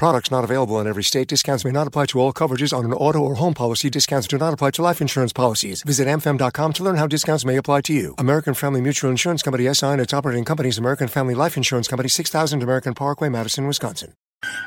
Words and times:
Products 0.00 0.30
not 0.30 0.44
available 0.44 0.80
in 0.80 0.86
every 0.86 1.04
state. 1.04 1.28
Discounts 1.28 1.62
may 1.62 1.72
not 1.72 1.86
apply 1.86 2.06
to 2.06 2.20
all 2.20 2.32
coverages 2.32 2.74
on 2.74 2.86
an 2.86 2.94
auto 2.94 3.18
or 3.18 3.34
home 3.34 3.52
policy. 3.52 3.90
Discounts 3.90 4.26
do 4.26 4.38
not 4.38 4.54
apply 4.54 4.70
to 4.70 4.80
life 4.80 5.02
insurance 5.02 5.30
policies. 5.30 5.82
Visit 5.82 6.08
amfam.com 6.08 6.72
to 6.72 6.82
learn 6.82 6.96
how 6.96 7.06
discounts 7.06 7.44
may 7.44 7.58
apply 7.58 7.82
to 7.82 7.92
you. 7.92 8.14
American 8.16 8.54
Family 8.54 8.80
Mutual 8.80 9.10
Insurance 9.10 9.42
Company 9.42 9.68
SI 9.74 9.88
and 9.88 10.00
its 10.00 10.14
operating 10.14 10.46
companies 10.46 10.78
American 10.78 11.06
Family 11.06 11.34
Life 11.34 11.54
Insurance 11.54 11.86
Company 11.86 12.08
6000 12.08 12.62
American 12.62 12.94
Parkway, 12.94 13.28
Madison, 13.28 13.66
Wisconsin. 13.66 14.14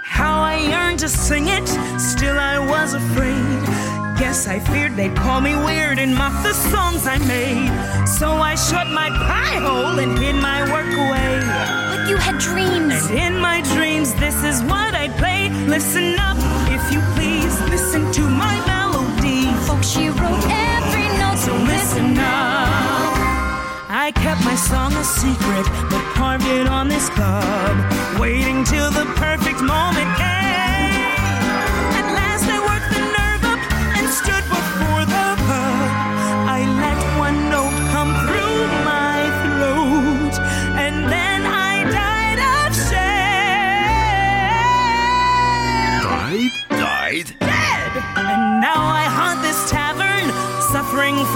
How 0.05 0.43
I 0.43 0.57
yearned 0.57 0.99
to 0.99 1.09
sing 1.09 1.47
it, 1.47 1.67
still 1.99 2.37
I 2.37 2.59
was 2.59 2.93
afraid. 2.93 4.19
Guess 4.19 4.47
I 4.47 4.59
feared 4.59 4.95
they'd 4.95 5.15
call 5.15 5.41
me 5.41 5.55
weird 5.55 5.97
and 5.97 6.13
mock 6.15 6.43
the 6.43 6.53
songs 6.53 7.07
I 7.07 7.17
made. 7.17 8.07
So 8.07 8.29
I 8.29 8.53
shut 8.53 8.85
my 8.85 9.09
pie 9.09 9.57
hole 9.65 9.97
and 9.97 10.15
hid 10.19 10.35
my 10.35 10.61
work 10.71 10.93
away. 10.93 11.92
Like 12.03 12.11
you 12.11 12.17
had 12.17 12.37
dreams. 12.37 13.09
And 13.09 13.17
in 13.17 13.39
my 13.39 13.61
dreams, 13.61 14.13
this 14.15 14.43
is 14.43 14.61
what 14.63 14.93
I'd 14.93 15.15
play. 15.15 15.47
Listen 15.67 16.19
up, 16.19 16.35
if 16.67 16.83
you 16.91 16.99
please. 17.15 17.55
Listen 17.71 18.11
to 18.11 18.23
my 18.27 18.59
melody. 18.67 19.47
Folks, 19.65 19.87
she 19.87 20.09
wrote 20.09 20.43
every 20.51 21.07
note, 21.15 21.39
so 21.39 21.55
listen 21.55 22.17
up. 22.19 23.15
I 23.87 24.11
kept 24.15 24.43
my 24.43 24.55
song 24.55 24.91
a 24.99 25.03
secret, 25.05 25.65
but 25.89 26.03
carved 26.11 26.45
it 26.45 26.67
on 26.67 26.89
this 26.89 27.07
card, 27.07 27.77
waiting 28.19 28.65
till 28.65 28.91
the 28.91 29.05
perfect 29.15 29.61
moment 29.61 30.02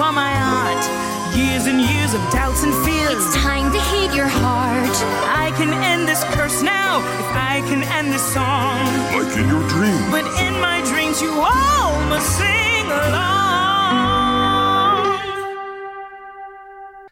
for 0.08 0.14
my 0.14 0.34
art. 0.40 1.36
Years 1.36 1.66
and 1.66 1.82
years 1.82 2.14
of 2.14 2.22
doubts 2.32 2.64
and 2.64 2.74
fears. 2.86 3.12
It's 3.12 3.36
time 3.36 3.72
to 3.74 3.82
heed 3.92 4.16
your 4.16 4.28
heart. 4.28 4.96
I 5.28 5.52
can 5.58 5.74
end 5.84 6.08
this 6.08 6.24
curse 6.36 6.62
now 6.62 7.00
if 7.00 7.36
I 7.36 7.62
can 7.68 7.84
end 7.84 8.14
this 8.14 8.24
song. 8.34 8.86
Like 9.12 9.38
in 9.38 9.50
your 9.50 9.68
dream. 9.68 10.00
But 10.10 10.26
in 10.40 10.54
my 10.62 10.82
dreams, 10.90 11.22
you 11.22 11.32
all 11.32 12.00
must 12.08 12.38
sing 12.38 12.86
along. 12.86 13.28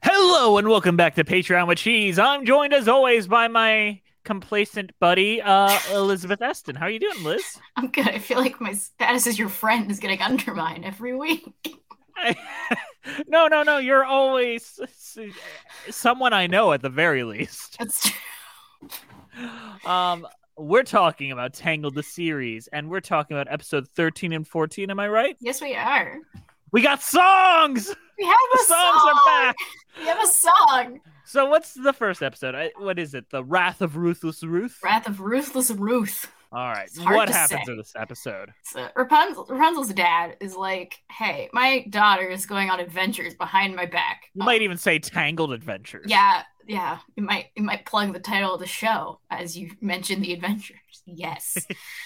Hello 0.01 0.57
and 0.57 0.69
welcome 0.69 0.95
back 0.95 1.15
to 1.15 1.25
Patreon 1.25 1.67
with 1.67 1.79
Cheese. 1.79 2.17
I'm 2.17 2.45
joined 2.45 2.73
as 2.73 2.87
always 2.87 3.27
by 3.27 3.49
my 3.49 3.99
complacent 4.23 4.97
buddy, 5.01 5.41
uh, 5.41 5.77
Elizabeth 5.91 6.41
Eston. 6.41 6.75
How 6.75 6.85
are 6.85 6.89
you 6.89 6.99
doing, 6.99 7.23
Liz? 7.23 7.59
I'm 7.75 7.89
good. 7.89 8.07
I 8.07 8.19
feel 8.19 8.39
like 8.39 8.61
my 8.61 8.71
status 8.73 9.27
as 9.27 9.37
your 9.37 9.49
friend 9.49 9.91
is 9.91 9.99
getting 9.99 10.21
undermined 10.21 10.85
every 10.85 11.13
week. 11.13 11.84
no, 13.27 13.47
no, 13.47 13.63
no. 13.63 13.77
You're 13.77 14.05
always 14.05 14.79
someone 15.89 16.33
I 16.33 16.47
know 16.47 16.73
at 16.73 16.81
the 16.81 16.89
very 16.89 17.23
least. 17.23 17.75
That's 17.79 18.09
true. 18.09 18.19
Um, 19.85 20.25
we're 20.57 20.83
talking 20.83 21.33
about 21.33 21.53
Tangled 21.53 21.95
the 21.95 22.03
series, 22.03 22.67
and 22.71 22.89
we're 22.89 23.01
talking 23.01 23.35
about 23.35 23.51
episode 23.51 23.85
13 23.89 24.31
and 24.31 24.47
14. 24.47 24.89
Am 24.89 24.97
I 24.97 25.09
right? 25.09 25.35
Yes, 25.41 25.59
we 25.59 25.75
are. 25.75 26.19
We 26.71 26.81
got 26.81 27.01
songs. 27.01 27.93
We 28.17 28.25
have 28.25 28.37
the 28.53 28.59
a 28.61 28.63
songs 28.63 29.01
song. 29.01 29.09
are 29.09 29.43
back. 29.43 29.55
We 29.99 30.05
have 30.05 30.23
a 30.23 30.27
song. 30.27 31.01
So, 31.25 31.47
what's 31.49 31.73
the 31.73 31.91
first 31.91 32.23
episode? 32.23 32.55
I, 32.55 32.71
what 32.77 32.97
is 32.97 33.13
it? 33.13 33.29
The 33.29 33.43
Wrath 33.43 33.81
of 33.81 33.97
Ruthless 33.97 34.41
Ruth. 34.41 34.79
Wrath 34.81 35.05
of 35.05 35.19
Ruthless 35.19 35.71
Ruth. 35.71 36.31
All 36.55 36.69
right. 36.69 36.89
What 37.03 37.27
happens 37.27 37.65
say. 37.65 37.71
in 37.71 37.77
this 37.77 37.91
episode? 37.97 38.53
So 38.63 38.83
uh, 38.83 38.89
Rapunzel, 38.95 39.45
Rapunzel's 39.49 39.93
dad 39.93 40.37
is 40.39 40.55
like, 40.55 41.01
"Hey, 41.11 41.49
my 41.51 41.85
daughter 41.89 42.29
is 42.29 42.45
going 42.45 42.69
on 42.69 42.79
adventures 42.79 43.33
behind 43.33 43.75
my 43.75 43.85
back." 43.85 44.29
You 44.33 44.45
might 44.45 44.61
even 44.61 44.77
say 44.77 44.97
Tangled 44.97 45.51
Adventures. 45.51 46.05
Yeah, 46.07 46.43
yeah. 46.65 46.99
You 47.17 47.23
might 47.23 47.47
you 47.57 47.63
might 47.63 47.85
plug 47.85 48.13
the 48.13 48.21
title 48.21 48.53
of 48.53 48.61
the 48.61 48.67
show 48.67 49.19
as 49.29 49.57
you 49.57 49.71
mentioned 49.81 50.23
the 50.23 50.31
adventures. 50.31 51.03
Yes. 51.05 51.57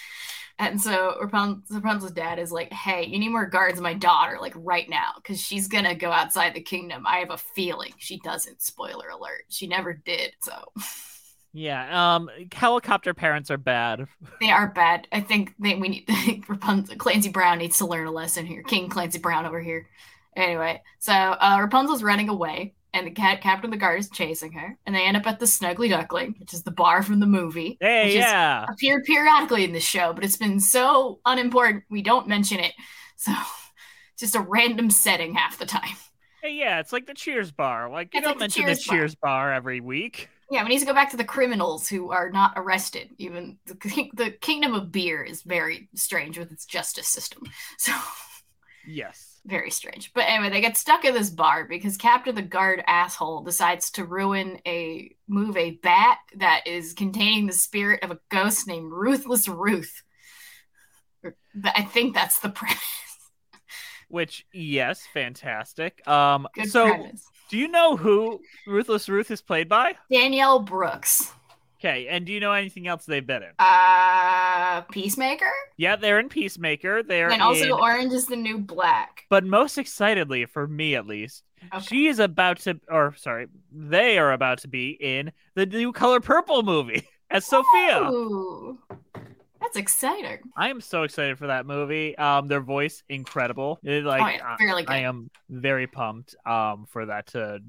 and 0.58 0.82
so 0.82 1.18
Rapun- 1.22 1.62
Rapunzel's 1.70 2.14
dad 2.14 2.40
is 2.40 2.52
like, 2.52 2.74
"Hey, 2.74 3.06
you 3.06 3.20
need 3.20 3.30
more 3.30 3.46
guards 3.46 3.78
on 3.78 3.84
my 3.84 3.94
daughter, 3.94 4.40
like 4.42 4.54
right 4.56 4.90
now, 4.90 5.12
because 5.18 5.40
she's 5.40 5.68
gonna 5.68 5.94
go 5.94 6.12
outside 6.12 6.56
the 6.56 6.62
kingdom. 6.62 7.06
I 7.06 7.18
have 7.18 7.30
a 7.30 7.38
feeling 7.38 7.94
she 8.00 8.18
doesn't. 8.18 8.64
Spoiler 8.64 9.10
alert: 9.10 9.44
she 9.50 9.68
never 9.68 9.94
did. 9.94 10.32
So 10.42 10.72
Yeah. 11.54 12.16
Um, 12.16 12.30
helicopter 12.52 13.14
parents 13.14 13.50
are 13.52 13.58
bad. 13.58 14.08
they 14.42 14.52
are 14.52 14.68
bad. 14.68 15.08
I 15.12 15.22
think 15.22 15.54
they 15.60 15.76
we 15.76 15.90
need 15.90 16.44
Rapunzel. 16.48 16.96
Clancy 16.98 17.30
Brown 17.30 17.58
needs 17.58 17.78
to 17.80 17.86
learn 17.86 18.08
a 18.08 18.12
lesson 18.12 18.46
here. 18.46 18.64
King 18.64 18.90
Clancy 18.90 19.20
Brown 19.20 19.46
over 19.46 19.62
here. 19.62 19.88
Anyway, 20.36 20.82
so 21.00 21.12
uh, 21.12 21.58
Rapunzel's 21.60 22.04
running 22.04 22.30
away, 22.30 22.74
and 22.94 23.06
the 23.06 23.12
cat 23.12 23.42
captain 23.42 23.66
of 23.66 23.72
the 23.72 23.78
guard 23.78 24.00
is 24.00 24.10
chasing 24.10 24.52
her, 24.54 24.78
and 24.86 24.96
they 24.96 25.04
end 25.04 25.18
up 25.18 25.26
at 25.28 25.40
the 25.40 25.46
Snuggly 25.46 25.90
Duckling, 25.90 26.36
which 26.38 26.54
is 26.54 26.64
the 26.64 26.72
bar 26.72 27.02
from 27.04 27.20
the 27.20 27.26
movie. 27.26 27.78
Hey, 27.82 28.16
yeah. 28.16 28.66
appeared 28.70 29.04
periodically 29.06 29.64
in 29.64 29.74
this 29.74 29.84
show, 29.84 30.14
but 30.14 30.24
it's 30.24 30.38
been 30.38 30.60
so 30.60 31.20
unimportant 31.26 31.84
we 31.90 32.02
don't 32.02 32.28
mention 32.28 32.60
it. 32.60 32.74
So 33.22 33.34
just 34.18 34.34
a 34.34 34.40
random 34.40 34.90
setting 34.90 35.34
half 35.34 35.60
the 35.60 35.66
time. 35.66 35.98
Hey, 36.42 36.54
yeah. 36.54 36.80
It's 36.80 36.94
like 36.94 37.06
the 37.06 37.14
Cheers 37.14 37.52
bar. 37.52 37.90
Like 37.90 38.14
you 38.14 38.20
It's 38.20 38.26
don't 38.26 38.40
like 38.40 38.50
the 38.54 38.62
mention 38.62 38.64
Cheers 38.64 38.84
the 38.84 38.88
bar. 38.88 38.98
Cheers 38.98 39.16
bar 39.16 39.54
every 39.54 39.82
week. 39.82 40.30
Yeah, 40.52 40.64
we 40.64 40.70
need 40.70 40.80
to 40.80 40.86
go 40.86 40.94
back 40.94 41.12
to 41.12 41.18
the 41.18 41.24
criminals 41.24 41.88
who 41.88 42.12
are 42.12 42.32
not 42.32 42.54
arrested. 42.56 43.10
Even 43.18 43.60
the, 43.68 44.10
the 44.14 44.32
kingdom 44.32 44.74
of 44.74 44.92
beer 44.92 45.24
is 45.24 45.44
very 45.44 45.90
strange 45.94 46.40
with 46.40 46.52
its 46.52 46.66
justice 46.66 47.08
system. 47.08 47.44
So 47.78 47.94
Yes. 48.88 49.40
very 49.46 49.70
strange. 49.70 50.12
But 50.14 50.26
anyway, 50.28 50.50
they 50.50 50.62
get 50.62 50.78
stuck 50.78 51.06
in 51.06 51.14
this 51.14 51.30
bar 51.30 51.66
because 51.66 51.98
Captain 51.98 52.34
the 52.34 52.42
Guard 52.42 52.84
asshole 52.88 53.44
decides 53.44 53.92
to 53.92 54.06
ruin 54.06 54.60
a 54.66 55.16
move 55.28 55.56
a 55.58 55.72
bat 55.84 56.18
that 56.38 56.66
is 56.66 56.94
containing 56.94 57.46
the 57.46 57.54
spirit 57.54 58.04
of 58.04 58.12
a 58.12 58.20
ghost 58.30 58.68
named 58.68 58.92
Ruthless 58.92 59.48
Ruth. 59.48 60.02
I 61.64 61.84
think 61.84 62.16
that's 62.16 62.40
the 62.40 62.50
premise. 62.62 62.80
Which 64.10 64.46
yes, 64.52 65.02
fantastic. 65.14 66.06
Um, 66.08 66.48
Good 66.56 66.70
so 66.70 66.88
premise. 66.88 67.28
Do 67.50 67.58
you 67.58 67.68
know 67.68 67.98
who 67.98 68.42
Ruthless 68.68 69.10
Ruth 69.10 69.32
is 69.32 69.42
played 69.42 69.68
by? 69.70 69.96
Danielle 70.12 70.60
Brooks. 70.60 71.32
Okay, 71.80 72.08
and 72.10 72.26
do 72.26 72.34
you 72.34 72.42
know 72.42 72.52
anything 72.52 72.88
else 72.88 73.06
they've 73.06 73.26
been 73.26 73.42
in? 73.42 73.52
Uh, 73.58 74.82
Peacemaker, 74.92 75.50
Yeah, 75.78 75.96
they're 75.96 76.20
in 76.20 76.28
Peacemaker. 76.28 77.04
They're 77.04 77.32
and 77.32 77.42
also 77.42 77.64
in, 77.66 77.72
Orange 77.72 78.12
is 78.14 78.26
the 78.28 78.36
New 78.36 78.58
Black. 78.60 79.24
but 79.30 79.46
most 79.46 79.78
excitedly 79.78 80.46
for 80.46 80.68
me 80.68 80.96
at 80.96 81.08
least, 81.08 81.44
Okay. 81.74 81.86
she 81.86 82.08
is 82.08 82.20
about 82.20 82.60
to, 82.62 82.80
or 82.90 83.14
sorry, 83.18 83.48
they 83.72 84.18
are 84.18 84.34
about 84.34 84.60
to 84.60 84.68
be 84.68 84.90
in 85.00 85.32
the 85.56 85.66
new 85.66 85.92
Color 85.94 86.20
Purple 86.20 86.64
movie 86.64 87.08
as 87.32 87.46
Sophia. 87.46 88.10
Ooh, 88.12 88.78
that's 89.70 89.78
exciting. 89.78 90.40
I 90.58 90.70
am 90.70 90.82
so 90.82 91.04
excited 91.04 91.38
for 91.38 91.48
that 91.48 91.66
movie. 91.66 92.18
Um, 92.18 92.48
their 92.48 92.62
voice 92.62 93.04
incredible. 93.10 93.80
It, 93.84 94.04
like, 94.04 94.22
Oh, 94.22 94.28
yeah, 94.28 94.56
I- 94.60 94.82
good. 94.82 94.90
I 94.90 94.98
am 95.00 95.30
very 95.50 95.88
pumped. 95.88 96.36
Um, 96.46 96.86
for 96.90 97.06
that 97.06 97.28
to 97.28 97.60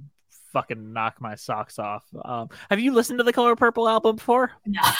fucking 0.53 0.93
knock 0.93 1.21
my 1.21 1.35
socks 1.37 1.79
off. 1.79 2.05
Um, 2.25 2.49
have 2.71 2.81
you 2.81 2.93
listened 2.93 3.19
to 3.19 3.25
the 3.25 3.33
Color 3.33 3.55
Purple 3.57 3.89
album 3.89 4.17
before? 4.17 4.53
No. 4.67 4.81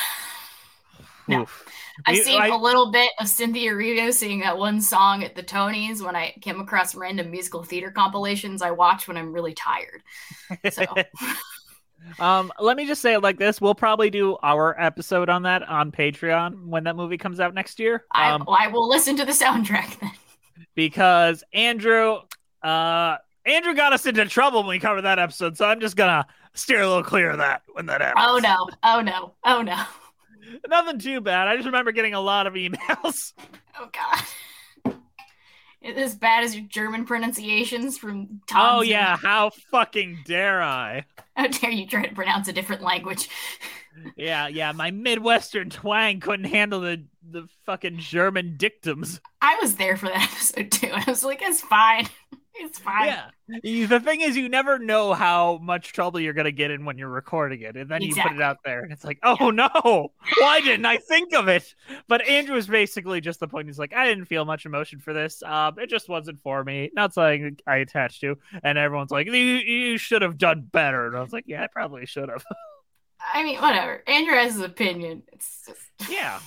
No. 1.29 1.43
Oof. 1.43 1.65
I've 2.07 2.19
seen 2.25 2.41
I- 2.41 2.49
a 2.49 2.57
little 2.57 2.91
bit 2.91 3.13
of 3.21 3.29
Cynthia 3.29 3.73
Erivo 3.73 4.13
singing 4.13 4.41
that 4.41 4.59
one 4.59 4.81
song 4.81 5.23
at 5.23 5.37
the 5.37 5.45
Tonys 5.45 6.05
when 6.05 6.17
I 6.17 6.35
came 6.41 6.61
across 6.61 6.97
random 6.97 7.31
musical 7.31 7.63
theater 7.63 7.93
compilations 7.93 8.63
I 8.63 8.73
watch 8.73 9.07
when 9.07 9.17
I'm 9.17 9.33
really 9.33 9.55
tired. 9.55 10.03
So 10.73 10.85
Um, 12.19 12.53
let 12.59 12.77
me 12.77 12.87
just 12.87 13.01
say 13.03 13.15
it 13.15 13.21
like 13.21 13.39
this: 13.39 13.61
we'll 13.61 13.75
probably 13.75 14.11
do 14.11 14.37
our 14.43 14.75
episode 14.81 15.29
on 15.29 15.43
that 15.45 15.63
on 15.69 15.93
Patreon 15.93 16.67
when 16.67 16.85
that 16.85 16.97
movie 16.97 17.19
comes 17.19 17.41
out 17.41 17.55
next 17.55 17.79
year. 17.79 18.05
I, 18.13 18.31
Um, 18.31 18.45
I 18.49 18.67
will 18.69 18.89
listen 18.89 19.17
to 19.17 19.25
the 19.25 19.33
soundtrack 19.33 19.99
then. 20.01 20.11
because 20.75 21.45
Andrew, 21.53 22.19
uh, 22.63 23.17
Andrew 23.47 23.75
got 23.75 23.93
us 23.93 24.07
into 24.07 24.25
trouble 24.27 24.61
when 24.61 24.69
we 24.71 24.79
covered 24.79 25.03
that 25.03 25.19
episode, 25.19 25.57
so 25.57 25.67
I'm 25.67 25.81
just 25.81 25.97
gonna 25.97 26.27
steer 26.55 26.81
a 26.83 26.87
little 26.89 27.05
clear 27.05 27.31
of 27.31 27.39
that 27.39 27.63
when 27.73 27.87
that 27.87 28.01
happens. 28.01 28.25
Oh 28.29 28.39
no! 28.39 28.69
Oh 28.83 29.01
no! 29.01 29.35
Oh 29.45 29.63
no! 29.63 29.83
Nothing 30.69 30.99
too 30.99 31.21
bad. 31.21 31.49
I 31.49 31.55
just 31.57 31.67
remember 31.67 31.93
getting 31.93 32.15
a 32.15 32.21
lot 32.21 32.47
of 32.47 32.55
emails. 32.55 33.33
Oh 33.79 33.89
god! 33.93 34.25
As 35.83 36.15
bad 36.15 36.45
as 36.45 36.55
your 36.55 36.67
German 36.69 37.07
pronunciations 37.07 37.97
from 37.97 38.41
Tom. 38.47 38.79
oh 38.79 38.83
yeah, 38.83 39.17
how 39.17 39.51
fucking 39.71 40.19
dare 40.27 40.63
I? 40.63 41.05
How 41.37 41.47
dare 41.47 41.71
you 41.71 41.87
try 41.87 42.05
to 42.05 42.15
pronounce 42.15 42.49
a 42.49 42.53
different 42.53 42.83
language? 42.83 43.29
Yeah, 44.17 44.47
yeah, 44.47 44.71
my 44.71 44.93
Midwestern 44.93 45.69
twang 45.69 46.21
couldn't 46.21 46.47
handle 46.47 46.81
the 46.81 47.05
the 47.29 47.49
fucking 47.67 47.99
German 47.99 48.57
dictums. 48.57 49.21
I 49.43 49.59
was 49.61 49.75
there 49.75 49.97
for 49.97 50.07
that 50.07 50.23
episode 50.33 50.71
too. 50.71 50.91
I 50.95 51.05
was 51.09 51.25
like, 51.25 51.43
it's 51.43 51.61
fine. 51.61 52.07
It's 52.55 52.79
fine. 52.79 53.07
Yeah. 53.07 53.87
The 53.87 54.01
thing 54.01 54.21
is, 54.21 54.37
you 54.37 54.49
never 54.49 54.79
know 54.79 55.15
how 55.15 55.59
much 55.63 55.93
trouble 55.93 56.21
you're 56.21 56.33
gonna 56.33 56.51
get 56.51 56.71
in 56.71 56.85
when 56.85 56.99
you're 56.99 57.09
recording 57.09 57.61
it, 57.63 57.77
and 57.77 57.89
then 57.89 58.03
you 58.03 58.15
put 58.15 58.33
it 58.33 58.43
out 58.43 58.59
there, 58.65 58.83
and 58.83 58.93
it's 58.93 59.05
like, 59.05 59.19
oh 59.23 59.51
no, 59.51 60.13
why 60.39 60.61
didn't 60.61 60.85
I 60.85 60.99
think 60.99 61.33
of 61.33 61.49
it? 61.49 61.75
But 62.09 62.27
Andrew 62.27 62.57
is 62.57 62.67
basically 62.67 63.21
just 63.21 63.41
the 63.41 63.49
point. 63.49 63.69
He's 63.69 63.79
like, 63.79 63.95
I 63.95 64.07
didn't 64.07 64.27
feel 64.27 64.45
much 64.45 64.67
emotion 64.67 64.99
for 64.99 65.13
this. 65.13 65.43
Um, 65.43 65.79
it 65.79 65.89
just 65.89 66.09
wasn't 66.09 66.41
for 66.41 66.63
me. 66.65 66.91
Not 66.93 67.15
something 67.15 67.57
I 67.67 67.77
attached 67.77 68.21
to. 68.23 68.37
And 68.63 68.77
everyone's 68.77 69.11
like, 69.11 69.27
you 69.27 69.33
you 69.33 69.97
should 69.97 70.23
have 70.23 70.37
done 70.37 70.69
better. 70.71 71.07
And 71.07 71.17
I 71.17 71.21
was 71.21 71.33
like, 71.33 71.45
yeah, 71.47 71.63
I 71.63 71.69
probably 71.69 72.07
should 72.07 72.29
have. 72.29 72.45
I 73.33 73.45
mean, 73.45 73.61
whatever. 73.61 74.03
Andrew 74.07 74.35
has 74.35 74.55
his 74.55 74.63
opinion. 74.63 75.23
It's 75.33 75.67
just 75.67 76.11
yeah. 76.11 76.41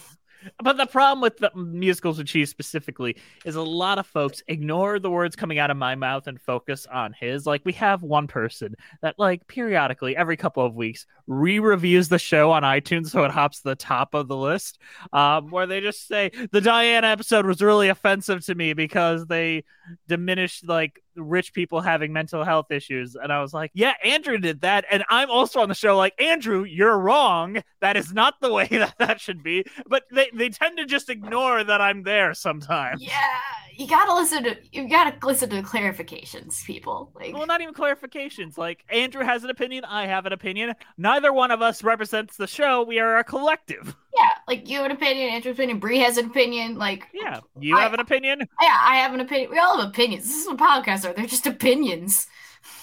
But 0.62 0.78
the 0.78 0.86
problem 0.86 1.22
with 1.22 1.38
the 1.38 1.52
musicals 1.56 2.18
with 2.18 2.28
cheese 2.28 2.50
specifically 2.50 3.18
is 3.46 3.56
a 3.56 3.62
lot 3.62 4.00
of 4.00 4.08
folks 4.08 4.42
ignore 4.48 5.00
the 5.00 5.10
words 5.10 5.36
coming 5.36 5.60
out 5.60 5.72
of 5.72 5.78
my 5.78 5.96
mouth 5.96 6.28
and 6.28 6.40
focus 6.40 6.86
on 6.92 7.14
his. 7.14 7.46
Like 7.46 7.62
we 7.66 7.74
have 7.74 8.04
one 8.04 8.28
person 8.28 8.76
that 9.02 9.16
like 9.18 9.48
periodically 9.48 10.16
every 10.16 10.38
couple 10.38 10.66
of 10.66 10.76
weeks 10.76 11.06
re-reviews 11.28 12.10
the 12.10 12.20
show 12.20 12.52
on 12.52 12.64
iTunes 12.64 13.08
so 13.10 13.24
it 13.24 13.32
hops 13.32 13.62
to 13.62 13.70
the 13.70 13.76
top 13.76 14.14
of 14.14 14.28
the 14.28 14.38
list. 14.38 14.80
Um, 15.12 15.50
where 15.50 15.68
they 15.68 15.82
just 15.82 16.08
say 16.08 16.32
the 16.52 16.62
Diana 16.62 17.08
episode 17.08 17.46
was 17.46 17.62
really 17.62 17.90
offensive 17.90 18.46
to 18.46 18.56
me 18.56 18.74
because 18.74 19.26
they 19.26 19.64
diminished 20.08 20.68
like 20.68 21.03
rich 21.16 21.54
people 21.54 21.82
having 21.82 22.14
mental 22.14 22.44
health 22.44 22.72
issues. 22.72 23.16
And 23.16 23.32
I 23.32 23.42
was 23.42 23.54
like, 23.54 23.72
yeah, 23.74 23.94
Andrew 24.04 24.38
did 24.38 24.62
that. 24.62 24.86
And 24.92 25.04
I'm 25.10 25.30
also 25.30 25.60
on 25.62 25.70
the 25.70 25.76
show 25.76 25.98
like, 25.98 26.20
Andrew, 26.22 26.64
you're 26.64 26.98
wrong. 26.98 27.62
That 27.82 27.98
is 27.98 28.14
not 28.14 28.40
the 28.42 28.52
way 28.52 28.68
that 28.72 28.96
that 29.00 29.22
should 29.22 29.44
be. 29.44 29.66
But 29.88 30.04
they, 30.12 30.30
they 30.34 30.50
tend 30.50 30.78
to 30.78 30.86
just 30.86 31.10
ignore 31.10 31.64
that 31.64 31.82
I'm 31.82 32.04
there 32.04 32.34
sometimes. 32.34 33.02
yeah. 33.02 33.40
You 33.76 33.88
gotta 33.88 34.14
listen 34.14 34.44
to 34.44 34.56
you 34.72 34.88
gotta 34.88 35.16
listen 35.26 35.50
to 35.50 35.56
the 35.56 35.64
clarifications, 35.64 36.64
people. 36.64 37.12
Like 37.16 37.34
Well, 37.34 37.48
not 37.48 37.60
even 37.60 37.74
clarifications. 37.74 38.56
Like, 38.56 38.86
Andrew 38.90 39.24
has 39.24 39.44
an 39.44 39.50
opinion. 39.50 39.84
I 39.86 40.06
have 40.06 40.28
an 40.28 40.34
opinion. 40.34 40.76
Neither 40.96 41.34
one 41.34 41.50
of 41.50 41.64
us 41.64 41.84
represents 41.84 42.38
the 42.38 42.46
show. 42.46 42.84
We 42.84 43.00
are 43.00 43.18
a 43.18 43.24
collective. 43.24 43.96
yeah, 44.16 44.30
like 44.48 44.70
you 44.70 44.78
have 44.78 44.86
an 44.86 44.92
opinion, 44.92 45.30
Andrew's 45.30 45.54
opinion, 45.56 45.80
Bree 45.80 46.00
has 46.00 46.18
an 46.18 46.26
opinion. 46.28 46.78
Like 46.78 47.08
Yeah. 47.14 47.40
You 47.60 47.78
I- 47.78 47.82
have 47.84 47.94
an 47.94 48.00
opinion. 48.00 48.40
yeah, 48.62 48.78
I 48.82 48.96
have 48.98 49.14
an 49.14 49.20
opinion. 49.20 49.52
We 49.52 49.60
all 49.60 49.78
have 49.80 49.90
opinions. 49.90 50.26
This 50.26 50.36
is 50.38 50.48
what 50.48 50.58
podcasts 50.58 51.10
are. 51.10 51.14
They're 51.14 51.26
just 51.26 51.48
opinions. 51.48 52.28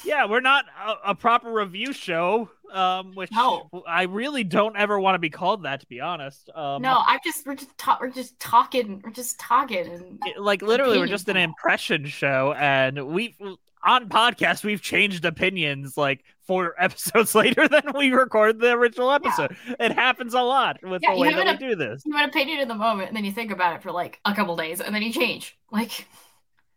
Yeah, 0.04 0.26
we're 0.26 0.40
not 0.40 0.66
a, 0.86 1.10
a 1.10 1.14
proper 1.14 1.50
review 1.52 1.92
show. 1.92 2.50
Um, 2.70 3.16
which 3.16 3.32
No. 3.32 3.68
I 3.88 4.04
really 4.04 4.44
don't 4.44 4.76
ever 4.76 5.00
want 5.00 5.16
to 5.16 5.18
be 5.18 5.28
called 5.30 5.64
that, 5.64 5.80
to 5.80 5.86
be 5.88 6.00
honest. 6.00 6.48
Um, 6.54 6.82
no, 6.82 7.02
I'm 7.04 7.18
just 7.24 7.44
we're 7.44 7.56
just 7.56 7.76
ta- 7.76 7.98
we're 8.00 8.10
just 8.10 8.38
talking. 8.38 9.00
We're 9.04 9.10
just 9.10 9.40
talking 9.40 9.88
and 9.88 10.20
like 10.38 10.62
literally 10.62 10.98
we're 10.98 11.08
just 11.08 11.28
an 11.28 11.36
impression 11.36 12.06
show 12.06 12.52
and 12.56 13.08
we 13.08 13.34
on 13.82 14.08
podcast 14.08 14.62
we've 14.62 14.82
changed 14.82 15.24
opinions 15.24 15.96
like 15.96 16.22
four 16.50 16.74
episodes 16.82 17.34
later 17.34 17.68
than 17.68 17.82
we 17.94 18.10
recorded 18.10 18.60
the 18.60 18.72
original 18.72 19.12
episode. 19.12 19.56
It 19.78 19.92
happens 19.92 20.34
a 20.34 20.42
lot 20.42 20.78
with 20.82 21.02
Yeah, 21.02 21.14
the 21.14 21.20
way 21.20 21.30
that 21.32 21.46
we 21.46 21.56
do 21.56 21.76
this. 21.76 22.02
you 22.04 22.12
have 22.16 22.24
an 22.24 22.30
opinion 22.30 22.60
in 22.60 22.68
the 22.68 22.74
moment, 22.74 23.08
and 23.08 23.16
then 23.16 23.24
you 23.24 23.32
think 23.32 23.50
about 23.50 23.76
it 23.76 23.82
for 23.82 23.92
like 23.92 24.20
a 24.24 24.34
couple 24.34 24.56
days, 24.56 24.80
and 24.80 24.94
then 24.94 25.02
you 25.02 25.12
change. 25.12 25.56
Like 25.70 26.06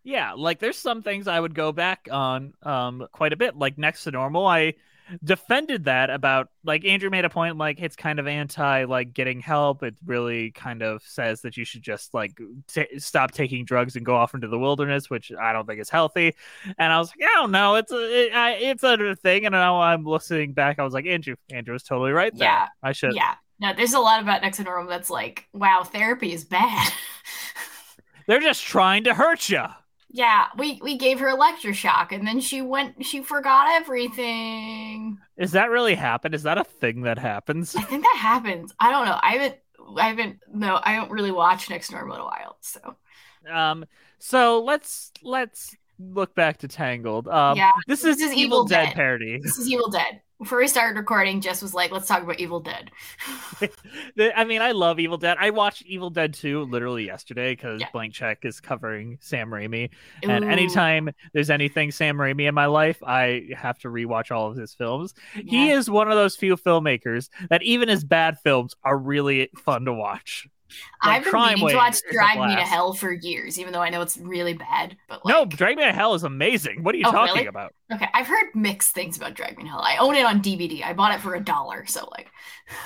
yeah 0.04 0.34
like 0.34 0.60
there's 0.60 0.78
some 0.78 1.02
things 1.02 1.28
i 1.28 1.40
would 1.40 1.56
go 1.56 1.72
back 1.72 2.08
on 2.12 2.54
um 2.64 3.08
quite 3.12 3.34
a 3.34 3.38
bit. 3.38 3.56
Like 3.58 3.78
next 3.78 4.04
to 4.04 4.12
normal 4.12 4.46
i 4.46 4.74
defended 5.24 5.86
that 5.86 6.10
about 6.10 6.50
like 6.64 6.86
andrew 6.86 7.10
made 7.10 7.26
a 7.26 7.30
point 7.30 7.58
like 7.58 7.80
it's 7.80 7.96
kind 7.96 8.20
of 8.20 8.28
anti 8.28 8.86
like 8.86 9.14
getting 9.14 9.40
help. 9.40 9.84
It 9.84 9.96
really 10.06 10.52
kind 10.52 10.82
of 10.82 11.02
says 11.04 11.42
that 11.42 11.58
you 11.58 11.66
should 11.66 11.82
just 11.82 12.14
like 12.14 12.40
t- 12.68 13.00
stop 13.00 13.32
taking 13.32 13.66
drugs 13.66 13.96
and 13.96 14.06
go 14.06 14.16
off 14.16 14.34
into 14.34 14.48
the 14.48 14.60
wilderness 14.60 15.10
which 15.10 15.32
i 15.40 15.54
don't 15.54 15.68
think 15.68 15.80
is 15.80 15.90
healthy. 15.90 16.36
And 16.78 16.94
i 16.94 16.98
was 16.98 17.10
like 17.10 17.30
i 17.30 17.40
don't 17.40 17.52
know. 17.52 17.76
It's 17.76 17.92
a 17.92 18.26
it, 18.26 18.34
I, 18.34 18.52
it's 18.54 18.84
a 18.84 19.16
thing. 19.16 19.46
And 19.46 19.54
now 19.54 19.82
i'm 19.82 20.06
listening 20.06 20.54
back. 20.54 20.80
I 20.80 20.84
was 20.84 20.94
like 20.94 21.06
andrew 21.06 21.36
andrew 21.52 21.74
was 21.74 21.84
totally 21.84 22.12
right 22.12 22.36
there. 22.36 22.48
Yeah, 22.48 22.68
i 22.82 22.92
should 22.92 23.16
yeah, 23.16 23.36
no, 23.60 23.74
there's 23.74 23.94
a 23.94 24.00
lot 24.00 24.22
about 24.22 24.42
normal 24.60 24.90
that's 24.90 25.10
like, 25.10 25.48
wow, 25.54 25.84
therapy 25.84 26.34
is 26.34 26.44
bad. 26.44 26.92
they're 28.28 28.40
just 28.40 28.64
trying 28.64 29.06
to 29.06 29.14
hurt 29.14 29.50
you 29.50 29.64
yeah, 30.16 30.46
we 30.58 30.80
we 30.84 30.96
gave 30.98 31.20
her 31.20 31.28
electroshock, 31.36 32.12
and 32.12 32.26
then 32.26 32.40
she 32.40 32.62
went, 32.62 33.04
she 33.04 33.24
forgot 33.24 33.68
everything. 33.82 35.18
is 35.38 35.52
that 35.52 35.70
really 35.72 35.96
happen 35.96 36.34
is 36.36 36.44
that 36.44 36.58
a 36.60 36.64
thing 36.64 37.02
that 37.02 37.18
happens 37.18 37.76
I 37.76 37.82
think 37.82 38.04
that 38.04 38.18
happens. 38.20 38.72
I 38.80 38.92
don't 38.92 39.06
know. 39.08 39.20
I 39.22 39.32
haven't. 39.34 39.56
I 39.98 40.08
haven't. 40.08 40.40
No, 40.54 40.80
I 40.84 40.96
don't 40.96 41.12
really 41.12 41.32
watch 41.32 41.70
next 41.70 41.92
normal 41.92 42.16
in 42.16 42.22
a 42.22 42.26
while. 42.26 42.58
So 42.62 42.96
Um, 43.52 43.86
so 44.20 44.64
let's 44.64 45.12
let's 45.24 45.76
look 46.00 46.36
back 46.36 46.58
to 46.60 46.68
Tangled. 46.68 47.28
Um, 47.28 47.58
Yeah, 47.58 47.72
this 47.88 48.04
is, 48.06 48.18
this 48.18 48.32
is 48.32 48.34
Evil, 48.34 48.60
Evil 48.60 48.66
Dead, 48.66 48.86
Dead. 48.86 48.96
parody. 48.96 49.40
this 49.42 49.58
is 49.58 49.68
Evil 49.68 49.90
Dead. 49.90 50.22
Before 50.44 50.58
we 50.58 50.68
started 50.68 50.98
recording, 50.98 51.40
Jess 51.40 51.62
was 51.62 51.74
like, 51.74 51.90
"Let's 51.90 52.06
talk 52.06 52.22
about 52.22 52.38
Evil 52.38 52.60
Dead." 52.60 52.92
I 54.36 54.44
mean, 54.44 54.62
I 54.62 54.74
love 54.74 55.00
Evil 55.00 55.18
Dead. 55.18 55.38
I 55.40 55.52
watched 55.52 55.84
Evil 55.86 56.10
Dead 56.10 56.34
2 56.34 56.64
literally 56.64 57.06
yesterday 57.06 57.54
because 57.54 57.80
Yeah. 57.80 57.88
Blank 57.94 58.14
Check 58.14 58.40
is 58.44 58.60
covering 58.60 59.18
Sam 59.22 59.50
Raimi. 59.50 59.90
And 60.22 60.44
anytime 60.44 61.12
there's 61.34 61.50
anything 61.50 61.92
Sam 61.92 62.18
Raimi 62.18 62.50
in 62.50 62.54
my 62.54 62.66
life, 62.66 63.02
I 63.04 63.48
have 63.56 63.80
to 63.80 63.88
rewatch 63.88 64.36
all 64.36 64.52
of 64.52 64.58
his 64.58 64.74
films. 64.74 65.14
He 65.34 65.70
is 65.70 65.90
one 65.90 66.10
of 66.12 66.18
those 66.18 66.36
few 66.36 66.58
filmmakers 66.58 67.30
that 67.50 67.64
even 67.64 67.88
his 67.88 68.04
bad 68.04 68.38
films 68.44 68.76
are 68.84 68.98
really 68.98 69.50
fun 69.56 69.86
to 69.86 69.94
watch. 69.94 70.50
I've 71.02 71.24
been 71.24 71.34
meaning 71.34 71.68
to 71.70 71.76
watch 71.76 71.98
Drag 72.12 72.40
Me 72.40 72.56
to. 72.56 72.62
Hell 72.62 72.94
for 72.94 73.12
years, 73.12 73.60
even 73.60 73.74
though 73.74 73.82
I 73.82 73.90
know 73.90 74.02
it's 74.02 74.18
really 74.18 74.54
bad. 74.54 74.98
But 75.08 75.24
like, 75.26 75.34
No, 75.36 75.46
Drag 75.46 75.78
Me 75.78 75.84
to 75.84 75.92
Hell 75.92 76.14
is 76.16 76.24
amazing. 76.24 76.84
What 76.84 76.96
are 76.96 76.98
you 76.98 77.06
Oh, 77.08 77.12
talking 77.12 77.36
really? 77.36 77.48
about? 77.48 77.74
okay, 77.94 78.08
I've 78.14 78.28
heard 78.28 78.48
mixed 78.56 78.94
things 78.94 79.18
about 79.18 79.34
Drag 79.36 79.58
Me 79.58 79.64
to 79.66 79.70
Hell. 79.70 79.82
I 79.84 79.98
own 79.98 80.16
it 80.16 80.26
on 80.26 80.42
DVD. 80.42 80.84
I 80.84 80.94
bought 80.94 81.14
it 81.14 81.22
for 81.22 81.36
a 81.36 81.40
dollar, 81.44 81.86
so 81.86 82.08
like, 82.12 82.30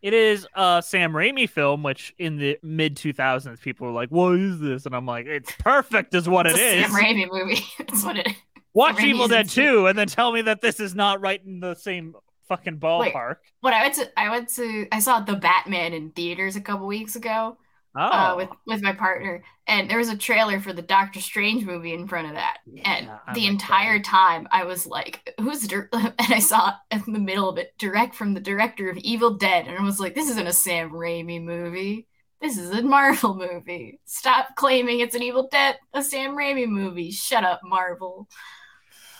It 0.00 0.14
is 0.14 0.46
a 0.54 0.80
Sam 0.86 1.12
Raimi 1.12 1.50
film, 1.50 1.82
which 1.82 2.14
in 2.18 2.36
the 2.36 2.56
mid 2.62 2.96
2000s, 2.96 3.60
people 3.60 3.88
were 3.88 3.92
like, 3.92 4.10
What 4.10 4.34
is 4.36 4.60
this? 4.60 4.86
And 4.86 4.94
I'm 4.94 5.06
like, 5.06 5.26
It's 5.26 5.50
perfect, 5.58 6.14
is 6.14 6.28
what 6.28 6.46
it's 6.46 6.56
it 6.58 6.62
a 6.62 6.78
is. 6.80 6.86
Sam 6.86 6.94
Raimi 7.04 7.28
movie. 7.30 7.64
That's 7.78 8.04
what 8.04 8.16
it 8.16 8.28
is. 8.28 8.34
Watch 8.74 9.00
Evil 9.02 9.26
Dead 9.26 9.46
insane. 9.46 9.64
2 9.72 9.86
and 9.88 9.98
then 9.98 10.06
tell 10.06 10.30
me 10.30 10.42
that 10.42 10.60
this 10.60 10.78
is 10.78 10.94
not 10.94 11.20
right 11.20 11.44
in 11.44 11.58
the 11.58 11.74
same 11.74 12.14
fucking 12.48 12.78
ballpark. 12.78 13.36
When 13.60 13.74
I 13.74 13.82
went 13.82 13.94
to, 13.94 14.18
I 14.18 14.30
went 14.30 14.48
to, 14.54 14.86
I 14.92 15.00
saw 15.00 15.20
the 15.20 15.36
Batman 15.36 15.92
in 15.92 16.10
theaters 16.10 16.56
a 16.56 16.60
couple 16.60 16.86
weeks 16.86 17.16
ago. 17.16 17.58
Oh, 17.94 18.00
uh, 18.00 18.34
with 18.36 18.50
with 18.66 18.82
my 18.82 18.92
partner, 18.92 19.42
and 19.66 19.90
there 19.90 19.98
was 19.98 20.10
a 20.10 20.16
trailer 20.16 20.60
for 20.60 20.72
the 20.72 20.82
Doctor 20.82 21.20
Strange 21.20 21.64
movie 21.64 21.94
in 21.94 22.06
front 22.06 22.28
of 22.28 22.34
that, 22.34 22.58
yeah, 22.66 22.82
and 22.84 23.10
I 23.26 23.32
the 23.34 23.40
like 23.40 23.50
entire 23.50 23.98
time 23.98 24.46
I 24.52 24.64
was 24.64 24.86
like, 24.86 25.34
"Who's?" 25.40 25.66
Dir-? 25.66 25.88
And 25.92 26.14
I 26.34 26.38
saw 26.38 26.74
in 26.90 27.02
the 27.06 27.18
middle 27.18 27.48
of 27.48 27.58
it, 27.58 27.76
direct 27.78 28.14
from 28.14 28.34
the 28.34 28.40
director 28.40 28.88
of 28.90 28.98
Evil 28.98 29.34
Dead, 29.34 29.66
and 29.66 29.76
I 29.76 29.82
was 29.82 29.98
like, 29.98 30.14
"This 30.14 30.30
isn't 30.30 30.46
a 30.46 30.52
Sam 30.52 30.90
Raimi 30.90 31.42
movie. 31.42 32.06
This 32.40 32.56
is 32.56 32.70
a 32.70 32.82
Marvel 32.82 33.34
movie. 33.34 34.00
Stop 34.04 34.54
claiming 34.54 35.00
it's 35.00 35.16
an 35.16 35.22
Evil 35.22 35.48
Dead, 35.50 35.78
a 35.92 36.04
Sam 36.04 36.36
Raimi 36.36 36.68
movie. 36.68 37.10
Shut 37.10 37.42
up, 37.42 37.60
Marvel." 37.64 38.28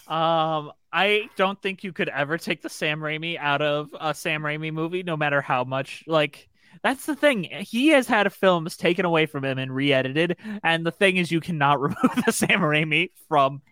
Um, 0.09 0.73
I 0.93 1.29
don't 1.37 1.61
think 1.61 1.85
you 1.85 1.93
could 1.93 2.09
ever 2.09 2.39
take 2.39 2.63
the 2.63 2.71
Sam 2.71 3.01
Raimi 3.01 3.39
out 3.39 3.61
of 3.61 3.95
a 4.01 4.15
Sam 4.15 4.43
Raimi 4.43 4.73
movie, 4.73 5.03
no 5.03 5.17
matter 5.17 5.41
how 5.41 5.65
much 5.65 6.05
like. 6.07 6.49
That's 6.83 7.07
the 7.07 7.17
thing. 7.17 7.45
He 7.45 7.89
has 7.89 8.07
had 8.07 8.33
films 8.33 8.77
taken 8.77 9.05
away 9.05 9.27
from 9.27 9.45
him 9.45 9.59
and 9.59 9.75
re-edited, 9.75 10.37
and 10.63 10.87
the 10.87 10.93
thing 10.93 11.17
is, 11.17 11.33
you 11.33 11.41
cannot 11.41 11.81
remove 11.81 12.23
the 12.25 12.33
Sam 12.33 12.61
Raimi 12.61 13.11
from 13.29 13.63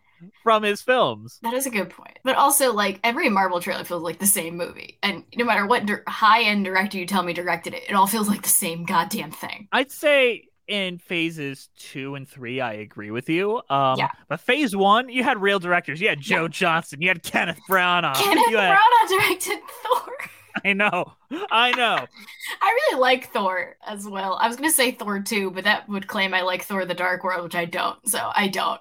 from 0.42 0.62
his 0.62 0.82
films. 0.82 1.38
That 1.42 1.54
is 1.54 1.66
a 1.66 1.70
good 1.70 1.90
point. 1.90 2.18
But 2.24 2.36
also, 2.36 2.72
like 2.72 3.00
every 3.04 3.28
Marvel 3.28 3.60
trailer 3.60 3.84
feels 3.84 4.02
like 4.02 4.18
the 4.18 4.26
same 4.26 4.56
movie, 4.56 4.98
and 5.02 5.24
no 5.36 5.44
matter 5.44 5.66
what 5.66 5.86
dir- 5.86 6.04
high-end 6.06 6.64
director 6.64 6.98
you 6.98 7.06
tell 7.06 7.22
me 7.22 7.32
directed 7.32 7.74
it, 7.74 7.84
it 7.88 7.94
all 7.94 8.06
feels 8.06 8.28
like 8.28 8.42
the 8.42 8.48
same 8.48 8.84
goddamn 8.84 9.30
thing. 9.30 9.68
I'd 9.72 9.92
say 9.92 10.48
in 10.68 10.98
phases 10.98 11.68
two 11.78 12.14
and 12.14 12.28
three, 12.28 12.60
I 12.60 12.74
agree 12.74 13.10
with 13.10 13.28
you. 13.28 13.62
Um, 13.70 13.98
Yeah. 13.98 14.08
but 14.28 14.40
phase 14.40 14.74
one, 14.74 15.08
you 15.08 15.22
had 15.22 15.40
real 15.40 15.58
directors. 15.58 16.00
You 16.00 16.08
had 16.08 16.20
Joe 16.20 16.48
Johnston. 16.48 17.00
You 17.02 17.08
had 17.08 17.22
Kenneth 17.22 17.58
Branagh. 17.68 18.14
Kenneth 18.16 18.44
you 18.50 18.56
had, 18.56 18.76
Branagh 18.76 19.08
directed 19.08 19.58
Thor. 19.82 20.12
I 20.64 20.72
know. 20.72 21.12
I 21.50 21.70
know. 21.72 21.98
I 22.62 22.78
really 22.90 23.00
like 23.00 23.30
Thor 23.32 23.76
as 23.86 24.08
well. 24.08 24.38
I 24.40 24.48
was 24.48 24.56
gonna 24.56 24.70
say 24.72 24.90
Thor 24.90 25.20
2, 25.20 25.50
but 25.50 25.64
that 25.64 25.88
would 25.88 26.06
claim 26.06 26.32
I 26.32 26.40
like 26.42 26.62
Thor: 26.64 26.84
The 26.86 26.94
Dark 26.94 27.22
World, 27.24 27.44
which 27.44 27.54
I 27.54 27.66
don't. 27.66 27.98
So 28.08 28.30
I 28.34 28.48
don't. 28.48 28.80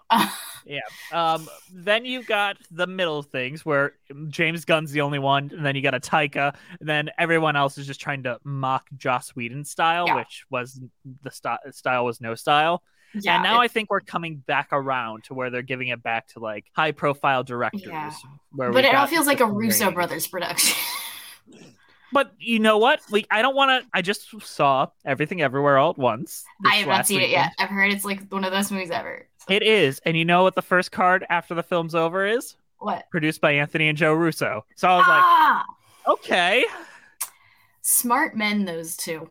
Yeah. 0.65 0.79
Um. 1.11 1.47
Then 1.71 2.05
you 2.05 2.23
got 2.23 2.57
the 2.71 2.87
middle 2.87 3.21
things 3.21 3.63
where 3.65 3.93
James 4.29 4.65
Gunn's 4.65 4.91
the 4.91 5.01
only 5.01 5.19
one, 5.19 5.51
and 5.55 5.65
then 5.65 5.75
you 5.75 5.81
got 5.81 5.93
a 5.93 5.99
Taika, 5.99 6.55
and 6.79 6.89
then 6.89 7.11
everyone 7.19 7.55
else 7.55 7.77
is 7.77 7.85
just 7.85 8.01
trying 8.01 8.23
to 8.23 8.39
mock 8.43 8.87
Joss 8.97 9.29
Whedon 9.35 9.63
style, 9.63 10.07
Yeah. 10.07 10.15
which 10.15 10.45
was 10.49 10.81
the 11.21 11.31
st- 11.31 11.59
style 11.71 12.05
was 12.05 12.19
no 12.19 12.33
style. 12.35 12.81
yeah, 13.13 13.35
and 13.35 13.43
now 13.43 13.61
it- 13.61 13.65
I 13.65 13.67
think 13.69 13.89
we're 13.91 14.01
coming 14.01 14.37
back 14.37 14.69
around 14.71 15.23
to 15.25 15.33
where 15.35 15.49
they're 15.49 15.61
giving 15.61 15.87
it 15.89 16.01
back 16.03 16.27
to 16.29 16.39
like 16.39 16.65
high 16.75 16.91
profile 16.91 17.43
directors. 17.43 17.83
Yeah. 17.85 18.11
Where 18.51 18.71
but 18.71 18.83
it 18.85 18.93
all 18.95 19.05
feels 19.07 19.27
like 19.27 19.39
a 19.41 19.45
Russo 19.45 19.91
brothers 19.91 20.27
production. 20.27 20.75
But 22.13 22.31
you 22.39 22.59
know 22.59 22.77
what? 22.77 23.01
Like 23.11 23.27
I 23.29 23.41
don't 23.41 23.55
want 23.55 23.83
to. 23.83 23.89
I 23.93 24.01
just 24.01 24.29
saw 24.41 24.87
everything 25.05 25.41
everywhere 25.41 25.77
all 25.77 25.89
at 25.89 25.97
once. 25.97 26.45
I 26.65 26.75
have 26.75 26.87
not 26.87 27.07
seen 27.07 27.19
it 27.19 27.29
yet. 27.29 27.51
I've 27.59 27.67
heard 27.69 27.91
it's 27.91 28.05
like 28.05 28.29
one 28.29 28.45
of 28.45 28.51
the 28.51 28.55
best 28.57 28.71
movies 28.71 28.91
ever. 28.91 29.27
It 29.49 29.63
is, 29.63 29.99
and 30.05 30.17
you 30.17 30.25
know 30.25 30.43
what 30.43 30.55
the 30.55 30.61
first 30.61 30.91
card 30.91 31.25
after 31.29 31.53
the 31.53 31.63
film's 31.63 31.93
over 31.95 32.25
is? 32.25 32.55
What? 32.79 33.09
Produced 33.09 33.41
by 33.41 33.51
Anthony 33.51 33.87
and 33.89 33.97
Joe 33.97 34.13
Russo. 34.13 34.65
So 34.75 34.87
I 34.87 34.95
was 34.97 35.05
ah, 35.07 35.65
like, 36.07 36.17
okay. 36.19 36.65
smart 37.81 38.35
men, 38.35 38.65
those 38.65 38.97
two. 38.97 39.29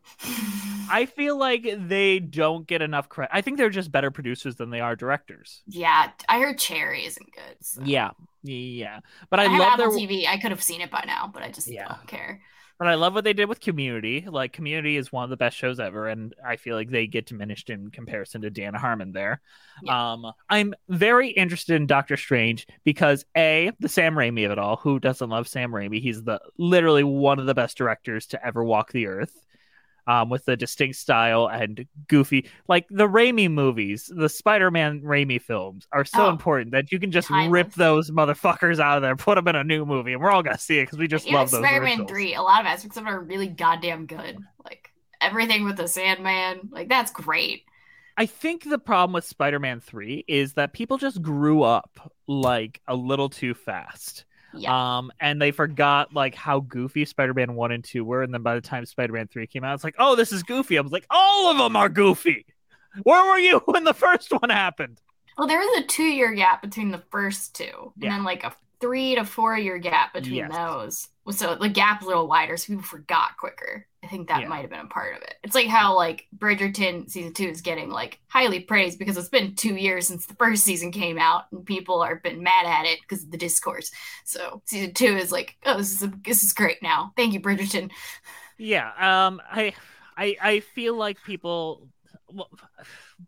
I 0.90 1.06
feel 1.06 1.37
like 1.37 1.66
they 1.88 2.21
don't 2.21 2.66
get 2.66 2.83
enough 2.83 3.09
credit. 3.09 3.30
I 3.35 3.40
think 3.40 3.59
they're 3.59 3.71
just 3.71 3.90
better 3.90 4.11
producers 4.11 4.56
than 4.56 4.71
they 4.71 4.80
are 4.80 4.94
directors. 4.97 5.62
yeah, 5.66 6.11
I 6.28 6.38
heard 6.40 6.59
Cherry 6.59 7.04
isn't 7.04 7.33
good. 7.33 7.56
so. 7.61 7.83
Yeah, 7.85 8.11
yeah. 8.42 9.00
But 9.30 9.40
I, 9.40 9.44
I, 9.44 9.49
have 9.49 9.61
love 9.61 9.78
their. 9.78 9.88
TV. 9.90 10.26
I 10.28 10.38
could 10.38 10.50
have 10.50 10.62
seen 10.62 10.80
it 10.80 10.90
by 10.90 11.04
now, 11.06 11.30
but 11.33 11.42
I 11.42 11.50
just 11.50 11.66
Yeah. 11.66 11.88
don't 11.88 12.06
care. 12.06 12.40
But 12.78 12.88
I 12.88 12.95
love 12.95 13.14
what 13.14 13.25
they 13.25 13.33
did 13.33 13.49
with 13.49 13.61
Community. 13.61 14.26
Like 14.28 14.52
Community 14.52 14.97
is 14.97 15.12
one 15.12 15.25
of 15.25 15.31
the 15.31 15.37
best 15.37 15.57
shows 15.57 15.78
ever, 15.78 16.09
and 16.09 16.35
I 16.45 16.57
feel 16.57 16.76
like 16.76 16.90
they 16.90 17.07
get 17.07 17.26
diminished 17.26 17.71
in 17.71 17.90
comparison 17.90 18.43
to 18.43 18.50
Dan 18.50 18.75
Harmon 18.75 19.12
there. 19.12 19.40
Um, 19.88 20.33
I'm 20.49 20.75
very 20.88 21.31
interested 21.31 21.76
in 21.76 21.87
Doctor 21.87 22.16
Strange 22.16 22.66
because 22.85 23.25
a 23.37 23.71
the 23.81 23.88
Sam 23.88 24.14
Raimi 24.14 24.45
of 24.45 24.52
it 24.52 24.59
all. 24.59 24.76
Who 24.76 24.99
doesn't 24.99 25.31
love 25.31 25.49
Sam 25.49 25.71
Raimi? 25.73 26.00
He's 26.00 26.23
the 26.23 26.40
literally 26.59 27.04
one 27.04 27.38
of 27.38 27.47
the 27.47 27.54
best 27.54 27.76
directors 27.76 28.26
to 28.28 28.47
ever 28.47 28.64
walk 28.64 28.93
the 28.93 29.07
earth. 29.07 29.44
Um, 30.06 30.28
with 30.28 30.44
the 30.44 30.54
distinct 30.54 30.96
style 30.96 31.46
and 31.49 31.87
goofy, 32.08 32.46
like 32.68 32.87
the 32.90 33.08
Raimi 33.08 33.50
movies, 33.50 34.12
the 34.14 34.28
Spider-Man 34.28 35.00
Raimi 35.00 35.40
films 35.40 35.87
are 35.92 36.04
so 36.04 36.26
Oh. 36.26 36.28
important 36.28 36.73
that 36.73 36.92
you 36.92 37.00
can 37.00 37.11
just 37.11 37.28
Timeless. 37.28 37.50
rip 37.52 37.73
those 37.73 38.11
motherfuckers 38.11 38.78
out 38.80 38.99
of 38.99 39.02
there, 39.02 39.16
put 39.16 39.37
them 39.37 39.49
in 39.49 39.56
a 39.56 39.64
new 39.64 39.87
movie, 39.87 40.12
and 40.12 40.20
we're 40.20 40.30
all 40.30 40.42
gonna 40.42 40.58
see 40.58 40.78
it 40.78 40.82
because 40.82 40.99
we 40.99 41.08
just 41.08 41.25
Even 41.26 41.38
love 41.38 41.50
those. 41.50 41.61
Spider-Man. 41.61 42.06
3, 42.06 42.34
a 42.34 42.42
lot 42.42 42.61
of 42.61 42.66
aspects 42.66 42.99
of 42.99 43.06
it 43.06 43.08
are 43.08 43.20
really 43.20 43.46
goddamn 43.49 44.04
good. 44.04 44.37
Like 44.62 44.92
everything 45.23 45.64
with 45.64 45.78
the 45.78 45.88
Sandman, 45.88 46.68
like 46.70 46.90
that's 46.90 47.11
great. 47.11 47.62
I 48.18 48.26
think 48.26 48.64
the 48.68 48.78
problem 48.78 49.14
with 49.14 49.25
Spider-Man 49.25 49.80
3 49.80 50.25
is 50.28 50.52
that 50.52 50.75
people 50.75 50.99
just 50.99 51.23
grew 51.23 51.62
up 51.62 52.12
like 52.28 52.82
a 52.87 52.94
little 52.94 53.30
too 53.30 53.54
fast. 53.54 54.26
Yeah. 54.56 54.96
Um 54.99 55.11
and 55.20 55.40
they 55.40 55.50
forgot 55.50 56.12
like 56.14 56.34
how 56.34 56.61
goofy 56.61 57.04
Spider-Man 57.04 57.54
1 57.54 57.73
and 57.73 57.84
2 57.84 58.04
were 58.04 58.23
and 58.23 58.32
then 58.32 58.42
by 58.42 58.54
the 58.54 58.61
time 58.61 58.87
Spider-Man 58.87 59.28
3 59.28 59.46
came 59.46 59.64
out 59.64 59.75
it's 59.75 59.84
like, 59.84 59.96
"Oh, 59.99 60.16
this 60.16 60.32
is 60.32 60.42
goofy." 60.42 60.78
I 60.78 60.80
was 60.80 60.92
like, 60.92 61.06
"All 61.11 61.50
of 61.50 61.58
them 61.58 61.76
are 61.76 61.88
goofy." 61.88 62.46
Where 63.02 63.25
were 63.28 63.38
you 63.38 63.58
when 63.66 63.84
the 63.84 63.94
first 63.94 64.30
one 64.30 64.50
happened? 64.50 65.00
Well, 65.37 65.49
there 65.49 65.58
was 65.58 65.82
a 65.82 65.87
two-year 65.87 66.32
gap 66.34 66.62
between 66.62 66.92
the 66.92 67.02
first 67.11 67.54
two, 67.56 67.92
and 67.96 68.04
Yeah. 68.04 68.11
then 68.11 68.23
like 68.25 68.44
a 68.44 68.52
three 68.81 69.14
to 69.14 69.25
four-year 69.25 69.78
gap 69.78 70.12
between 70.12 70.47
Yes. 70.47 70.49
those. 70.49 71.09
So 71.31 71.54
the 71.54 71.69
gap 71.71 72.02
a 72.02 72.07
little 72.07 72.28
wider, 72.28 72.57
so 72.57 72.66
people 72.66 72.83
forgot 72.83 73.37
quicker. 73.38 73.87
I 74.02 74.09
think 74.09 74.28
that 74.28 74.40
Yeah. 74.40 74.49
might 74.49 74.61
have 74.61 74.71
been 74.71 74.81
a 74.81 74.87
part 74.87 75.16
of 75.16 75.23
it. 75.23 75.35
It's 75.43 75.54
like 75.54 75.69
how 75.69 75.97
like 75.97 76.26
Bridgerton 76.37 77.11
season 77.11 77.33
two 77.33 77.49
is 77.49 77.62
getting 77.62 77.88
like 77.90 78.21
highly 78.28 78.61
praised 78.61 78.99
because 78.99 79.16
it's 79.16 79.31
been 79.31 79.54
two 79.54 79.75
years 79.76 80.07
since 80.07 80.26
the 80.26 80.35
first 80.35 80.64
season 80.64 80.93
came 80.93 81.19
out, 81.19 81.45
and 81.52 81.64
people 81.64 82.02
are 82.02 82.16
been 82.16 82.43
mad 82.43 82.66
at 82.66 82.85
it 82.87 83.00
because 83.00 83.25
of 83.25 83.31
the 83.31 83.38
discourse. 83.38 83.90
So 84.26 84.62
season 84.66 84.93
two 84.93 85.16
is 85.16 85.33
like, 85.33 85.57
oh, 85.64 85.78
this 85.78 85.93
is 85.93 86.02
a, 86.02 86.12
this 86.25 86.43
is 86.45 86.52
great 86.52 86.83
now. 86.83 87.12
Thank 87.16 87.33
you, 87.33 87.40
Bridgerton. 87.40 87.90
Yeah, 88.59 88.88
um 88.99 89.40
I 89.50 89.75
I 90.16 90.37
I 90.40 90.61
feel 90.61 90.97
like 90.97 91.23
people 91.23 91.88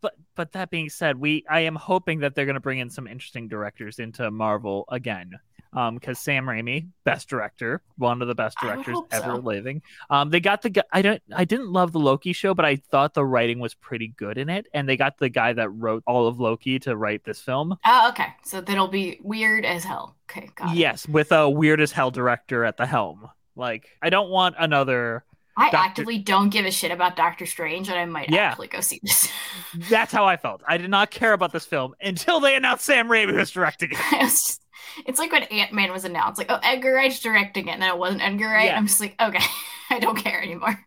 but 0.01 0.15
but 0.35 0.53
that 0.53 0.71
being 0.71 0.89
said, 0.89 1.19
we 1.19 1.45
I 1.49 1.61
am 1.61 1.77
hoping 1.77 2.21
that 2.21 2.35
they're 2.35 2.47
going 2.47 2.55
to 2.55 2.61
bring 2.61 2.79
in 2.79 2.91
some 2.91 3.07
interesting 3.07 3.49
directors 3.49 3.99
into 3.99 4.31
Marvel 4.31 4.85
again. 4.91 5.33
Um, 5.73 5.97
because 5.97 6.19
Sam 6.19 6.47
Raimi, 6.47 6.89
best 7.05 7.29
director, 7.29 7.83
one 7.99 8.23
of 8.23 8.29
the 8.29 8.35
best 8.35 8.57
directors 8.63 8.97
ever 9.11 9.35
so. 9.35 9.37
living. 9.37 9.83
Um, 10.09 10.31
they 10.31 10.41
got 10.41 10.63
the 10.63 10.71
guy. 10.71 10.85
I 10.91 11.03
don't. 11.03 11.21
I 11.35 11.45
didn't 11.45 11.71
love 11.71 11.93
the 11.93 11.99
Loki 11.99 12.33
show, 12.33 12.55
but 12.55 12.65
I 12.65 12.77
thought 12.77 13.13
the 13.13 13.27
writing 13.27 13.59
was 13.59 13.75
pretty 13.75 14.09
good 14.09 14.39
in 14.39 14.49
it. 14.49 14.69
And 14.73 14.89
they 14.89 14.97
got 14.97 15.19
the 15.19 15.29
guy 15.29 15.53
that 15.53 15.69
wrote 15.69 16.03
all 16.07 16.29
of 16.29 16.41
Loki 16.41 16.79
to 16.79 16.97
write 16.97 17.25
this 17.25 17.41
film. 17.43 17.77
Oh, 17.85 18.09
okay. 18.09 18.29
So 18.43 18.63
that'll 18.63 18.89
be 18.89 19.21
weird 19.23 19.67
as 19.67 19.85
hell. 19.85 20.17
Okay, 20.31 20.49
got 20.55 20.73
it. 20.73 20.79
Yes, 20.79 21.07
with 21.07 21.31
a 21.31 21.51
weird 21.51 21.83
as 21.83 21.93
hell 21.93 22.11
director 22.11 22.65
at 22.65 22.79
the 22.79 22.87
helm. 22.87 23.29
Like, 23.55 23.91
I 24.01 24.09
don't 24.09 24.31
want 24.31 24.55
another. 24.59 25.25
I 25.57 25.71
Doctor- 25.71 25.77
actively 25.79 26.19
don't 26.19 26.51
give 26.51 26.67
a 26.67 26.71
shit 26.71 26.91
about 26.91 27.17
Doctor 27.17 27.47
Strange, 27.47 27.89
and 27.89 27.99
I 27.99 28.05
might 28.05 28.29
Yeah. 28.31 28.51
actually 28.51 28.69
go 28.69 28.81
see 28.81 29.01
this. 29.03 29.29
That's 29.91 30.13
how 30.13 30.27
I 30.27 30.37
felt. 30.37 30.63
I 30.69 30.77
did 30.77 30.91
not 30.91 31.11
care 31.11 31.33
about 31.33 31.53
this 31.53 31.65
film 31.65 31.95
until 32.01 32.41
they 32.41 32.55
announced 32.57 32.85
Sam 32.85 33.09
Raimi 33.09 33.35
was 33.35 33.51
directing 33.51 33.91
it. 33.93 33.99
Was 34.21 34.33
just- 34.33 34.63
it's 35.07 35.19
like 35.19 35.31
when 35.33 35.43
Ant 35.45 35.73
Man 35.73 35.93
was 35.93 36.05
announced, 36.05 36.39
like, 36.39 36.51
oh, 36.51 36.59
Edgar 36.63 36.95
Wright's 36.95 37.21
directing 37.21 37.69
it, 37.69 37.73
and 37.73 37.83
then 37.83 37.91
it 37.91 37.99
wasn't 37.99 38.23
Edgar 38.23 38.47
Wright. 38.47 38.67
Yeah. 38.67 38.77
I'm 38.79 38.87
just 38.87 39.01
like, 39.01 39.15
okay, 39.21 39.45
I 39.91 39.99
don't 39.99 40.17
care 40.17 40.41
anymore. 40.43 40.79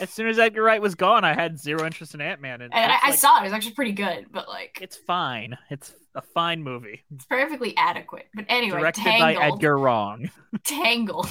As 0.00 0.10
soon 0.10 0.26
as 0.28 0.38
Edgar 0.38 0.62
Wright 0.62 0.80
was 0.80 0.94
gone, 0.94 1.24
I 1.24 1.34
had 1.34 1.58
zero 1.58 1.84
interest 1.84 2.14
in 2.14 2.20
Ant 2.20 2.40
Man. 2.40 2.60
And, 2.62 2.72
And 2.74 2.90
I, 2.90 2.94
it's 2.96 3.04
I 3.04 3.10
saw 3.16 3.36
it; 3.36 3.40
it 3.40 3.44
was 3.44 3.52
actually 3.52 3.74
pretty 3.74 3.92
good, 3.92 4.26
but 4.32 4.48
like, 4.48 4.78
it's 4.80 4.96
fine. 4.96 5.56
It's 5.70 5.94
a 6.14 6.22
fine 6.22 6.62
movie. 6.62 7.02
it's 7.14 7.26
perfectly 7.26 7.76
adequate. 7.76 8.26
But 8.34 8.46
anyway, 8.48 8.78
Directed 8.80 9.02
Tangled, 9.02 9.36
by 9.36 9.46
Edgar 9.48 9.76
Wrong. 9.78 10.30
Tangled. 10.64 11.28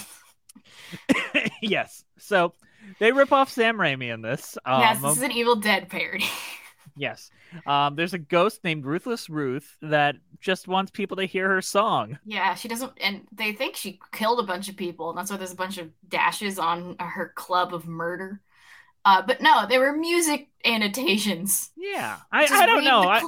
yes. 1.62 2.04
So 2.18 2.54
they 3.00 3.12
rip 3.12 3.32
off 3.32 3.50
Sam 3.50 3.78
Raimi 3.78 4.14
in 4.14 4.22
this. 4.22 4.58
Um, 4.66 4.82
yes, 4.82 5.02
this 5.02 5.18
is 5.18 5.24
an 5.24 5.32
Evil 5.32 5.56
Dead 5.56 5.90
parody. 5.90 6.26
yes. 6.98 7.30
Um, 7.66 7.96
there's 7.96 8.14
a 8.14 8.20
ghost 8.20 8.64
named 8.64 8.86
Ruthless 8.86 9.30
Ruth 9.30 9.78
that 9.82 10.16
just 10.40 10.68
wants 10.68 10.92
people 10.92 11.18
to 11.18 11.26
hear 11.26 11.50
her 11.50 11.62
song. 11.62 12.20
yeah, 12.26 12.54
she 12.56 12.68
doesn't, 12.68 12.94
and 13.02 13.28
they 13.32 13.54
think 13.54 13.76
she 13.76 14.00
killed 14.12 14.40
a 14.40 14.44
bunch 14.44 14.70
of 14.70 14.78
people, 14.78 15.10
and 15.10 15.18
that's 15.18 15.32
why 15.32 15.38
there's 15.38 15.52
a 15.52 15.56
bunch 15.56 15.78
of 15.78 15.90
dashes 16.08 16.60
on 16.60 16.96
her 17.00 17.34
club 17.36 17.74
of 17.74 17.88
murder. 17.88 18.42
Uh, 19.06 19.22
but 19.22 19.42
no, 19.42 19.66
they 19.68 19.78
were 19.78 19.94
music 19.94 20.50
annotations. 20.66 21.72
Yeah. 21.78 22.18
I, 22.32 22.44
I 22.46 22.66
don't 22.66 22.84
know. 22.84 23.02
I, 23.02 23.22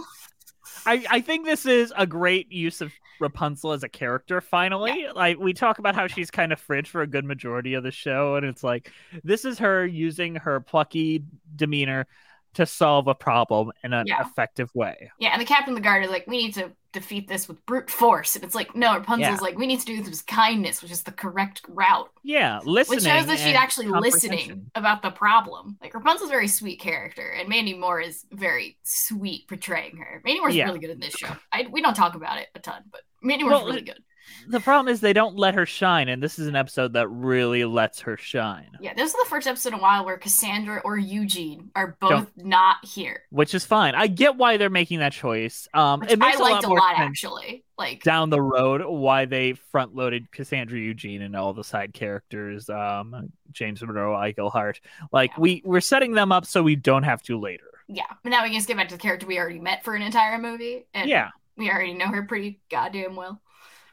I, 0.86 1.06
I 1.10 1.22
think 1.22 1.46
this 1.46 1.66
is 1.66 1.94
a 1.96 2.06
great 2.06 2.52
use 2.52 2.82
of 2.82 2.92
Rapunzel 3.22 3.72
as 3.72 3.84
a 3.84 3.90
character 3.90 4.42
finally. 4.42 5.08
Like 5.14 5.40
we 5.40 5.54
talk 5.54 5.80
about 5.80 5.96
how 5.96 6.08
she's 6.08 6.32
kind 6.32 6.52
of 6.52 6.60
fridge 6.60 6.90
for 6.90 7.02
a 7.02 7.08
good 7.08 7.24
majority 7.26 7.76
of 7.76 7.84
the 7.84 7.92
show, 7.92 8.36
and 8.36 8.46
it's 8.46 8.64
like 8.64 8.92
this 9.24 9.46
is 9.46 9.60
her 9.60 9.86
using 9.86 10.36
her 10.36 10.60
plucky 10.60 11.24
demeanor 11.56 12.08
to 12.54 12.66
solve 12.66 13.08
a 13.08 13.16
problem 13.16 13.72
in 13.82 13.94
an 13.94 14.06
Yeah. 14.08 14.20
effective 14.22 14.70
way. 14.76 15.10
Yeah, 15.20 15.30
and 15.30 15.42
the 15.42 15.46
captain 15.46 15.72
of 15.74 15.78
the 15.78 15.82
guard 15.82 16.04
is 16.04 16.12
like, 16.12 16.28
we 16.28 16.36
need 16.36 16.54
to 16.56 16.70
defeat 16.92 17.30
this 17.30 17.48
with 17.48 17.66
brute 17.66 17.90
force. 17.90 18.36
And 18.36 18.44
it's 18.44 18.54
like, 18.54 18.76
no, 18.76 18.94
Rapunzel's 18.98 19.36
Yeah. 19.40 19.42
like, 19.42 19.58
we 19.58 19.66
need 19.68 19.80
to 19.80 19.86
do 19.86 19.96
this 20.02 20.10
with 20.10 20.26
kindness, 20.26 20.82
which 20.82 20.92
is 20.92 21.04
the 21.04 21.14
correct 21.14 21.62
route. 21.70 22.10
Yeah, 22.24 22.60
listening. 22.66 22.98
Which 22.98 23.06
shows 23.06 23.26
that 23.28 23.40
she's 23.40 23.56
actually 23.56 23.88
listening 23.88 24.70
about 24.76 25.02
the 25.02 25.12
problem. 25.12 25.78
Like 25.82 25.94
Rapunzel's 25.94 26.30
a 26.30 26.34
very 26.34 26.50
sweet 26.50 26.82
character, 26.82 27.30
and 27.30 27.48
Mandy 27.48 27.74
Moore 27.74 28.02
is 28.02 28.26
very 28.34 28.78
sweet 28.84 29.48
portraying 29.48 29.96
her. 29.96 30.22
Mandy 30.26 30.42
Moore's 30.42 30.54
Yeah. 30.54 30.66
really 30.66 30.80
good 30.80 30.90
in 30.90 31.00
this 31.00 31.14
show. 31.14 31.34
I, 31.54 31.68
we 31.72 31.82
don't 31.82 31.94
talk 31.96 32.16
about 32.16 32.38
it 32.40 32.50
a 32.54 32.60
ton, 32.60 32.84
but 32.92 33.00
Mandy 33.22 33.44
Moore's 33.44 33.58
Well, 33.60 33.66
really 33.68 33.82
good. 33.82 34.02
The 34.48 34.60
problem 34.60 34.92
is 34.92 35.02
they 35.02 35.14
don't 35.14 35.36
let 35.36 35.54
her 35.56 35.66
shine, 35.68 36.08
and 36.10 36.24
this 36.24 36.40
is 36.40 36.48
an 36.48 36.56
episode 36.56 36.94
that 36.94 37.08
really 37.10 37.64
lets 37.66 38.00
her 38.02 38.18
shine, 38.18 38.70
Yeah, 38.80 38.94
this 38.96 39.10
is 39.12 39.14
the 39.14 39.26
first 39.30 39.46
episode 39.46 39.74
in 39.74 39.80
a 39.80 39.82
while 39.82 40.04
where 40.06 40.18
Cassandra 40.18 40.82
or 40.84 40.98
Eugene 40.98 41.70
are 41.76 41.96
both 42.00 42.10
Don't- 42.36 42.46
not 42.48 42.78
here. 42.84 43.24
which 43.30 43.54
is 43.54 43.66
fine. 43.66 43.94
I 43.94 44.08
get 44.08 44.38
why 44.38 44.58
they're 44.58 44.70
making 44.72 45.00
that 45.00 45.12
choice. 45.14 45.68
Um, 45.74 46.00
Which 46.00 46.12
it 46.12 46.20
makes 46.20 46.38
I 46.38 46.40
liked 46.40 46.64
a 46.64 46.68
a 46.68 46.70
lot 46.70 46.70
more 46.70 46.80
lot, 46.80 46.98
actually. 47.00 47.64
Like, 47.78 48.04
down 48.04 48.30
the 48.32 48.42
road 48.42 48.82
why 48.86 49.26
they 49.26 49.54
front 49.54 49.96
loaded 49.96 50.32
Cassandra 50.32 50.80
Eugene 50.80 51.22
and 51.22 51.36
all 51.36 51.54
the 51.54 51.64
side 51.64 51.94
characters, 51.94 52.68
um, 52.70 53.32
James 53.52 53.82
Monroe, 53.84 54.14
Eichelhart. 54.16 54.80
Like 55.12 55.38
we 55.38 55.62
we're 55.66 55.82
setting 55.82 56.14
them 56.14 56.32
up 56.32 56.46
so 56.46 56.64
we 56.64 56.76
don't 56.76 57.04
have 57.04 57.22
to 57.24 57.38
later. 57.40 57.66
yeah. 57.88 58.04
But 58.24 58.30
now 58.30 58.44
we 58.44 58.50
can 58.50 58.58
just 58.58 58.68
get 58.68 58.78
back 58.78 58.88
to 58.90 58.96
the 58.96 59.02
character 59.02 59.28
we 59.28 59.38
already 59.38 59.60
met 59.60 59.84
for 59.84 59.94
an 59.94 60.02
entire 60.02 60.38
movie. 60.40 60.86
And 60.94 61.10
Yeah. 61.10 61.30
We 61.62 61.70
already 61.72 61.94
know 61.94 62.08
her 62.08 62.24
pretty 62.24 62.60
goddamn 62.70 63.16
well. 63.16 63.42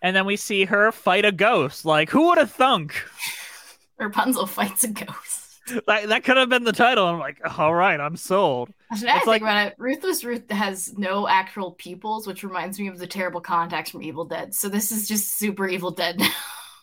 And 0.03 0.15
then 0.17 0.27
we 0.27 0.37
see 0.37 0.65
her 0.65 0.91
fight 0.93 1.25
a 1.25 1.33
ghost. 1.33 1.85
Like 1.85 2.11
who 2.11 2.29
would 2.29 2.39
have 2.39 2.51
thunk? 2.53 2.95
Rapunzel 3.99 4.47
fights 4.47 4.85
a 4.85 4.89
ghost. 4.89 5.45
That 5.87 6.09
that 6.09 6.25
could 6.25 6.37
have 6.39 6.49
been 6.49 6.65
the 6.65 6.73
title. 6.73 7.07
I'm 7.07 7.19
like, 7.19 7.41
all 7.59 7.75
right, 7.75 8.01
I'm 8.01 8.17
sold. 8.17 8.71
Now 8.91 8.95
I 8.95 8.95
It's 8.95 9.03
think 9.03 9.27
like- 9.27 9.43
about 9.43 9.67
it, 9.67 9.75
Ruthless 9.77 10.25
Ruth 10.25 10.51
has 10.51 10.97
no 10.97 11.29
actual 11.29 11.73
pupils, 11.73 12.27
which 12.27 12.43
reminds 12.43 12.79
me 12.81 12.87
of 12.89 12.99
the 12.99 13.07
terrible 13.07 13.41
contacts 13.43 13.91
from 13.91 14.03
Evil 14.03 14.25
Dead. 14.25 14.55
So 14.55 14.69
this 14.71 14.91
is 14.93 15.07
just 15.09 15.37
super 15.39 15.69
Evil 15.69 15.91
Dead. 15.91 16.21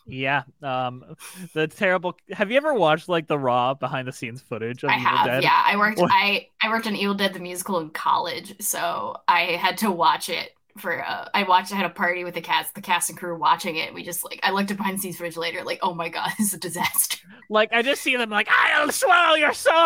Yeah. 0.08 0.44
Um 0.62 1.16
the 1.52 1.66
terrible 1.66 2.16
have 2.30 2.52
you 2.52 2.56
ever 2.58 2.72
watched 2.74 3.08
like 3.08 3.26
the 3.26 3.36
raw 3.36 3.74
behind 3.74 4.06
the 4.06 4.12
scenes 4.12 4.40
footage 4.40 4.84
of 4.84 4.90
I 4.90 4.98
Evil 5.00 5.08
have, 5.08 5.26
Dead? 5.26 5.42
yeah. 5.42 5.62
I 5.66 5.76
worked, 5.76 5.98
What- 5.98 6.12
I 6.14 6.46
I 6.62 6.68
worked 6.68 6.86
on 6.86 6.94
Evil 6.94 7.16
Dead 7.16 7.32
the 7.34 7.40
musical 7.40 7.80
in 7.80 7.90
college, 7.90 8.54
so 8.62 9.16
I 9.26 9.56
had 9.56 9.78
to 9.78 9.90
watch 9.90 10.28
it 10.28 10.52
for. 10.80 11.04
Uh, 11.04 11.28
I 11.34 11.42
watched. 11.44 11.72
I 11.72 11.76
had 11.76 11.86
a 11.86 11.90
party 11.90 12.24
with 12.24 12.34
the 12.34 12.40
cast, 12.40 12.74
the 12.74 12.80
cast 12.80 13.10
and 13.10 13.18
crew 13.18 13.36
watching 13.38 13.76
it. 13.76 13.92
We 13.94 14.02
just 14.02 14.24
like 14.24 14.40
I 14.42 14.50
looked 14.50 14.70
at 14.70 14.76
behind 14.76 14.98
the 14.98 15.02
scenes 15.02 15.16
footage 15.16 15.36
later, 15.36 15.62
like, 15.64 15.80
oh 15.82 15.94
my 15.94 16.08
god, 16.08 16.30
this 16.38 16.48
is 16.48 16.54
a 16.54 16.58
disaster. 16.58 17.18
Like 17.48 17.72
I 17.72 17.82
just 17.82 18.02
see 18.02 18.16
them 18.16 18.30
like 18.30 18.48
I'll 18.50 18.90
swallow 18.92 19.34
your 19.34 19.52
soul. 19.52 19.72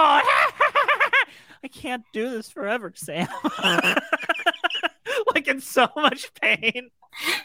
I 1.62 1.68
can't 1.70 2.04
do 2.12 2.30
this 2.30 2.50
forever, 2.50 2.92
Sam. 2.94 3.28
like 5.35 5.47
in 5.47 5.61
so 5.61 5.88
much 5.97 6.32
pain. 6.40 6.90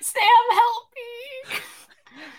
Sam, 0.01 0.21
help 0.51 0.83
me! 0.95 1.57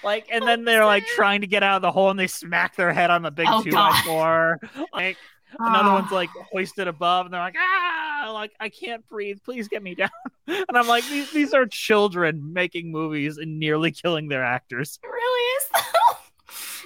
Like 0.02 0.28
and 0.30 0.46
then 0.46 0.64
they're 0.64 0.86
like 0.86 1.04
trying 1.06 1.42
to 1.42 1.46
get 1.46 1.62
out 1.62 1.76
of 1.76 1.82
the 1.82 1.92
hole 1.92 2.10
and 2.10 2.18
they 2.18 2.28
smack 2.28 2.76
their 2.76 2.92
head 2.92 3.10
on 3.10 3.22
the 3.22 3.30
big 3.30 3.46
Oh, 3.48 3.62
two 3.62 3.72
by 3.72 4.00
four. 4.06 4.58
Like 4.92 5.18
another 5.58 5.88
Ah. 5.90 5.94
one's 6.00 6.12
like 6.12 6.30
hoisted 6.52 6.88
above 6.88 7.26
and 7.26 7.32
they're 7.34 7.40
like, 7.40 7.56
ah 7.58 8.30
like 8.32 8.52
I 8.60 8.68
can't 8.68 9.06
breathe. 9.06 9.38
Please 9.44 9.68
get 9.68 9.82
me 9.82 9.94
down. 9.94 10.10
And 10.48 10.76
I'm 10.78 10.86
like, 10.86 11.04
these 11.08 11.30
these 11.32 11.52
are 11.54 11.66
children 11.66 12.52
making 12.52 12.92
movies 12.92 13.36
and 13.38 13.58
nearly 13.58 13.90
killing 13.90 14.28
their 14.28 14.44
actors. 14.44 14.98
It 15.02 15.06
really 15.08 15.56
is. 15.56 15.84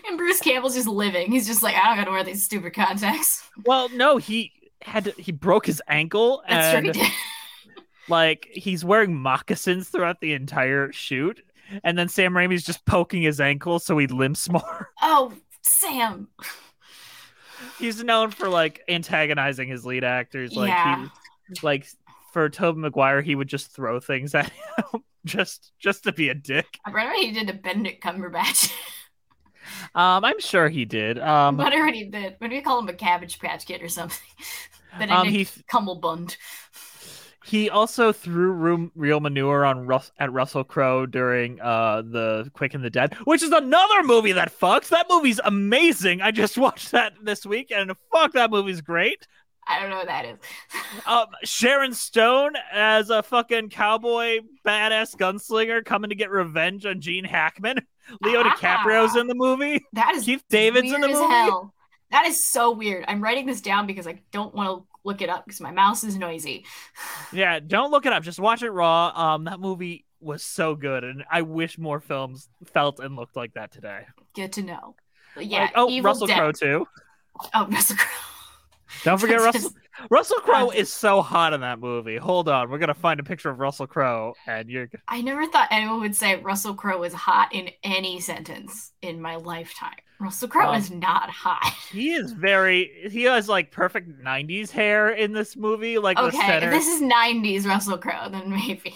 and 0.09 0.17
Bruce 0.17 0.41
Campbell's 0.41 0.75
just 0.75 0.89
living. 0.89 1.31
He's 1.31 1.47
just 1.47 1.63
like, 1.63 1.75
I 1.77 1.89
don't 1.89 1.97
gotta 1.99 2.11
wear 2.11 2.25
these 2.25 2.45
stupid 2.45 2.73
contacts. 2.75 3.47
Well, 3.67 3.91
no, 3.91 4.17
he 4.17 4.53
had 4.83 5.05
to, 5.05 5.11
he 5.19 5.33
broke 5.33 5.67
his 5.67 5.83
ankle 5.89 6.43
That's 6.49 6.75
and 6.77 6.95
true. 6.95 7.03
He 7.05 7.11
like 8.09 8.49
he's 8.51 8.85
wearing 8.85 9.15
moccasins 9.15 9.89
throughout 9.91 10.21
the 10.21 10.33
entire 10.33 10.91
shoot. 10.93 11.43
And 11.85 11.97
then 11.99 12.09
Sam 12.09 12.33
Raimi's 12.33 12.65
just 12.65 12.85
poking 12.87 13.23
his 13.23 13.41
ankle 13.41 13.79
so 13.79 13.97
he 13.99 14.07
limps 14.07 14.49
more. 14.51 14.89
Oh, 15.03 15.33
Sam. 15.63 16.29
He's 17.81 18.05
known 18.05 18.31
for 18.31 18.49
like 18.49 18.83
antagonizing 18.89 19.69
his 19.69 19.85
lead 19.85 20.05
actors. 20.05 20.55
Like 20.55 20.69
Yeah. 20.69 21.09
he 21.49 21.55
like 21.63 21.87
for 22.33 22.49
Tobey 22.49 22.79
Maguire, 22.81 23.23
he 23.23 23.35
would 23.35 23.49
just 23.49 23.73
throw 23.75 23.99
things 23.99 24.35
at 24.35 24.51
him 24.51 25.03
just 25.25 25.73
just 25.81 26.05
to 26.05 26.13
be 26.13 26.29
a 26.29 26.35
dick. 26.35 26.67
I 26.87 26.91
remember 26.91 27.15
he 27.17 27.33
did 27.33 27.49
to 27.49 27.55
Benedict 27.55 28.03
Cumberbatch. 28.03 28.73
Um, 29.95 30.25
I'm 30.25 30.41
sure 30.41 30.69
he 30.69 30.85
did. 30.85 31.19
Um, 31.19 31.57
whatever 31.57 31.87
he 31.93 32.05
did. 32.05 32.35
What 32.39 32.51
do 32.51 32.57
we 32.57 32.63
call 32.63 32.81
him? 32.81 32.89
A 32.89 32.93
Cabbage 32.93 33.39
Patch 33.39 33.67
Kid 33.67 33.83
or 33.83 33.89
something? 33.89 34.19
Benedict 34.99 35.13
Um, 35.21 35.29
he- 35.29 35.45
Cumblebund. 35.73 36.37
He 37.45 37.71
also 37.71 38.13
threw 38.13 38.53
room, 38.53 38.93
real 38.95 39.21
manure 39.21 39.65
on 39.65 39.87
Rus- 39.87 40.13
at 40.19 40.31
Russell 40.33 40.63
Crowe 40.65 41.07
during 41.07 41.61
uh 41.61 42.03
the 42.03 42.51
Quick 42.53 42.75
and 42.75 42.85
the 42.85 42.91
Dead, 42.91 43.15
which 43.25 43.43
is 43.43 43.51
another 43.51 44.03
movie 44.03 44.33
that 44.33 44.53
fucks. 44.59 44.89
That 44.89 45.07
movie's 45.09 45.41
amazing. 45.45 46.21
I 46.21 46.31
just 46.33 46.59
watched 46.59 46.91
that 46.93 47.15
this 47.23 47.47
week, 47.47 47.73
and 47.75 47.93
fuck, 48.13 48.33
that 48.33 48.51
movie's 48.51 48.81
great. 48.83 49.27
I 49.69 49.79
don't 49.81 49.91
know 49.91 49.97
what 49.97 50.07
that 50.09 50.25
is. 50.25 50.39
Um, 51.07 51.27
Sharon 51.45 51.95
Stone 51.95 52.53
as 52.73 53.11
a 53.11 53.23
fucking 53.23 53.71
cowboy 53.71 54.41
badass 54.67 55.15
gunslinger 55.17 55.85
coming 55.85 56.11
to 56.11 56.17
get 56.17 56.31
revenge 56.31 56.85
on 56.85 57.01
Gene 57.01 57.25
Hackman. 57.25 57.79
Leo 58.23 58.41
Ah. 58.43 58.57
DiCaprio's 58.57 59.17
in 59.17 59.29
the 59.29 59.35
movie. 59.37 59.81
That 59.93 60.15
is 60.17 60.25
Keith 60.25 60.43
David's 60.51 60.93
in 60.93 61.01
the 61.01 61.09
as 61.09 61.15
movie. 61.15 61.33
hell. 61.33 61.73
That 62.11 62.27
is 62.27 62.43
so 62.45 62.73
weird. 62.73 63.05
I'm 63.07 63.23
writing 63.23 63.47
this 63.47 63.61
down 63.61 63.87
because 63.87 64.07
I 64.09 64.21
don't 64.33 64.53
want 64.55 64.69
to 64.69 64.87
look 65.05 65.23
it 65.23 65.29
up 65.29 65.45
because 65.45 65.61
my 65.61 65.71
mouse 65.73 66.05
is 66.05 66.17
noisy. 66.17 66.65
Yeah, 67.33 67.61
don't 67.61 67.93
look 67.93 68.07
it 68.07 68.13
up. 68.13 68.25
Just 68.25 68.41
watch 68.41 68.63
it 68.65 68.71
raw. 68.71 69.13
Um, 69.35 69.45
that 69.45 69.61
movie 69.61 70.05
was 70.21 70.43
so 70.43 70.75
good, 70.75 71.05
and 71.05 71.23
I 71.31 71.43
wish 71.43 71.79
more 71.79 72.01
films 72.01 72.49
felt 72.65 72.99
and 72.99 73.15
looked 73.15 73.37
like 73.37 73.55
that 73.55 73.71
today. 73.71 74.07
Good 74.35 74.53
to 74.55 74.63
know. 74.63 74.97
But 75.37 75.47
yeah. 75.47 75.61
Like, 75.63 75.73
oh, 75.77 75.89
Evil 75.89 76.11
Russell 76.11 76.27
Crowe 76.27 76.51
too. 76.51 76.89
Oh, 77.55 77.67
Russell 77.71 77.97
Crowe. 77.97 78.09
Don't 79.05 79.19
forget 79.19 79.39
Russell. 79.41 79.71
just- 79.71 79.75
Russell 80.11 80.39
Crowe 80.41 80.71
is 80.71 80.93
so 80.93 81.21
hot 81.23 81.53
in 81.53 81.61
that 81.63 81.79
movie. 81.79 82.17
Hold 82.17 82.49
on, 82.49 82.71
we're 82.71 82.79
gonna 82.79 82.95
find 82.95 83.21
a 83.21 83.25
picture 83.25 83.51
of 83.51 83.59
Russell 83.59 83.87
Crowe, 83.87 84.35
and 84.47 84.69
you're. 84.71 84.89
I 85.09 85.21
never 85.23 85.47
thought 85.47 85.69
anyone 85.71 86.01
would 86.01 86.17
say 86.17 86.37
Russell 86.37 86.75
Crowe 86.75 86.99
was 86.99 87.13
hot 87.13 87.55
in 87.55 87.71
any 87.83 88.21
sentence 88.21 88.93
in 89.03 89.21
my 89.21 89.37
lifetime. 89.37 89.97
Russell 90.21 90.49
Crowe 90.49 90.69
Um, 90.71 90.77
is 90.77 90.91
not 90.91 91.31
hot. 91.31 91.73
He 91.93 92.13
is 92.13 92.33
very. 92.33 92.91
He 93.11 93.23
has 93.25 93.49
like 93.49 93.71
perfect 93.73 94.23
'90s 94.25 94.71
hair 94.71 95.09
in 95.11 95.33
this 95.33 95.57
movie. 95.57 95.99
Like 95.99 96.19
Okay, 96.19 96.37
center. 96.37 96.67
if 96.69 96.73
this 96.73 96.87
is 96.87 97.03
90s 97.03 97.67
Russell 97.67 97.99
Crowe, 97.99 98.29
then 98.31 98.51
maybe. 98.51 98.95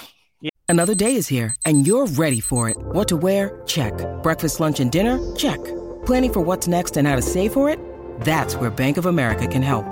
Another 0.69 0.95
day 0.95 1.15
is 1.17 1.29
here, 1.29 1.55
and 1.67 1.87
you're 1.87 2.07
ready 2.07 2.41
for 2.41 2.71
it. 2.71 2.77
What 2.79 3.09
to 3.09 3.17
wear? 3.17 3.61
Check. 3.67 3.93
Breakfast, 4.23 4.61
lunch, 4.61 4.81
and 4.81 4.91
dinner? 4.91 5.19
Check. 5.37 5.63
Planning 6.07 6.33
for 6.33 6.41
what's 6.41 6.67
next 6.69 6.97
and 6.97 7.07
how 7.07 7.17
to 7.17 7.23
save 7.23 7.53
for 7.53 7.69
it? 7.69 7.79
That's 8.21 8.57
where 8.57 8.71
Bank 8.71 8.97
of 8.97 9.05
America 9.07 9.47
can 9.47 9.63
help. 9.63 9.85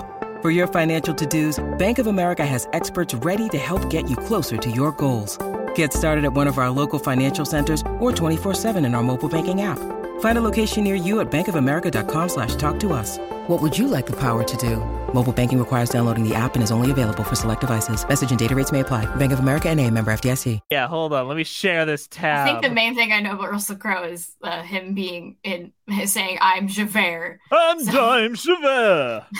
For 0.43 0.51
your 0.51 0.67
financial 0.67 1.15
to-dos, 1.15 1.63
Bank 1.77 1.99
of 1.99 2.07
America 2.07 2.45
has 2.45 2.67
experts 2.73 3.13
ready 3.15 3.47
to 3.49 3.57
help 3.57 3.89
get 3.89 4.09
you 4.09 4.17
closer 4.17 4.57
to 4.57 4.69
your 4.69 4.91
goals. 4.91 5.37
Get 5.73 5.93
started 5.93 6.25
at 6.25 6.33
one 6.33 6.47
of 6.47 6.57
our 6.57 6.69
local 6.69 6.99
financial 6.99 7.45
centers 7.45 7.81
or 8.01 8.11
24-7 8.11 8.85
in 8.85 8.93
our 8.93 9.01
mobile 9.03 9.29
banking 9.29 9.61
app. 9.61 9.79
Find 10.19 10.37
a 10.37 10.41
location 10.41 10.83
near 10.83 10.95
you 10.95 11.21
at 11.21 11.31
bankofamerica.com 11.31 12.27
slash 12.27 12.55
talk 12.57 12.77
to 12.81 12.91
us. 12.91 13.19
What 13.47 13.61
would 13.61 13.77
you 13.77 13.87
like 13.87 14.05
the 14.05 14.19
power 14.19 14.43
to 14.43 14.57
do? 14.57 14.77
Mobile 15.13 15.31
banking 15.31 15.59
requires 15.59 15.89
downloading 15.89 16.27
the 16.27 16.35
app 16.35 16.55
and 16.55 16.63
is 16.63 16.71
only 16.71 16.91
available 16.91 17.23
for 17.23 17.35
select 17.35 17.61
devices. 17.61 18.05
Message 18.07 18.31
and 18.31 18.39
data 18.39 18.53
rates 18.53 18.71
may 18.73 18.81
apply. 18.81 19.05
Bank 19.15 19.31
of 19.31 19.39
America 19.39 19.69
and 19.69 19.79
a 19.79 19.89
member 19.89 20.11
FDIC. 20.11 20.59
yeah, 20.69 20.87
hold 20.89 21.13
on. 21.13 21.27
Let 21.29 21.37
me 21.37 21.45
share 21.45 21.85
this 21.85 22.07
tab. 22.09 22.47
I 22.47 22.51
think 22.51 22.63
the 22.63 22.69
main 22.69 22.95
thing 22.95 23.13
I 23.13 23.21
know 23.21 23.33
about 23.35 23.49
Russell 23.51 23.77
Crowe 23.77 24.03
is 24.03 24.35
uh, 24.43 24.61
him 24.61 24.93
being 24.93 25.37
in 25.43 25.71
saying 26.05 26.37
"I'm 26.41 26.67
Javert." 26.67 27.39
I'm 27.49 27.79
So- 27.79 27.91
Dime 27.93 28.35
Chavert. 28.35 29.25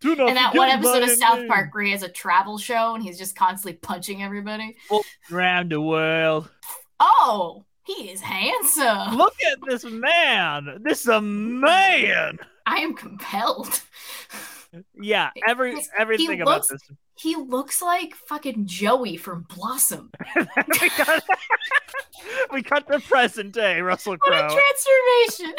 Do 0.00 0.14
not 0.14 0.28
And 0.28 0.36
that 0.36 0.54
one 0.54 0.68
episode 0.68 1.02
of 1.02 1.10
South 1.10 1.38
name. 1.40 1.48
Park 1.48 1.74
where 1.74 1.84
he 1.84 1.92
has 1.92 2.02
a 2.02 2.08
travel 2.08 2.58
show 2.58 2.94
and 2.94 3.02
he's 3.02 3.18
just 3.18 3.34
constantly 3.36 3.78
punching 3.78 4.22
everybody. 4.22 4.76
Around 5.32 5.72
the 5.72 5.80
world. 5.80 6.50
Oh, 7.00 7.64
he 7.84 8.10
is 8.10 8.20
handsome. 8.20 9.16
Look 9.16 9.34
at 9.50 9.58
this 9.66 9.84
man. 9.84 10.80
This 10.82 11.02
is 11.02 11.08
a 11.08 11.20
man. 11.20 12.38
I 12.66 12.78
am 12.78 12.94
compelled. 12.94 13.82
Yeah, 15.00 15.30
every 15.48 15.74
everything 15.98 16.32
he 16.32 16.40
about 16.40 16.56
looks- 16.56 16.68
this. 16.68 16.82
He 17.14 17.34
looks 17.34 17.80
like 17.80 18.14
fucking 18.14 18.66
Joey 18.66 19.16
from 19.16 19.46
Blossom. 19.54 20.10
we 20.36 20.90
got 20.98 21.22
we 22.52 22.62
cut 22.62 22.86
the 22.86 23.00
present 23.00 23.52
day, 23.52 23.80
Russell 23.80 24.18
Crowe. 24.18 24.32
What 24.34 24.52
a 24.52 24.54
transformation! 24.54 25.54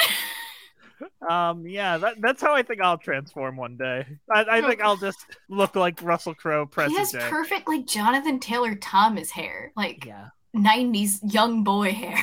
Um, 1.30 1.68
yeah, 1.68 1.98
that, 1.98 2.16
that's 2.20 2.42
how 2.42 2.54
I 2.54 2.64
think 2.64 2.82
I'll 2.82 2.98
transform 2.98 3.58
one 3.58 3.78
day. 3.78 4.06
I, 4.34 4.46
I 4.50 4.62
think 4.62 4.82
I'll 4.82 4.98
just 4.98 5.20
look 5.50 5.76
like 5.76 6.02
Russell 6.02 6.34
Crowe 6.34 6.70
he 6.88 6.96
has 6.96 7.12
day. 7.12 7.20
perfect, 7.30 7.68
like 7.68 7.86
Jonathan 7.86 8.40
Taylor 8.40 8.76
Thomas 8.76 9.30
hair, 9.32 9.72
like 9.76 10.06
Yeah. 10.06 10.30
'90s 10.56 11.20
young 11.34 11.64
boy 11.64 11.92
hair. 11.92 12.18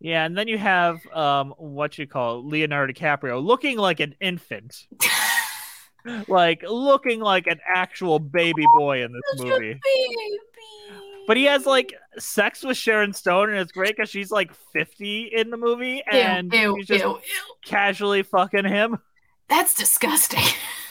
Yeah, 0.00 0.26
and 0.26 0.36
then 0.36 0.48
you 0.48 0.58
have 0.58 1.06
um 1.14 1.54
what 1.56 1.96
you 1.96 2.06
call 2.06 2.46
Leonardo 2.46 2.92
DiCaprio 2.92 3.42
looking 3.42 3.78
like 3.78 4.00
an 4.00 4.14
infant. 4.20 4.86
like 6.28 6.62
looking 6.68 7.20
like 7.20 7.46
an 7.46 7.60
actual 7.66 8.18
baby 8.18 8.66
boy 8.76 9.02
in 9.02 9.12
this 9.12 9.42
movie. 9.42 9.80
But 11.26 11.36
he 11.36 11.44
has 11.44 11.66
like 11.66 11.94
sex 12.18 12.62
with 12.62 12.76
Sharon 12.76 13.12
Stone, 13.12 13.50
and 13.50 13.58
it's 13.58 13.72
great 13.72 13.96
because 13.96 14.10
she's 14.10 14.30
like 14.30 14.52
50 14.72 15.30
in 15.32 15.50
the 15.50 15.56
movie, 15.56 16.02
and 16.10 16.52
ew, 16.52 16.74
he's 16.76 16.86
just 16.86 17.04
ew, 17.04 17.10
ew. 17.10 17.20
casually 17.64 18.22
fucking 18.22 18.64
him. 18.66 18.98
That's 19.48 19.74
disgusting. 19.74 20.44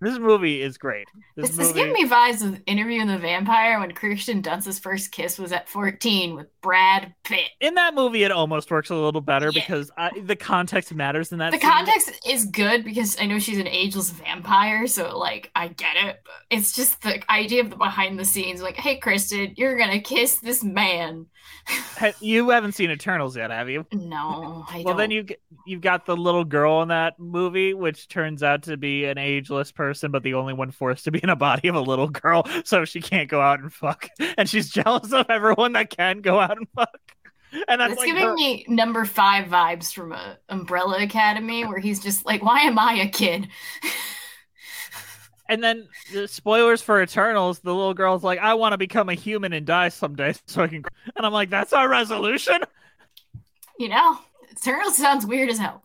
This 0.00 0.18
movie 0.18 0.62
is 0.62 0.78
great. 0.78 1.08
This, 1.36 1.50
This 1.50 1.68
is 1.68 1.72
giving 1.72 1.92
me 1.92 2.06
vibes 2.06 2.44
of 2.46 2.60
Interviewing 2.66 3.08
the 3.08 3.18
Vampire 3.18 3.80
when 3.80 3.92
Kirsten 3.92 4.40
Dunst's 4.40 4.78
first 4.78 5.10
kiss 5.10 5.38
was 5.38 5.50
at 5.52 5.68
14 5.68 6.34
with 6.36 6.46
Brad 6.60 7.14
Pitt. 7.24 7.48
in 7.60 7.74
that 7.74 7.94
movie, 7.94 8.22
it 8.22 8.30
almost 8.30 8.70
works 8.70 8.90
a 8.90 8.94
little 8.94 9.20
better 9.20 9.50
Yeah. 9.52 9.60
because 9.62 9.90
I, 9.98 10.10
the 10.20 10.36
context 10.36 10.94
matters 10.94 11.32
in 11.32 11.38
that. 11.38 11.50
The 11.52 11.58
scene. 11.58 11.70
context 11.70 12.12
is 12.28 12.44
good 12.46 12.84
because 12.84 13.16
I 13.20 13.26
know 13.26 13.38
she's 13.38 13.58
an 13.58 13.66
ageless 13.68 14.10
vampire, 14.10 14.86
so 14.86 15.18
like 15.18 15.50
I 15.56 15.68
get 15.68 15.96
it. 15.96 16.20
But 16.24 16.34
it's 16.50 16.72
just 16.74 17.02
the 17.02 17.20
idea 17.32 17.62
of 17.62 17.70
the 17.70 17.76
behind 17.76 18.18
the 18.18 18.24
scenes, 18.24 18.62
like, 18.62 18.76
hey 18.76 18.96
Kristen, 18.98 19.54
you're 19.56 19.76
gonna 19.76 20.00
kiss 20.00 20.36
this 20.38 20.62
man. 20.62 21.26
You 22.20 22.50
haven't 22.50 22.72
seen 22.72 22.90
Eternals 22.90 23.36
yet, 23.36 23.50
have 23.50 23.68
you? 23.68 23.86
No, 23.92 24.64
I 24.68 24.76
Well, 24.84 24.94
don't. 24.94 24.96
then 24.98 25.10
you 25.10 25.26
you've 25.66 25.80
got 25.80 26.06
the 26.06 26.16
little 26.16 26.44
girl 26.44 26.82
in 26.82 26.88
that 26.88 27.18
movie, 27.18 27.74
which 27.74 28.08
turns 28.08 28.42
out 28.42 28.62
to 28.64 28.76
be 28.76 29.04
an 29.04 29.18
ageless 29.18 29.72
person, 29.72 29.87
but 30.10 30.22
the 30.22 30.34
only 30.34 30.52
one 30.52 30.70
forced 30.70 31.04
to 31.04 31.10
be 31.10 31.20
in 31.22 31.30
a 31.30 31.36
body 31.36 31.68
of 31.68 31.74
a 31.74 31.80
little 31.80 32.08
girl, 32.08 32.46
so 32.64 32.84
she 32.84 33.00
can't 33.00 33.28
go 33.28 33.40
out 33.40 33.60
and 33.60 33.72
fuck, 33.72 34.08
and 34.38 34.48
she's 34.48 34.70
jealous 34.70 35.12
of 35.12 35.26
everyone 35.28 35.72
that 35.72 35.90
can 35.90 36.20
go 36.20 36.40
out 36.40 36.56
and 36.56 36.68
fuck. 36.74 36.98
And 37.66 37.80
that's 37.80 37.96
like 37.96 38.06
giving 38.06 38.24
her- 38.24 38.34
me 38.34 38.64
number 38.68 39.04
five 39.04 39.46
vibes 39.46 39.92
from 39.92 40.12
a 40.12 40.38
Umbrella 40.48 41.02
Academy, 41.02 41.64
where 41.64 41.78
he's 41.78 42.00
just 42.00 42.26
like, 42.26 42.42
"Why 42.42 42.60
am 42.60 42.78
I 42.78 42.94
a 42.94 43.08
kid?" 43.08 43.48
And 45.48 45.64
then 45.64 45.88
the 46.12 46.28
spoilers 46.28 46.82
for 46.82 47.00
Eternals, 47.00 47.60
the 47.60 47.74
little 47.74 47.94
girl's 47.94 48.22
like, 48.22 48.38
"I 48.38 48.52
want 48.52 48.74
to 48.74 48.78
become 48.78 49.08
a 49.08 49.14
human 49.14 49.54
and 49.54 49.64
die 49.64 49.88
someday, 49.88 50.34
so 50.46 50.62
I 50.62 50.68
can." 50.68 50.84
And 51.16 51.24
I'm 51.24 51.32
like, 51.32 51.48
"That's 51.48 51.72
our 51.72 51.88
resolution." 51.88 52.60
You 53.78 53.88
know, 53.88 54.18
Eternal 54.50 54.90
sounds 54.90 55.24
weird 55.24 55.48
as 55.48 55.58
hell. 55.58 55.82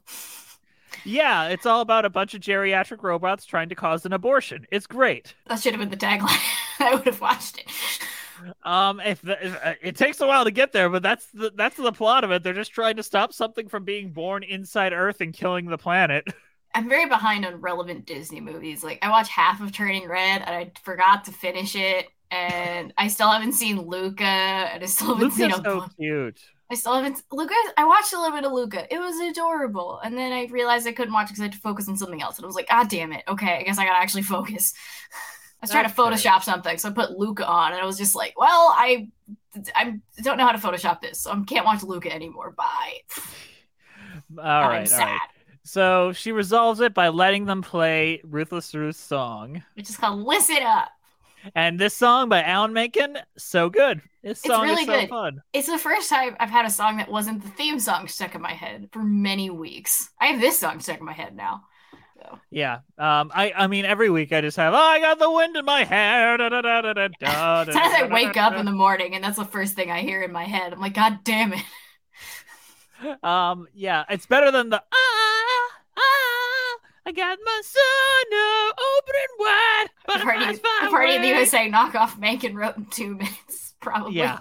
Yeah, 1.05 1.47
it's 1.49 1.65
all 1.65 1.81
about 1.81 2.05
a 2.05 2.09
bunch 2.09 2.33
of 2.33 2.41
geriatric 2.41 3.03
robots 3.03 3.45
trying 3.45 3.69
to 3.69 3.75
cause 3.75 4.05
an 4.05 4.13
abortion. 4.13 4.65
It's 4.71 4.87
great. 4.87 5.35
That 5.47 5.59
should 5.59 5.73
have 5.73 5.79
been 5.79 5.89
the 5.89 5.97
tagline. 5.97 6.39
I 6.79 6.95
would 6.95 7.05
have 7.05 7.21
watched 7.21 7.59
it. 7.59 7.67
Um, 8.63 8.99
if, 8.99 9.21
the, 9.21 9.45
if 9.45 9.65
uh, 9.65 9.73
it 9.81 9.95
takes 9.95 10.19
a 10.21 10.27
while 10.27 10.43
to 10.43 10.51
get 10.51 10.71
there, 10.71 10.89
but 10.89 11.03
that's 11.03 11.27
the 11.27 11.51
that's 11.55 11.77
the 11.77 11.91
plot 11.91 12.23
of 12.23 12.31
it. 12.31 12.43
They're 12.43 12.53
just 12.53 12.71
trying 12.71 12.97
to 12.97 13.03
stop 13.03 13.33
something 13.33 13.67
from 13.67 13.83
being 13.83 14.11
born 14.11 14.43
inside 14.43 14.93
Earth 14.93 15.21
and 15.21 15.33
killing 15.33 15.65
the 15.65 15.77
planet. 15.77 16.27
I'm 16.75 16.89
very 16.89 17.07
behind 17.07 17.45
on 17.45 17.61
relevant 17.61 18.05
Disney 18.05 18.41
movies. 18.41 18.83
Like 18.83 18.99
I 19.01 19.09
watched 19.09 19.29
half 19.29 19.61
of 19.61 19.71
Turning 19.71 20.07
Red 20.07 20.41
and 20.41 20.49
I 20.49 20.71
forgot 20.83 21.23
to 21.25 21.31
finish 21.31 21.75
it, 21.75 22.07
and 22.31 22.93
I 22.97 23.07
still 23.07 23.29
haven't 23.29 23.53
seen 23.53 23.79
Luca, 23.81 24.23
and 24.23 24.83
I 24.83 24.87
still 24.87 25.15
haven't 25.15 25.23
Luca's 25.23 25.37
seen 25.37 25.51
a 25.51 25.63
so 25.63 25.85
cute. 25.97 26.41
I 26.71 26.75
still 26.75 26.95
haven't 26.95 27.21
Luca. 27.31 27.53
I 27.77 27.85
watched 27.85 28.13
a 28.13 28.19
little 28.19 28.35
bit 28.35 28.45
of 28.45 28.51
Luca. 28.51 28.91
It 28.93 28.97
was 28.99 29.19
adorable, 29.19 29.99
and 30.03 30.17
then 30.17 30.31
I 30.31 30.45
realized 30.45 30.87
I 30.87 30.91
couldn't 30.93 31.13
watch 31.13 31.25
it 31.25 31.29
because 31.29 31.41
I 31.41 31.43
had 31.43 31.53
to 31.53 31.59
focus 31.59 31.87
on 31.87 31.97
something 31.97 32.21
else. 32.21 32.37
And 32.37 32.45
I 32.45 32.47
was 32.47 32.55
like, 32.55 32.69
God 32.69 32.89
damn 32.89 33.13
it! 33.13 33.23
Okay, 33.27 33.57
I 33.59 33.63
guess 33.63 33.77
I 33.77 33.85
gotta 33.85 33.99
actually 33.99 34.23
focus. 34.35 34.73
I 35.13 35.63
was 35.65 35.71
trying 35.71 35.83
to 35.85 35.89
fair. 35.89 36.05
Photoshop 36.05 36.43
something, 36.43 36.77
so 36.77 36.89
I 36.89 36.91
put 36.93 37.17
Luca 37.17 37.45
on, 37.45 37.73
and 37.73 37.81
I 37.81 37.85
was 37.85 37.97
just 37.97 38.15
like, 38.15 38.37
Well, 38.37 38.73
I, 38.75 39.07
I 39.75 39.99
don't 40.21 40.37
know 40.37 40.45
how 40.45 40.51
to 40.51 40.57
Photoshop 40.57 40.99
this, 41.01 41.19
so 41.21 41.31
I 41.31 41.41
can't 41.45 41.65
watch 41.65 41.83
Luca 41.83 42.11
anymore. 42.13 42.51
Bye. 42.51 42.99
All 44.37 44.43
I'm 44.45 44.69
right, 44.69 44.89
sad. 44.89 45.07
right. 45.07 45.19
So 45.63 46.11
she 46.11 46.31
resolves 46.31 46.81
it 46.81 46.93
by 46.93 47.09
letting 47.09 47.45
them 47.45 47.61
play 47.61 48.21
Ruthless 48.25 48.73
Ruth's 48.75 48.99
song, 48.99 49.63
which 49.75 49.89
is 49.89 49.95
called 49.97 50.19
Listen 50.21 50.61
Up. 50.63 50.89
And 51.55 51.79
this 51.79 51.93
song 51.93 52.29
by 52.29 52.43
Alan 52.43 52.73
Menken, 52.73 53.17
so 53.37 53.69
good. 53.69 54.01
This 54.23 54.39
It's 54.39 54.47
song 54.47 54.63
really 54.63 54.81
is 54.81 54.87
so 54.87 54.99
good. 55.01 55.09
fun. 55.09 55.41
It's 55.53 55.67
the 55.67 55.77
first 55.77 56.09
time 56.09 56.35
I've 56.39 56.49
had 56.49 56.65
a 56.65 56.69
song 56.69 56.97
that 56.97 57.11
wasn't 57.11 57.43
the 57.43 57.49
theme 57.49 57.79
song 57.79 58.07
stuck 58.07 58.35
in 58.35 58.41
my 58.41 58.53
head 58.53 58.89
for 58.91 59.03
many 59.03 59.49
weeks. 59.49 60.09
I 60.19 60.27
have 60.27 60.39
this 60.41 60.59
song 60.59 60.79
stuck 60.79 60.99
in 60.99 61.05
my 61.05 61.13
head 61.13 61.35
now. 61.35 61.63
Yeah. 62.49 62.75
Um. 62.97 63.31
I. 63.35 63.51
I 63.53 63.67
mean, 63.67 63.83
every 63.83 64.09
week 64.09 64.31
I 64.31 64.39
just 64.39 64.55
have. 64.55 64.73
Oh, 64.73 64.77
I 64.77 64.99
got 65.01 65.19
the 65.19 65.29
wind 65.29 65.57
in 65.57 65.65
my 65.65 65.83
hair. 65.83 66.37
Da, 66.37 66.47
da, 66.47 66.61
da, 66.61 66.81
da, 66.81 66.93
da, 66.93 67.07
da, 67.19 67.63
Sometimes 67.65 67.93
I 67.95 68.07
wake 68.09 68.37
up 68.37 68.53
in 68.53 68.65
the 68.65 68.71
morning 68.71 69.13
and 69.13 69.21
that's 69.23 69.35
the 69.37 69.43
first 69.43 69.75
thing 69.75 69.91
I 69.91 70.01
hear 70.01 70.21
in 70.23 70.31
my 70.31 70.45
head. 70.45 70.71
I'm 70.71 70.79
like, 70.79 70.93
God 70.93 71.19
damn 71.23 71.53
it. 71.53 71.63
Um. 73.21 73.67
Yeah. 73.73 74.05
It's 74.09 74.25
better 74.25 74.51
than 74.51 74.69
the. 74.69 74.77
Ah, 74.77 75.69
ah, 75.97 76.79
I 77.05 77.11
got 77.11 77.37
my 77.43 77.61
son 77.65 78.39
opening 78.71 79.33
wide. 79.39 79.87
The 80.07 80.19
party, 80.19 80.45
the 80.55 80.87
party 80.89 81.15
in 81.15 81.21
the. 81.21 81.27
USA 81.29 81.69
knockoff 81.69 82.17
Menken 82.19 82.55
wrote 82.55 82.77
in 82.77 82.85
two 82.87 83.15
minutes, 83.15 83.73
probably. 83.79 84.15
Yeah. 84.15 84.39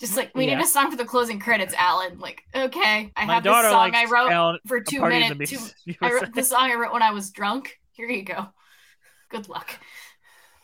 Just 0.00 0.16
like 0.16 0.32
we 0.34 0.46
Yeah. 0.46 0.56
need 0.56 0.64
a 0.64 0.66
song 0.66 0.90
for 0.90 0.96
the 0.96 1.04
closing 1.04 1.38
credits, 1.38 1.74
Alan. 1.74 2.18
Like, 2.18 2.42
okay, 2.54 3.12
I 3.16 3.24
My 3.26 3.34
have 3.34 3.42
this 3.44 3.52
song 3.52 3.94
I 3.94 4.06
wrote 4.06 4.30
Alan- 4.32 4.58
for 4.66 4.80
two 4.80 5.00
minutes. 5.00 5.50
Two, 5.50 5.94
I 6.00 6.12
wrote 6.12 6.34
the 6.34 6.42
song 6.42 6.70
I 6.70 6.74
wrote 6.74 6.92
when 6.92 7.02
I 7.02 7.10
was 7.12 7.30
drunk. 7.30 7.78
Here 7.92 8.08
you 8.08 8.22
go. 8.24 8.46
Good 9.28 9.48
luck. 9.48 9.70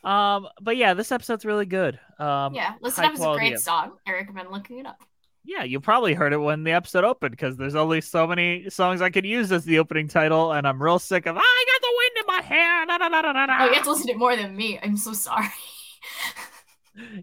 Um. 0.02 0.48
But 0.60 0.76
yeah, 0.76 0.94
this 0.94 1.10
episode's 1.12 1.44
really 1.44 1.66
good. 1.66 1.98
Um. 2.18 2.54
yeah, 2.54 2.74
listen 2.80 3.04
up 3.04 3.14
is 3.14 3.20
a 3.20 3.34
great 3.34 3.60
song. 3.60 3.92
I 4.06 4.12
recommend 4.12 4.50
looking 4.50 4.78
it 4.78 4.86
up. 4.86 4.98
Yeah, 5.44 5.62
you 5.62 5.78
probably 5.80 6.14
heard 6.14 6.32
it 6.32 6.38
when 6.38 6.64
the 6.64 6.72
episode 6.72 7.04
opened 7.04 7.30
because 7.30 7.56
there's 7.56 7.76
only 7.76 8.00
so 8.00 8.26
many 8.26 8.68
songs 8.68 9.00
I 9.00 9.10
could 9.10 9.24
use 9.24 9.52
as 9.52 9.64
the 9.64 9.78
opening 9.78 10.08
title, 10.08 10.50
and 10.52 10.66
I'm 10.66 10.82
real 10.82 10.98
sick 10.98 11.26
of. 11.26 11.36
"Ah, 11.36 11.40
I 11.40 11.64
got 11.72 11.82
the 11.82 11.94
wind 11.96 12.10
in 12.18 12.26
my 12.26 12.35
hair. 12.46 12.86
Da, 12.86 12.98
da, 12.98 13.08
da, 13.08 13.22
da, 13.22 13.32
da, 13.32 13.46
da." 13.46 13.56
Oh, 13.60 13.66
you 13.66 13.74
have 13.74 13.84
to 13.84 13.90
listen 13.90 14.06
to 14.06 14.12
it 14.12 14.18
more 14.18 14.36
than 14.36 14.56
me. 14.56 14.78
I'm 14.82 14.96
so 14.96 15.12
sorry. 15.12 15.48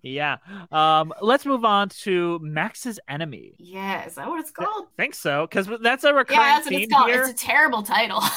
Yeah. 0.04 0.38
Um. 0.72 1.14
Let's 1.20 1.48
move 1.48 1.66
on 1.66 1.90
to 2.04 2.38
Max's 2.44 3.00
enemy. 3.10 3.56
yeah, 3.58 4.06
is 4.06 4.14
that 4.16 4.28
what 4.30 4.40
it's 4.40 4.52
called? 4.52 4.86
think 4.98 5.16
so 5.16 5.48
because 5.48 5.68
that's 5.82 6.04
a 6.04 6.14
recurring 6.14 6.42
Yeah, 6.42 6.54
that's 6.60 6.66
what 6.70 6.74
it's 6.76 6.94
called. 6.94 7.10
here. 7.10 7.22
It's 7.24 7.32
a 7.32 7.46
terrible 7.46 7.82
title. 7.84 8.22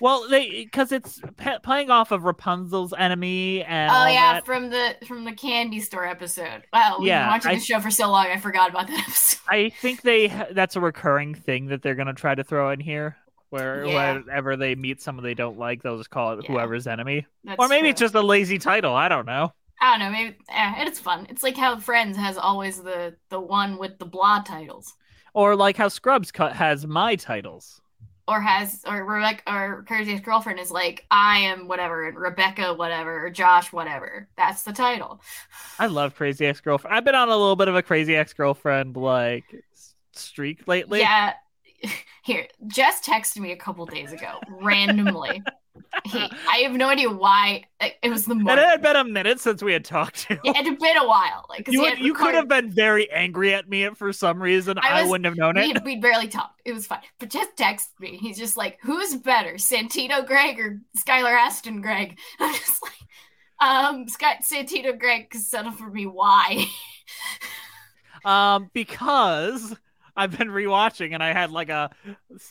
Well, 0.00 0.28
they 0.28 0.64
because 0.64 0.90
it's 0.90 1.20
pe- 1.36 1.60
playing 1.60 1.88
off 1.88 2.10
of 2.10 2.24
Rapunzel's 2.24 2.92
enemy 2.98 3.62
and 3.62 3.92
Oh 3.92 4.06
yeah, 4.08 4.32
that. 4.34 4.46
from 4.46 4.68
the 4.70 4.96
from 5.06 5.24
the 5.24 5.30
candy 5.32 5.78
store 5.78 6.04
episode. 6.04 6.64
Wow, 6.72 6.96
we've 6.98 7.06
Yeah, 7.08 7.22
been 7.22 7.30
watching 7.30 7.50
I- 7.52 7.54
the 7.54 7.60
show 7.60 7.78
for 7.78 7.92
so 7.92 8.10
long, 8.10 8.26
I 8.26 8.38
forgot 8.38 8.70
about 8.70 8.88
that 8.88 8.98
episode. 9.06 9.38
I 9.48 9.70
think 9.70 10.02
they 10.02 10.26
that's 10.50 10.74
a 10.74 10.80
recurring 10.80 11.34
thing 11.36 11.66
that 11.66 11.82
they're 11.82 11.94
gonna 11.94 12.12
try 12.14 12.34
to 12.34 12.42
throw 12.42 12.70
in 12.70 12.80
here. 12.80 13.16
Where 13.54 13.84
Yeah. 13.86 14.12
whenever 14.14 14.56
they 14.56 14.74
meet 14.74 15.00
someone 15.00 15.24
they 15.24 15.34
don't 15.34 15.58
like, 15.58 15.82
they'll 15.82 15.98
just 15.98 16.10
call 16.10 16.38
it 16.38 16.44
Yeah. 16.44 16.52
whoever's 16.52 16.86
enemy. 16.86 17.26
That's 17.44 17.58
or 17.58 17.68
maybe 17.68 17.82
true. 17.82 17.90
it's 17.90 18.00
just 18.00 18.14
a 18.14 18.22
lazy 18.22 18.58
title. 18.58 18.94
I 18.94 19.08
don't 19.08 19.26
know. 19.26 19.52
I 19.80 19.90
don't 19.92 20.00
know, 20.00 20.10
maybe 20.10 20.36
eh, 20.48 20.74
it's 20.86 20.98
fun. 20.98 21.26
It's 21.30 21.42
like 21.42 21.56
how 21.56 21.78
Friends 21.78 22.16
has 22.16 22.36
always 22.38 22.82
the 22.82 23.16
the 23.28 23.40
one 23.40 23.76
with 23.78 23.98
the 23.98 24.06
blah 24.06 24.40
titles, 24.42 24.94
Or 25.34 25.56
like 25.56 25.76
how 25.76 25.88
Scrubs 25.88 26.30
cut 26.32 26.54
has 26.54 26.86
my 26.86 27.16
titles. 27.16 27.80
or 28.26 28.40
has 28.40 28.82
or 28.86 29.04
Rebecca 29.04 29.42
or 29.46 29.84
Crazy 29.86 30.18
Girlfriend 30.18 30.58
is 30.58 30.70
like 30.70 31.04
I 31.10 31.40
am 31.40 31.68
whatever 31.68 32.06
and 32.08 32.16
Rebecca 32.18 32.72
whatever 32.74 33.26
or 33.26 33.30
Josh 33.30 33.72
whatever. 33.72 34.28
That's 34.36 34.62
the 34.62 34.72
title. 34.72 35.20
I 35.78 35.86
love 35.88 36.14
Crazy 36.14 36.46
Ex 36.46 36.60
Girlfriend. 36.60 36.96
I've 36.96 37.04
been 37.04 37.14
on 37.14 37.28
a 37.28 37.36
little 37.36 37.56
bit 37.56 37.68
of 37.68 37.76
a 37.76 37.82
Crazy 37.82 38.16
Ex 38.16 38.32
Girlfriend 38.32 38.96
like 38.96 39.44
streak 40.12 40.66
lately. 40.66 41.00
Yeah. 41.00 41.34
Here, 42.22 42.46
Jess 42.66 43.00
texted 43.04 43.38
me 43.38 43.52
a 43.52 43.56
couple 43.56 43.84
days 43.86 44.12
ago 44.12 44.38
randomly. 44.48 45.42
he, 46.04 46.18
I 46.48 46.58
have 46.58 46.72
no 46.72 46.88
idea 46.88 47.10
why. 47.10 47.64
It 47.80 48.08
was 48.08 48.24
the 48.24 48.34
morning. 48.34 48.64
it 48.64 48.68
had 48.68 48.82
been 48.82 48.96
a 48.96 49.04
minute 49.04 49.40
since 49.40 49.62
we 49.62 49.72
had 49.72 49.84
talked 49.84 50.28
to. 50.28 50.38
It 50.44 50.56
had 50.56 50.64
been 50.78 50.96
a 50.96 51.06
while. 51.06 51.46
Like 51.48 51.68
You, 51.68 51.82
would- 51.82 51.98
you 51.98 52.14
could 52.14 52.34
have 52.34 52.48
been 52.48 52.70
very 52.70 53.10
angry 53.10 53.54
at 53.54 53.68
me 53.68 53.88
for 53.90 54.12
some 54.12 54.42
reason. 54.42 54.78
I, 54.78 55.02
I 55.02 55.04
wouldn't 55.08 55.26
have 55.26 55.36
known 55.36 55.56
it. 55.56 55.82
We, 55.84 55.96
barely 55.96 56.28
talked. 56.28 56.60
It 56.64 56.72
was 56.72 56.86
fine. 56.86 57.00
But 57.18 57.30
just 57.30 57.56
texted 57.56 57.88
me. 58.00 58.16
He's 58.16 58.38
just 58.38 58.56
like, 58.56 58.78
who's 58.82 59.14
better, 59.16 59.54
Santino 59.54 60.26
Greg 60.26 60.58
or 60.60 60.80
Skylar 60.96 61.36
Astin 61.38 61.80
Greg? 61.82 62.18
I'm 62.40 62.54
just 62.54 62.82
like, 62.82 63.68
um, 63.68 64.08
Scott 64.08 64.38
Santino 64.42 64.98
Greg, 64.98 65.34
settle 65.34 65.72
for 65.72 65.90
me. 65.90 66.06
Why? 66.06 66.66
Um, 68.24 68.70
because 68.72 69.76
I've 70.16 70.36
been 70.36 70.48
rewatching 70.48 71.12
and 71.12 71.22
I 71.22 71.32
had 71.32 71.50
like 71.50 71.68
a 71.68 71.90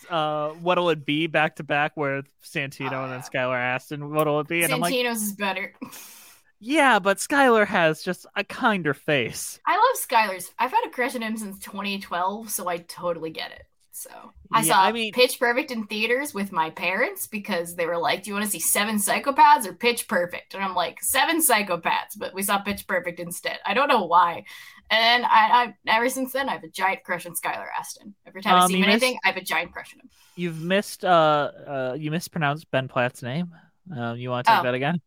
uh, 0.09 0.49
what'll 0.49 0.89
it 0.89 1.05
be 1.05 1.27
back 1.27 1.55
to 1.57 1.63
back 1.63 1.95
with 1.95 2.25
Santino 2.43 3.03
and 3.03 3.11
then 3.13 3.21
Skylar 3.21 3.57
Astin. 3.57 4.09
What'll 4.11 4.39
it 4.41 4.47
be? 4.47 4.63
And 4.63 4.73
I'm 4.73 4.79
like, 4.79 4.93
Santino's 4.93 5.21
is 5.23 5.31
better. 5.33 5.73
yeah, 6.59 6.99
but 6.99 7.17
Skylar 7.17 7.65
has 7.65 8.03
just 8.03 8.25
a 8.35 8.43
kinder 8.43 8.93
face. 8.93 9.59
I 9.65 9.75
love 9.75 9.95
Skylar's. 10.07 10.51
I've 10.59 10.71
had 10.71 10.85
a 10.85 10.89
crush 10.89 11.15
on 11.15 11.21
him 11.21 11.37
since 11.37 11.59
2012, 11.59 12.49
so 12.49 12.67
I 12.67 12.77
totally 12.77 13.29
get 13.31 13.51
it. 13.51 13.63
So 13.95 14.09
I 14.51 14.61
Yeah, 14.61 14.73
saw 14.73 14.81
I 14.83 14.91
mean- 14.91 15.13
Pitch 15.13 15.39
Perfect 15.39 15.69
in 15.69 15.85
theaters 15.85 16.33
with 16.33 16.51
my 16.51 16.71
parents 16.71 17.27
because 17.27 17.75
they 17.75 17.85
were 17.85 17.97
like, 17.97 18.23
"Do 18.23 18.29
you 18.31 18.33
want 18.33 18.43
to 18.45 18.51
see 18.51 18.59
Seven 18.59 18.95
Psychopaths 18.95 19.65
or 19.67 19.73
Pitch 19.73 20.07
Perfect?" 20.07 20.55
And 20.55 20.63
I'm 20.63 20.73
like, 20.73 21.01
Seven 21.03 21.37
Psychopaths," 21.41 22.17
but 22.17 22.33
we 22.33 22.41
saw 22.41 22.57
Pitch 22.57 22.87
Perfect 22.87 23.19
instead. 23.19 23.59
I 23.65 23.73
don't 23.75 23.87
know 23.87 24.03
why. 24.05 24.45
And 24.93 25.25
I, 25.25 25.29
I 25.63 25.73
ever 25.87 26.07
since 26.09 26.33
then, 26.33 26.49
I 26.49 26.53
have 26.53 26.63
a 26.63 26.67
giant 26.69 27.03
crush 27.03 27.25
on 27.25 27.33
Skylar 27.33 27.65
Astin. 27.77 28.13
Every 28.27 28.41
time 28.43 28.55
I 28.55 28.59
Um, 28.63 28.67
see 28.69 28.77
him 28.77 28.83
in 28.83 28.89
anything, 28.91 29.11
missed- 29.13 29.21
I 29.25 29.27
have 29.29 29.37
a 29.37 29.41
giant 29.43 29.71
crush 29.73 29.93
on 29.95 30.01
him. 30.01 30.09
You've 30.35 30.61
missed 30.61 31.03
uh, 31.05 31.51
uh 31.67 31.97
you 31.99 32.11
mispronounced 32.11 32.69
Ben 32.71 32.87
Platt's 32.87 33.23
name. 33.23 33.53
Um, 33.95 34.17
you 34.17 34.29
want 34.29 34.45
to 34.45 34.51
take 34.51 34.59
Oh. 34.59 34.63
that 34.63 34.73
again? 34.75 35.01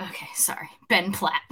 Okay, 0.00 0.28
sorry, 0.34 0.68
Ben 0.88 1.12
Platt. 1.12 1.40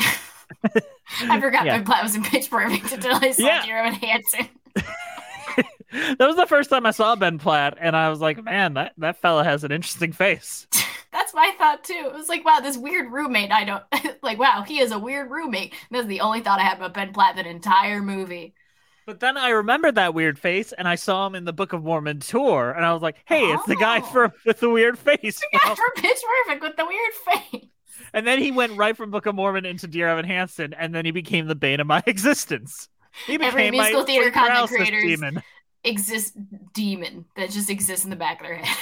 I 1.23 1.41
forgot 1.41 1.65
Yeah. 1.67 1.77
Ben 1.79 1.85
Platt 1.85 2.03
was 2.03 2.15
in 2.15 2.23
Pitch 2.23 2.49
Perfect 2.51 2.93
until 2.93 3.17
I 3.17 3.31
saw 3.33 3.45
Yeah. 3.45 3.65
Evan 3.69 3.95
Hansen. 3.95 4.49
that 6.19 6.27
was 6.27 6.37
the 6.37 6.47
first 6.47 6.71
time 6.71 6.87
I 6.87 6.91
saw 6.91 7.17
Ben 7.17 7.39
Platt, 7.39 7.77
and 7.81 7.97
I 7.97 8.09
was 8.09 8.21
like, 8.21 8.43
man, 8.43 8.75
that, 8.75 8.93
that 8.99 9.17
fella 9.21 9.45
has 9.45 9.65
an 9.65 9.73
interesting 9.73 10.13
face. 10.13 10.67
That's 11.15 11.33
my 11.33 11.53
thought 11.57 11.85
too. 11.85 11.95
It 12.09 12.13
was 12.13 12.29
like, 12.29 12.45
wow, 12.45 12.59
this 12.61 12.77
weird 12.77 13.11
roommate. 13.13 13.51
I 13.53 13.65
don't 13.65 13.85
like. 14.23 14.39
Wow, 14.39 14.65
he 14.67 14.81
is 14.81 14.91
a 14.93 14.99
weird 14.99 15.31
roommate. 15.31 15.73
And 15.73 15.97
that's 15.99 16.09
the 16.09 16.21
only 16.21 16.41
thought 16.41 16.59
I 16.61 16.65
had 16.65 16.77
about 16.77 16.93
Ben 16.93 17.13
Platt 17.15 17.37
that 17.37 17.47
entire 17.47 18.03
movie. 18.03 18.53
But 19.07 19.21
then 19.21 19.37
I 19.37 19.51
remembered 19.51 19.95
that 19.97 20.13
weird 20.15 20.39
face, 20.39 20.73
and 20.73 20.89
I 20.89 20.95
saw 20.97 21.27
him 21.27 21.35
in 21.35 21.45
the 21.45 21.53
Book 21.53 21.73
of 21.73 21.85
Mormon 21.85 22.21
tour, 22.21 22.73
and 22.73 22.85
I 22.85 22.93
was 22.95 23.03
like, 23.03 23.17
hey, 23.27 23.43
it's 23.53 23.65
the 23.67 23.77
guy 23.77 23.99
Oh. 24.01 24.03
for, 24.07 24.33
with 24.47 24.61
the 24.61 24.71
weird 24.71 24.99
face. 24.99 25.41
Yeah, 25.53 25.59
from 25.75 25.91
Pitch 25.97 26.19
Perfect 26.47 26.63
with 26.63 26.77
the 26.77 26.87
weird 26.87 27.13
face. 27.53 27.67
And 28.15 28.27
then 28.27 28.39
he 28.41 28.51
went 28.51 28.77
right 28.79 28.97
from 28.97 29.11
Book 29.11 29.27
of 29.27 29.35
Mormon 29.35 29.67
into 29.67 29.87
Dear 29.87 30.09
Evan 30.09 30.25
Hansen, 30.25 30.73
and 30.75 30.95
then 30.95 31.05
he 31.05 31.11
became 31.11 31.47
the 31.47 31.55
bane 31.55 31.81
of 31.81 31.87
my 31.87 32.03
existence. 32.07 32.89
He 33.27 33.35
Every 33.35 33.51
became 33.51 33.73
musical 33.73 34.01
my 34.01 34.07
theater 34.07 34.31
content 34.31 34.69
creators 34.71 35.03
demon. 35.05 35.43
exist 35.85 36.35
demon 36.73 37.27
that 37.37 37.51
just 37.51 37.69
exists 37.71 38.05
in 38.05 38.11
the 38.11 38.17
back 38.17 38.41
of 38.41 38.47
their 38.47 38.57
head. 38.57 38.77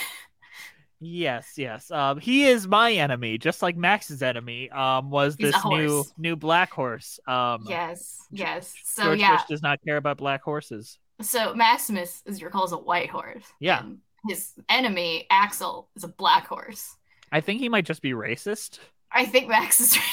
Yes, 1.05 1.55
yes. 1.57 1.91
Um, 1.91 2.21
he 2.21 2.47
is 2.47 2.69
my 2.69 2.93
enemy, 2.93 3.37
just 3.37 3.61
like 3.61 3.77
Max's 3.77 4.23
enemy. 4.23 4.71
Um, 4.71 5.11
was 5.11 5.35
He's 5.37 5.53
this 5.53 5.65
new 5.65 6.05
new 6.17 6.37
black 6.37 6.71
horse. 6.71 7.19
Um, 7.27 7.65
yes, 7.69 8.19
yes. 8.31 8.73
So 8.85 9.03
George 9.05 9.19
yeah, 9.19 9.37
Bush 9.37 9.47
does 9.49 9.63
not 9.63 9.81
care 9.85 9.97
about 9.97 10.19
black 10.19 10.43
horses. 10.43 10.99
so 11.21 11.55
Maximus, 11.55 12.23
as 12.27 12.41
you 12.41 12.47
recall, 12.47 12.65
is 12.65 12.73
a 12.73 12.79
white 12.79 13.11
horse. 13.11 13.45
Yeah. 13.59 13.83
His 14.29 14.53
enemy 14.69 15.27
Axel 15.29 15.89
is 15.97 16.05
a 16.05 16.09
black 16.09 16.47
horse. 16.47 16.97
I 17.33 17.41
think 17.41 17.59
he 17.59 17.69
might 17.69 17.85
just 17.85 18.01
be 18.01 18.13
racist. 18.13 18.79
I 19.11 19.27
think 19.27 19.49
Max 19.49 19.81
is. 19.81 19.99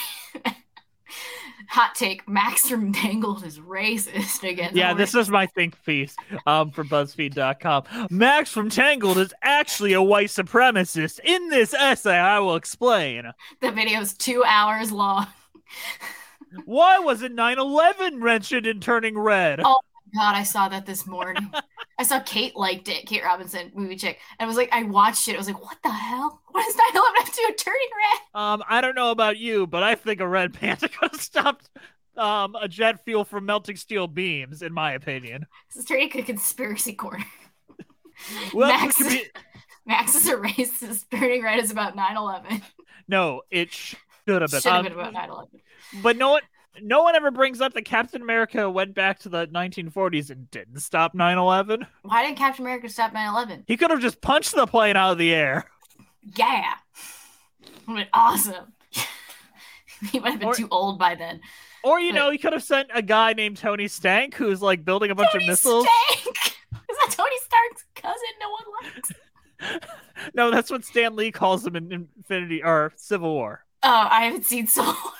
Hot 1.69 1.95
take: 1.95 2.28
Max 2.28 2.67
from 2.69 2.93
Tangled 2.93 3.43
is 3.45 3.60
racist 3.60 4.50
against. 4.50 4.76
Yeah, 4.76 4.93
this 4.93 5.15
is 5.15 5.30
my 5.30 5.45
think 5.48 5.82
piece 5.86 6.15
um, 6.45 6.72
for 6.72 6.84
BuzzFeed.com. 6.84 8.08
Max 8.10 8.52
from 8.52 8.69
Tangled 8.69 9.17
is 9.17 9.34
actually 9.41 9.93
a 9.93 10.02
white 10.02 10.30
supremacist. 10.30 11.19
In 11.24 11.50
this 11.50 11.74
essay, 11.74 12.17
I 12.17 12.39
will 12.39 12.56
explain. 12.56 13.32
the 13.62 13.72
video 13.72 14.02
is 14.02 14.13
two 14.13 14.43
hours 14.45 14.91
long. 14.91 15.28
Why 16.65 16.98
wasn't 16.98 17.36
9 17.36 17.60
11 17.60 18.19
mentioned 18.19 18.65
in 18.65 18.80
Turning 18.80 19.17
Red? 19.17 19.62
Oh 19.63 19.82
God, 20.15 20.36
I 20.36 20.43
saw 20.43 20.69
that 20.69 20.86
this 20.86 21.06
morning. 21.06 21.52
I 22.00 22.04
saw 22.04 22.19
Kate 22.22 22.56
liked 22.56 22.88
it, 22.88 23.06
Kate 23.06 23.24
Robinson, 23.24 23.72
movie 23.76 23.95
chick, 23.95 24.19
and 24.39 24.45
I 24.45 24.48
was 24.48 24.56
like, 24.58 24.69
I 24.72 24.84
watched 24.84 25.28
it. 25.28 25.36
I 25.36 25.38
was 25.38 25.48
like, 25.48 25.62
what 25.62 25.78
the 25.84 25.89
hell? 25.91 26.41
What 26.52 26.65
does 26.65 26.76
9/11 26.76 27.02
have 27.17 27.26
to 27.34 27.45
do 27.48 27.54
turning 27.58 27.89
red? 28.34 28.41
Um, 28.41 28.63
I 28.67 28.82
don't 28.82 28.95
know 28.95 29.12
about 29.12 29.38
you, 29.38 29.67
but 29.67 29.84
I 29.84 29.95
think 29.95 30.19
a 30.19 30.28
red 30.28 30.54
panda 30.54 30.89
could 30.89 31.12
have 31.12 31.22
stopped 31.22 31.69
um, 32.17 32.56
a 32.56 32.67
jet 32.67 33.04
fuel 33.06 33.24
from 33.24 33.45
melting 33.45 33.76
steel 33.78 34.08
beams, 34.08 34.62
in 34.62 34.74
my 34.74 34.93
opinion. 34.93 35.45
This 35.69 35.84
is 35.84 35.86
turning 35.86 36.06
into 36.06 36.19
a 36.19 36.24
conspiracy 36.24 36.93
corner. 36.93 37.26
Well, 38.54 38.67
Max, 38.69 38.98
be- 39.02 39.24
Max 39.86 40.13
is 40.15 40.28
a 40.28 40.36
racist. 40.36 41.06
Turning 41.10 41.41
red 41.43 41.60
is 41.60 41.72
about 41.72 41.95
9/11. 41.95 42.62
no, 43.08 43.43
it 43.50 43.72
should 43.72 43.98
have 44.28 44.52
been. 44.52 44.60
Should 44.62 44.65
have 44.72 44.86
Um, 44.88 44.91
been 44.91 45.00
about 45.00 45.13
9/11. 45.13 45.48
but 46.04 46.17
no 46.17 46.32
one, 46.32 46.41
no 46.82 47.03
one 47.03 47.15
ever 47.15 47.32
brings 47.32 47.62
up 47.62 47.73
that 47.73 47.86
Captain 47.86 48.21
America 48.21 48.69
went 48.69 48.93
back 48.95 49.19
to 49.19 49.29
the 49.29 49.47
1940s 49.47 50.29
and 50.29 50.49
didn't 50.51 50.79
stop 50.79 51.13
9/11. 51.13 51.86
Why 52.03 52.23
didn't 52.25 52.38
Captain 52.38 52.65
America 52.65 52.89
stop 52.89 53.13
9/11? 53.13 53.63
He 53.67 53.77
could 53.77 53.91
have 53.91 54.01
just 54.01 54.21
punched 54.21 54.55
the 54.55 54.65
plane 54.67 54.95
out 54.95 55.12
of 55.12 55.17
the 55.17 55.34
air. 55.34 55.65
Yeah, 56.36 56.73
would 57.62 57.69
have 57.88 57.95
been 57.97 58.08
awesome. 58.13 58.73
he 60.12 60.19
might 60.19 60.32
have 60.32 60.39
been 60.39 60.49
Or- 60.49 60.55
too 60.55 60.67
old 60.71 60.99
by 60.99 61.15
then. 61.15 61.41
Or 61.84 61.99
you 61.99 62.12
But- 62.12 62.15
know, 62.19 62.32
he 62.32 62.38
could 62.38 62.53
have 62.53 62.63
sent 62.63 62.89
a 62.93 63.01
guy 63.01 63.34
named 63.34 63.58
Tony 63.58 63.88
Stank 63.88 64.36
who's 64.36 64.62
like 64.62 64.84
building 64.86 65.12
a 65.12 65.15
bunch 65.15 65.32
Tony 65.32 65.45
of 65.45 65.49
missiles. 65.49 65.88
Stank! 66.10 66.38
Is 66.89 66.97
that 66.97 67.12
Tony 67.12 67.36
Stark's 67.43 67.86
cousin? 67.95 68.29
No 68.39 68.49
one 68.51 68.63
likes. 68.93 69.12
No, 70.34 70.51
that's 70.51 70.69
what 70.69 70.84
Stan 70.84 71.15
Lee 71.15 71.32
calls 71.32 71.65
him 71.65 71.75
in 71.77 71.91
Infinity 72.17 72.62
or 72.62 72.91
Civil 72.97 73.34
War. 73.34 73.65
Oh, 73.84 74.08
I 74.12 74.25
haven't 74.25 74.45
seen 74.45 74.67
Civil 74.67 74.91
War. 74.91 75.13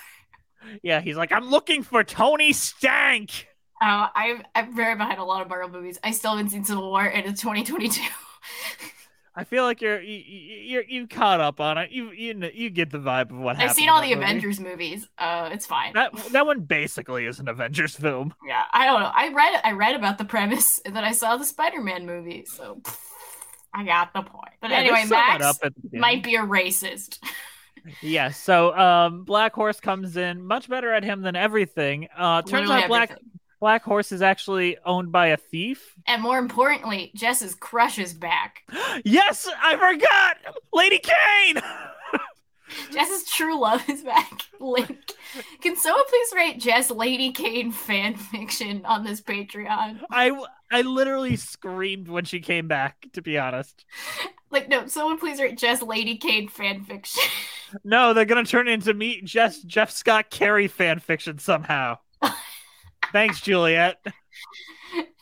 Yeah, 0.84 1.02
he's 1.02 1.16
like, 1.18 1.32
I'm 1.32 1.50
looking 1.50 1.84
for 1.84 2.04
Tony 2.04 2.54
Stank. 2.54 3.48
Oh, 3.82 4.08
I'm 4.14 4.44
I'm 4.56 4.76
very 4.76 4.96
behind 4.96 5.20
a 5.20 5.24
lot 5.24 5.42
of 5.42 5.48
Marvel 5.50 5.70
movies. 5.70 5.98
I 6.04 6.12
still 6.12 6.32
haven't 6.32 6.50
seen 6.52 6.66
Civil 6.66 6.90
War, 6.90 7.04
and 7.06 7.26
it's 7.26 7.42
2022. 7.42 8.02
I 9.36 9.46
feel 9.46 9.64
like 9.64 9.82
you're 9.82 10.02
you, 10.02 10.18
you- 10.18 10.56
you're 10.70 10.84
you 10.84 11.08
caught 11.08 11.40
up 11.40 11.62
on 11.62 11.78
it. 11.78 11.92
You 11.92 12.12
you 12.12 12.52
you 12.54 12.70
get 12.70 12.90
the 12.92 12.98
vibe 12.98 13.32
of 13.32 13.38
what 13.38 13.56
happened. 13.56 13.70
I've 13.70 13.76
seen 13.76 13.88
all 13.88 14.02
the 14.02 14.14
movie. 14.14 14.22
Avengers 14.26 14.60
movies. 14.60 15.08
Uh, 15.18 15.50
it's 15.54 15.66
fine. 15.66 15.94
That 15.94 16.12
that 16.32 16.46
one 16.46 16.62
basically 16.62 17.26
is 17.26 17.40
an 17.40 17.48
Avengers 17.48 17.96
film. 17.96 18.34
Yeah, 18.46 18.64
I 18.74 18.86
don't 18.86 19.00
know. 19.00 19.12
I 19.14 19.30
read 19.30 19.62
I 19.64 19.72
read 19.72 19.96
about 19.96 20.18
the 20.18 20.26
premise, 20.26 20.80
and 20.86 20.94
then 20.96 21.06
I 21.06 21.14
saw 21.14 21.38
the 21.38 21.46
Spider-Man 21.46 22.06
movie, 22.06 22.44
so 22.46 22.82
I 23.74 23.86
got 23.86 24.14
the 24.14 24.24
point. 24.24 24.52
But 24.62 24.72
Yeah, 24.72 24.78
anyway, 24.78 25.06
Max 25.10 25.46
up 25.46 25.56
at 25.64 25.74
the 25.74 25.82
beginning. 25.82 26.02
might 26.02 26.24
be 26.24 26.36
a 26.36 26.42
racist. 26.42 27.20
Yeah, 28.02 28.32
so 28.32 28.76
um, 28.78 29.24
Black 29.24 29.54
Horse 29.54 29.80
comes 29.80 30.18
in 30.18 30.44
much 30.44 30.70
better 30.70 30.94
at 30.94 31.04
him 31.04 31.22
than 31.22 31.36
everything. 31.36 32.08
Uh, 32.16 32.42
turns 32.42 32.68
Literally 32.68 32.84
out 32.84 32.88
Black 32.88 33.12
everything. 33.12 33.30
Black 33.60 33.84
Horse 33.84 34.12
is 34.12 34.22
actually 34.22 34.78
owned 34.86 35.12
by 35.12 35.28
a 35.28 35.38
thief. 35.38 35.96
And 36.08 36.22
more 36.22 36.38
importantly, 36.38 37.12
Jess's 37.14 37.56
crush 37.56 38.00
is 38.00 38.14
back. 38.14 38.64
Yes, 39.06 39.48
I 39.62 39.76
forgot, 39.76 40.56
Lady 40.74 41.00
Caine. 41.00 41.62
Jess's 42.92 43.30
true 43.30 43.60
love 43.60 43.88
is 43.90 44.02
back. 44.02 44.42
Link. 44.60 45.14
Can 45.62 45.76
someone 45.76 46.04
please 46.08 46.30
write 46.36 46.60
Jess 46.60 46.92
Lady 46.92 47.32
Caine 47.32 47.72
fan 47.72 48.16
fiction 48.16 48.86
on 48.86 49.04
this 49.04 49.22
Patreon? 49.22 50.02
I 50.10 50.32
I 50.72 50.82
literally 50.82 51.36
screamed 51.36 52.08
when 52.08 52.26
she 52.26 52.40
came 52.40 52.68
back. 52.68 53.08
To 53.14 53.22
be 53.22 53.38
honest, 53.38 53.86
Like, 54.52 54.68
no, 54.68 54.88
someone 54.88 55.20
please 55.20 55.40
write 55.40 55.58
Jess 55.58 55.82
Lady 55.82 56.18
Caine 56.18 56.50
fanfiction. 56.50 57.20
no, 57.84 58.14
they're 58.14 58.26
gonna 58.26 58.46
turn 58.46 58.68
into 58.68 58.94
me, 58.94 59.22
Jeff 59.24 59.56
Jeff 59.66 59.92
Scott 59.92 60.30
Carey 60.30 60.68
fanfiction 60.68 61.40
somehow. 61.40 61.98
Thanks, 63.12 63.42
Juliet. 63.42 63.98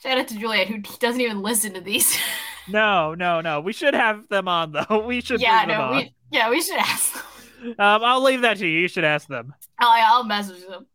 Shout 0.02 0.18
out 0.18 0.28
to 0.30 0.38
Juliet, 0.38 0.68
who 0.68 0.80
doesn't 1.00 1.20
even 1.22 1.42
listen 1.42 1.74
to 1.74 1.82
these. 1.82 2.18
No, 2.70 3.16
no, 3.16 3.40
no. 3.40 3.62
We 3.62 3.72
should 3.72 3.94
have 3.94 4.28
them 4.28 4.50
on 4.50 4.74
though. 4.74 5.06
We 5.08 5.22
should. 5.22 5.40
yeah, 5.40 5.64
no, 5.66 5.92
we 5.92 6.14
yeah 6.32 6.50
we 6.50 6.62
should 6.62 6.76
ask 6.76 7.14
them. 7.14 7.70
Um, 7.80 8.04
I'll 8.04 8.22
leave 8.22 8.42
that 8.42 8.58
to 8.58 8.68
you. 8.68 8.80
You 8.82 8.88
should 8.90 9.06
ask 9.06 9.26
them. 9.30 9.54
I'll, 9.80 10.18
I'll 10.18 10.24
message 10.26 10.68
them. 10.68 10.86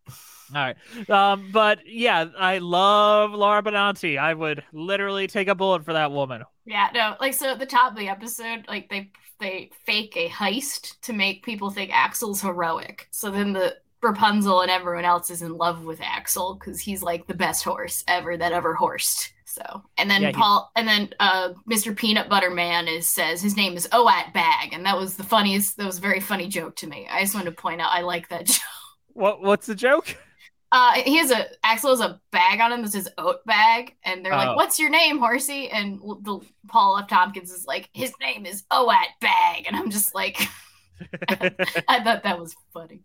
All 0.55 0.61
right. 0.61 0.77
Um, 1.09 1.49
but 1.51 1.79
yeah, 1.87 2.27
I 2.38 2.59
love 2.59 3.33
Laura 3.33 3.62
Benanti. 3.62 4.18
I 4.18 4.35
would 4.35 4.62
literally 4.75 5.27
take 5.29 5.49
a 5.49 5.55
bullet 5.55 5.83
for 5.87 5.95
that 5.95 6.12
woman. 6.12 6.42
Yeah, 6.64 6.88
no, 6.94 7.16
like 7.20 7.35
so 7.35 7.51
at 7.51 7.59
the 7.59 7.66
top 7.66 7.92
of 7.92 7.98
the 7.98 8.09
episode, 8.09 8.66
like 8.68 8.88
they 8.88 9.11
they 9.40 9.70
fake 9.85 10.16
a 10.16 10.29
heist 10.29 11.01
to 11.03 11.12
make 11.12 11.44
people 11.44 11.70
think 11.70 11.90
Axel's 11.92 12.40
heroic. 12.40 13.09
So 13.11 13.31
then 13.31 13.53
the 13.53 13.77
Rapunzel 14.03 14.61
and 14.61 14.70
everyone 14.70 15.05
else 15.05 15.31
is 15.31 15.42
in 15.42 15.57
love 15.57 15.85
with 15.85 16.01
Axel 16.01 16.55
because 16.55 16.81
he's 16.81 17.03
like 17.03 17.27
the 17.27 17.35
best 17.35 17.64
horse 17.64 18.05
ever 18.07 18.37
that 18.37 18.53
ever 18.53 18.75
horsed. 18.75 19.33
So 19.44 19.83
and 19.98 20.09
then 20.11 20.22
Yeah, 20.22 20.29
he- 20.29 20.35
Paul 20.35 20.70
and 20.77 20.87
then 20.87 21.11
uh 21.20 21.51
Mr. 21.70 21.94
Peanut 21.96 22.29
Butter 22.29 22.51
Man 22.51 22.87
is 22.88 23.09
says 23.09 23.42
his 23.42 23.57
name 23.57 23.77
is 23.77 23.88
Oat 23.92 24.33
Bag, 24.33 24.72
and 24.72 24.87
that 24.87 24.96
was 24.96 25.16
the 25.16 25.25
funniest 25.25 25.77
that 25.79 25.87
was 25.87 25.98
a 25.98 26.03
very 26.03 26.20
funny 26.20 26.46
joke 26.48 26.77
to 26.77 26.87
me. 26.87 27.09
I 27.11 27.22
just 27.22 27.35
wanted 27.35 27.51
to 27.51 27.61
point 27.62 27.81
out 27.81 27.90
I 27.92 28.03
like 28.03 28.29
that 28.29 28.46
joke. 28.46 28.59
What 29.14 29.42
What's 29.42 29.66
the 29.66 29.75
joke? 29.75 30.16
Uh, 30.73 30.95
he 30.95 31.19
has 31.19 31.31
a 31.31 31.47
Axel 31.63 31.91
has 31.91 32.01
a 32.01 32.19
bag 32.31 32.59
on 32.61 32.73
him 32.73 32.83
that 32.83 32.91
says 32.93 33.09
oat 33.19 33.45
bag, 33.45 33.95
and 34.05 34.25
they're 34.25 34.33
Oh. 34.33 34.39
like, 34.39 34.57
"What's 34.57 34.81
your 34.81 34.89
name, 34.91 35.19
horsey?" 35.19 35.69
And 35.69 36.01
the 36.01 36.41
Paul 36.69 36.99
F. 36.99 37.09
Tompkins 37.09 37.51
is 37.53 37.67
like, 37.67 37.91
"His 37.93 38.13
name 38.21 38.47
is 38.47 38.65
Oat 38.71 38.89
Bag," 39.21 39.65
and 39.67 39.77
I'm 39.77 39.91
just 39.91 40.15
like, 40.15 40.39
I 41.29 42.03
thought 42.03 42.23
that 42.23 42.39
was 42.41 42.55
funny. 42.73 43.03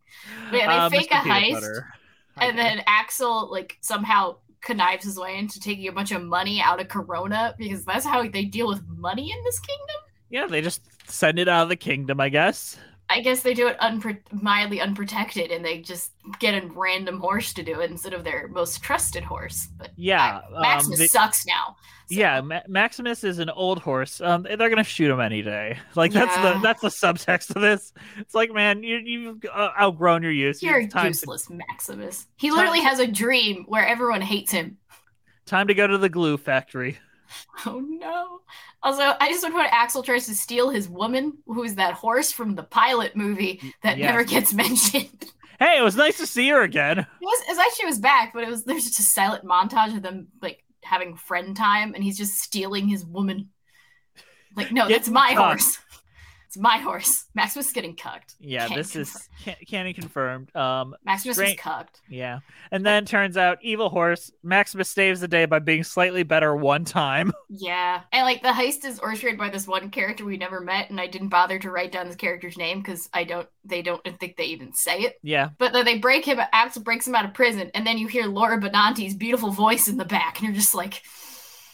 But 0.49 0.57
yeah, 0.59 0.67
they 0.67 0.77
Uh, 0.77 0.89
fake 0.89 1.11
Mr. 1.11 1.19
a 1.19 1.23
Peanut 1.23 1.63
heist, 1.63 1.81
and 2.37 2.57
then 2.57 2.81
Axel 2.87 3.51
like 3.51 3.77
somehow 3.81 4.37
connives 4.61 5.03
his 5.03 5.17
way 5.19 5.37
into 5.37 5.59
taking 5.59 5.87
a 5.87 5.91
bunch 5.91 6.11
of 6.11 6.21
money 6.23 6.61
out 6.61 6.79
of 6.81 6.87
Corona 6.87 7.53
because 7.57 7.85
that's 7.85 8.05
how 8.05 8.27
they 8.27 8.45
deal 8.45 8.67
with 8.67 8.81
money 8.87 9.31
in 9.31 9.43
this 9.43 9.59
kingdom. 9.59 9.95
Yeah, 10.29 10.45
they 10.47 10.61
just 10.61 10.81
send 11.09 11.37
it 11.39 11.47
out 11.47 11.63
of 11.63 11.69
the 11.69 11.75
kingdom, 11.75 12.19
I 12.19 12.29
guess. 12.29 12.77
I 13.09 13.21
guess 13.21 13.41
they 13.41 13.53
do 13.53 13.67
it 13.67 13.77
unpro- 13.79 14.19
mildly 14.33 14.81
unprotected, 14.81 15.49
and 15.51 15.63
they 15.63 15.79
just 15.79 16.11
get 16.39 16.61
a 16.61 16.67
random 16.67 17.19
horse 17.21 17.53
to 17.53 17.63
do 17.63 17.79
it 17.79 17.89
instead 17.89 18.13
of 18.13 18.25
their 18.25 18.49
most 18.49 18.81
trusted 18.83 19.23
horse. 19.23 19.69
But 19.77 19.91
Yeah. 19.95 20.41
um, 20.53 20.61
Maximus 20.61 20.99
they- 20.99 21.07
sucks 21.07 21.45
now. 21.45 21.77
Yeah, 22.09 22.39
Ma- 22.41 22.61
Maximus 22.67 23.23
is 23.25 23.39
an 23.39 23.49
old 23.49 23.79
horse. 23.79 24.19
Um, 24.21 24.43
they're 24.43 24.69
gonna 24.69 24.83
shoot 24.83 25.09
him 25.11 25.19
any 25.19 25.41
day. 25.41 25.77
Like 25.95 26.11
that's 26.13 26.35
the 26.37 26.59
that's 26.61 26.81
the 26.81 26.87
subtext 26.89 27.55
of 27.55 27.61
this. 27.61 27.91
It's 28.17 28.33
like, 28.35 28.51
man, 28.53 28.83
you 28.83 28.97
you've 28.97 29.45
uh, 29.53 29.69
outgrown 29.79 30.23
your 30.23 30.31
use. 30.31 30.61
You're 30.63 30.87
time 30.87 31.03
to, 31.03 31.07
useless, 31.09 31.49
Maximus. 31.49 32.27
He 32.37 32.51
literally 32.51 32.79
has 32.81 32.99
a 32.99 33.07
dream 33.07 33.65
where 33.67 33.85
everyone 33.85 34.21
hates 34.21 34.51
him. 34.51 34.77
time 35.45 35.67
to 35.67 35.73
go 35.73 35.87
to 35.87 35.97
the 35.97 36.09
glue 36.09 36.37
factory. 36.37 36.97
Oh 37.65 37.79
no. 37.79 38.41
Also, 38.83 39.01
I 39.19 39.29
just 39.29 39.43
want 39.43 39.55
to 39.55 39.59
point 39.61 39.73
Axel 39.73 40.03
tries 40.03 40.27
to 40.27 40.35
steal 40.35 40.69
his 40.69 40.87
woman, 40.87 41.37
who's 41.45 41.75
that 41.75 41.93
horse 41.93 42.31
from 42.31 42.55
the 42.55 42.63
pilot 42.63 43.15
movie 43.15 43.61
that 43.83 43.97
Yes. 43.97 44.07
never 44.07 44.23
gets 44.23 44.53
mentioned. 44.65 45.25
Hey, 45.59 45.77
it 45.79 45.83
was 45.83 45.95
nice 45.95 46.17
to 46.17 46.27
see 46.27 46.47
her 46.49 46.61
again. 46.61 46.99
It 46.99 47.07
was, 47.19 47.41
it 47.41 47.49
was 47.49 47.57
like 47.57 47.71
she 47.75 47.85
was 47.85 47.97
back, 47.99 48.31
but 48.33 48.43
it 48.43 48.49
was 48.49 48.63
there's 48.63 48.85
just 48.85 48.99
a 48.99 49.03
silent 49.03 49.43
montage 49.43 49.95
of 49.95 50.03
them 50.03 50.27
like 50.41 50.63
having 50.83 51.15
friend 51.15 51.55
time, 51.57 51.95
and 51.95 52.03
he's 52.03 52.17
just 52.17 52.37
stealing 52.37 52.87
his 52.87 53.03
woman. 53.05 53.49
Like, 54.55 54.71
no, 54.71 54.87
that's 54.87 55.09
my 55.09 55.33
horse. 55.33 55.79
It's 56.57 56.63
my 56.63 56.77
horse. 56.79 57.25
Maximus 57.35 57.71
getting 57.71 57.95
cucked. 57.95 58.33
Yeah, 58.39 58.67
Can't 58.67 58.77
this 58.79 58.91
confirm. 58.93 59.01
is 59.21 59.29
can- 59.43 59.55
can't 59.67 59.85
be 59.87 59.93
confirmed. 59.93 60.55
Um, 60.55 60.95
Maximus 61.05 61.35
Strange- 61.37 61.57
was 61.57 61.61
cucked. 61.63 62.01
yeah, 62.09 62.39
and 62.71 62.83
then 62.83 63.05
turns 63.05 63.37
out 63.37 63.59
evil 63.61 63.89
horse 63.89 64.31
Maximus 64.41 64.89
saves 64.89 65.19
the 65.19 65.27
day 65.27 65.45
by 65.45 65.59
being 65.59 65.83
slightly 65.83 66.23
better 66.23 66.55
one 66.55 66.83
time. 66.83 67.31
Yeah, 67.49 68.01
and 68.11 68.25
like 68.25 68.41
the 68.41 68.49
heist 68.49 68.83
is 68.85 68.99
orchestrated 68.99 69.39
by 69.39 69.49
this 69.49 69.67
one 69.67 69.89
character 69.89 70.25
we 70.25 70.35
never 70.37 70.59
met, 70.59 70.89
and 70.89 70.99
I 70.99 71.07
didn't 71.07 71.29
bother 71.29 71.57
to 71.59 71.71
write 71.71 71.91
down 71.93 72.07
this 72.07 72.15
character's 72.17 72.57
name 72.57 72.79
because 72.81 73.07
I 73.13 73.23
don't, 73.23 73.47
they 73.63 73.81
don't 73.81 74.03
think 74.19 74.35
they 74.35 74.45
even 74.45 74.73
say 74.73 74.99
it. 75.01 75.17
Yeah, 75.23 75.49
But 75.57 75.71
then 75.73 75.85
they 75.85 75.97
break 75.97 76.25
him, 76.25 76.39
Axel 76.51 76.81
breaks 76.83 77.07
him 77.07 77.15
out 77.15 77.23
of 77.25 77.33
prison, 77.33 77.71
and 77.73 77.87
then 77.87 77.97
you 77.97 78.07
hear 78.07 78.25
Laura 78.25 78.59
Benanti's 78.59 79.15
beautiful 79.15 79.51
voice 79.51 79.87
in 79.87 79.95
the 79.97 80.03
back, 80.05 80.39
and 80.39 80.47
you're 80.47 80.55
just 80.55 80.75
like, 80.75 81.01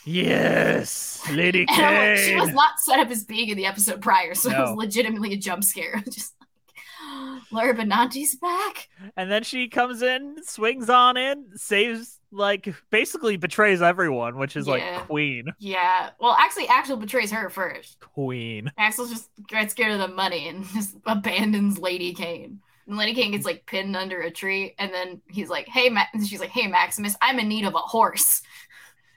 yes, 0.06 1.22
Lady 1.32 1.66
like, 1.70 2.18
she 2.18 2.36
was 2.36 2.50
not 2.54 2.80
set 2.80 3.00
up 3.00 3.10
as 3.10 3.24
being 3.24 3.50
in 3.50 3.58
the 3.58 3.66
episode 3.66 4.02
prior, 4.02 4.34
so 4.34 4.50
it 4.52 4.58
was 4.58 4.76
legitimately 4.76 5.34
a 5.34 5.38
jump 5.38 5.63
scare. 5.63 6.02
Just 6.10 6.34
like, 6.39 7.42
Laura 7.52 7.74
Benanti's 7.74 8.36
back. 8.36 8.89
And 9.18 9.32
then 9.32 9.44
she 9.44 9.68
comes 9.68 10.02
in, 10.02 10.38
swings 10.44 10.89
on 10.89 11.18
in, 11.18 11.46
saves 11.56 12.20
like 12.32 12.74
basically 12.89 13.38
betrays 13.38 13.82
everyone, 13.82 14.38
which 14.38 14.56
is 14.56 14.66
Yeah. 14.66 14.74
like 14.74 15.08
queen, 15.08 15.46
Yeah, 15.60 16.10
well, 16.20 16.36
actually, 16.39 16.68
Axel 16.68 16.98
betrays 16.98 17.32
her 17.32 17.50
first. 17.50 18.00
queen. 18.00 18.72
Axel 18.78 19.06
just 19.08 19.30
gets 19.48 19.72
scared 19.74 19.92
of 19.92 20.00
the 20.00 20.16
money 20.16 20.48
and 20.48 20.66
just 20.74 20.96
abandons 21.06 21.78
Lady 21.78 22.13
Caine. 22.13 22.60
And 22.88 22.98
Lady 22.98 23.13
Caine 23.13 23.32
gets 23.32 23.46
like 23.46 23.66
pinned 23.66 23.96
under 23.96 24.20
a 24.22 24.32
tree, 24.32 24.76
and 24.78 24.92
then 24.94 25.22
he's 25.30 25.48
like, 25.48 25.68
"Hey, 25.70 25.89
Ma-, 25.89 26.04
and 26.13 26.28
she's 26.28 26.42
like, 26.42 26.50
"Hey, 26.50 26.68
Maximus, 26.68 27.16
I'm 27.22 27.39
in 27.39 27.48
need 27.48 27.63
of 27.66 27.76
a 27.76 27.78
horse." 27.78 28.42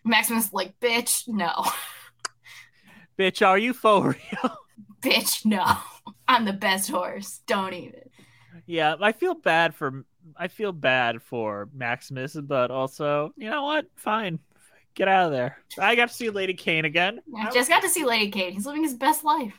Maximus 0.06 0.46
is 0.46 0.52
like, 0.52 0.78
"Bitch, 0.80 1.28
no, 1.28 1.66
Bitch, 3.18 3.46
are 3.46 3.58
you 3.58 3.72
for 3.72 4.10
real? 4.10 4.56
bitch, 5.02 5.44
no, 5.44 5.64
I'm 6.28 6.44
the 6.44 6.52
best 6.52 6.90
horse. 6.90 7.40
Don't 7.46 7.74
even." 7.74 8.00
yeah, 8.66 8.96
I 9.00 9.12
feel 9.12 9.34
bad 9.34 9.74
for 9.74 10.04
I 10.36 10.48
feel 10.48 10.72
bad 10.72 11.22
for 11.22 11.68
Maximus, 11.72 12.34
but 12.34 12.70
also, 12.70 13.32
you 13.36 13.50
know 13.50 13.64
what? 13.64 13.86
Fine. 13.96 14.38
Get 14.94 15.08
out 15.08 15.26
of 15.26 15.32
there. 15.32 15.58
I 15.78 15.94
got 15.94 16.08
to 16.08 16.14
see 16.14 16.30
Lady 16.30 16.54
Caine 16.54 16.86
again. 16.86 17.20
I 17.36 17.50
just 17.50 17.68
got 17.68 17.82
to 17.82 17.88
see 17.88 18.04
Lady 18.04 18.30
Caine. 18.30 18.52
He's 18.54 18.66
living 18.66 18.82
his 18.82 18.94
best 18.94 19.24
life. 19.24 19.54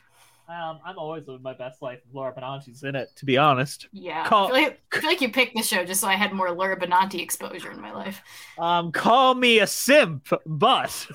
Um, 0.49 0.79
I'm 0.85 0.97
always 0.97 1.27
living 1.27 1.43
my 1.43 1.53
best 1.53 1.81
life 1.81 1.99
if 2.07 2.15
Laura 2.15 2.33
Benanti's 2.33 2.83
in 2.83 2.95
it, 2.95 3.09
to 3.17 3.25
be 3.25 3.37
honest. 3.37 3.89
Yeah, 3.91 4.25
Call- 4.25 4.45
I, 4.45 4.47
feel 4.47 4.63
like, 4.63 4.81
I 4.93 4.99
feel 4.99 5.09
like 5.09 5.21
you 5.21 5.29
picked 5.29 5.55
the 5.55 5.61
show 5.61 5.83
just 5.83 5.99
so 5.99 6.07
I 6.07 6.13
had 6.13 6.31
more 6.31 6.51
Laura 6.51 6.79
Benanti 6.79 7.21
exposure 7.21 7.69
in 7.69 7.81
my 7.81 7.91
life. 7.91 8.21
Um, 8.57 8.93
call 8.93 9.35
me 9.35 9.59
a 9.59 9.67
simp, 9.67 10.29
but 10.45 11.07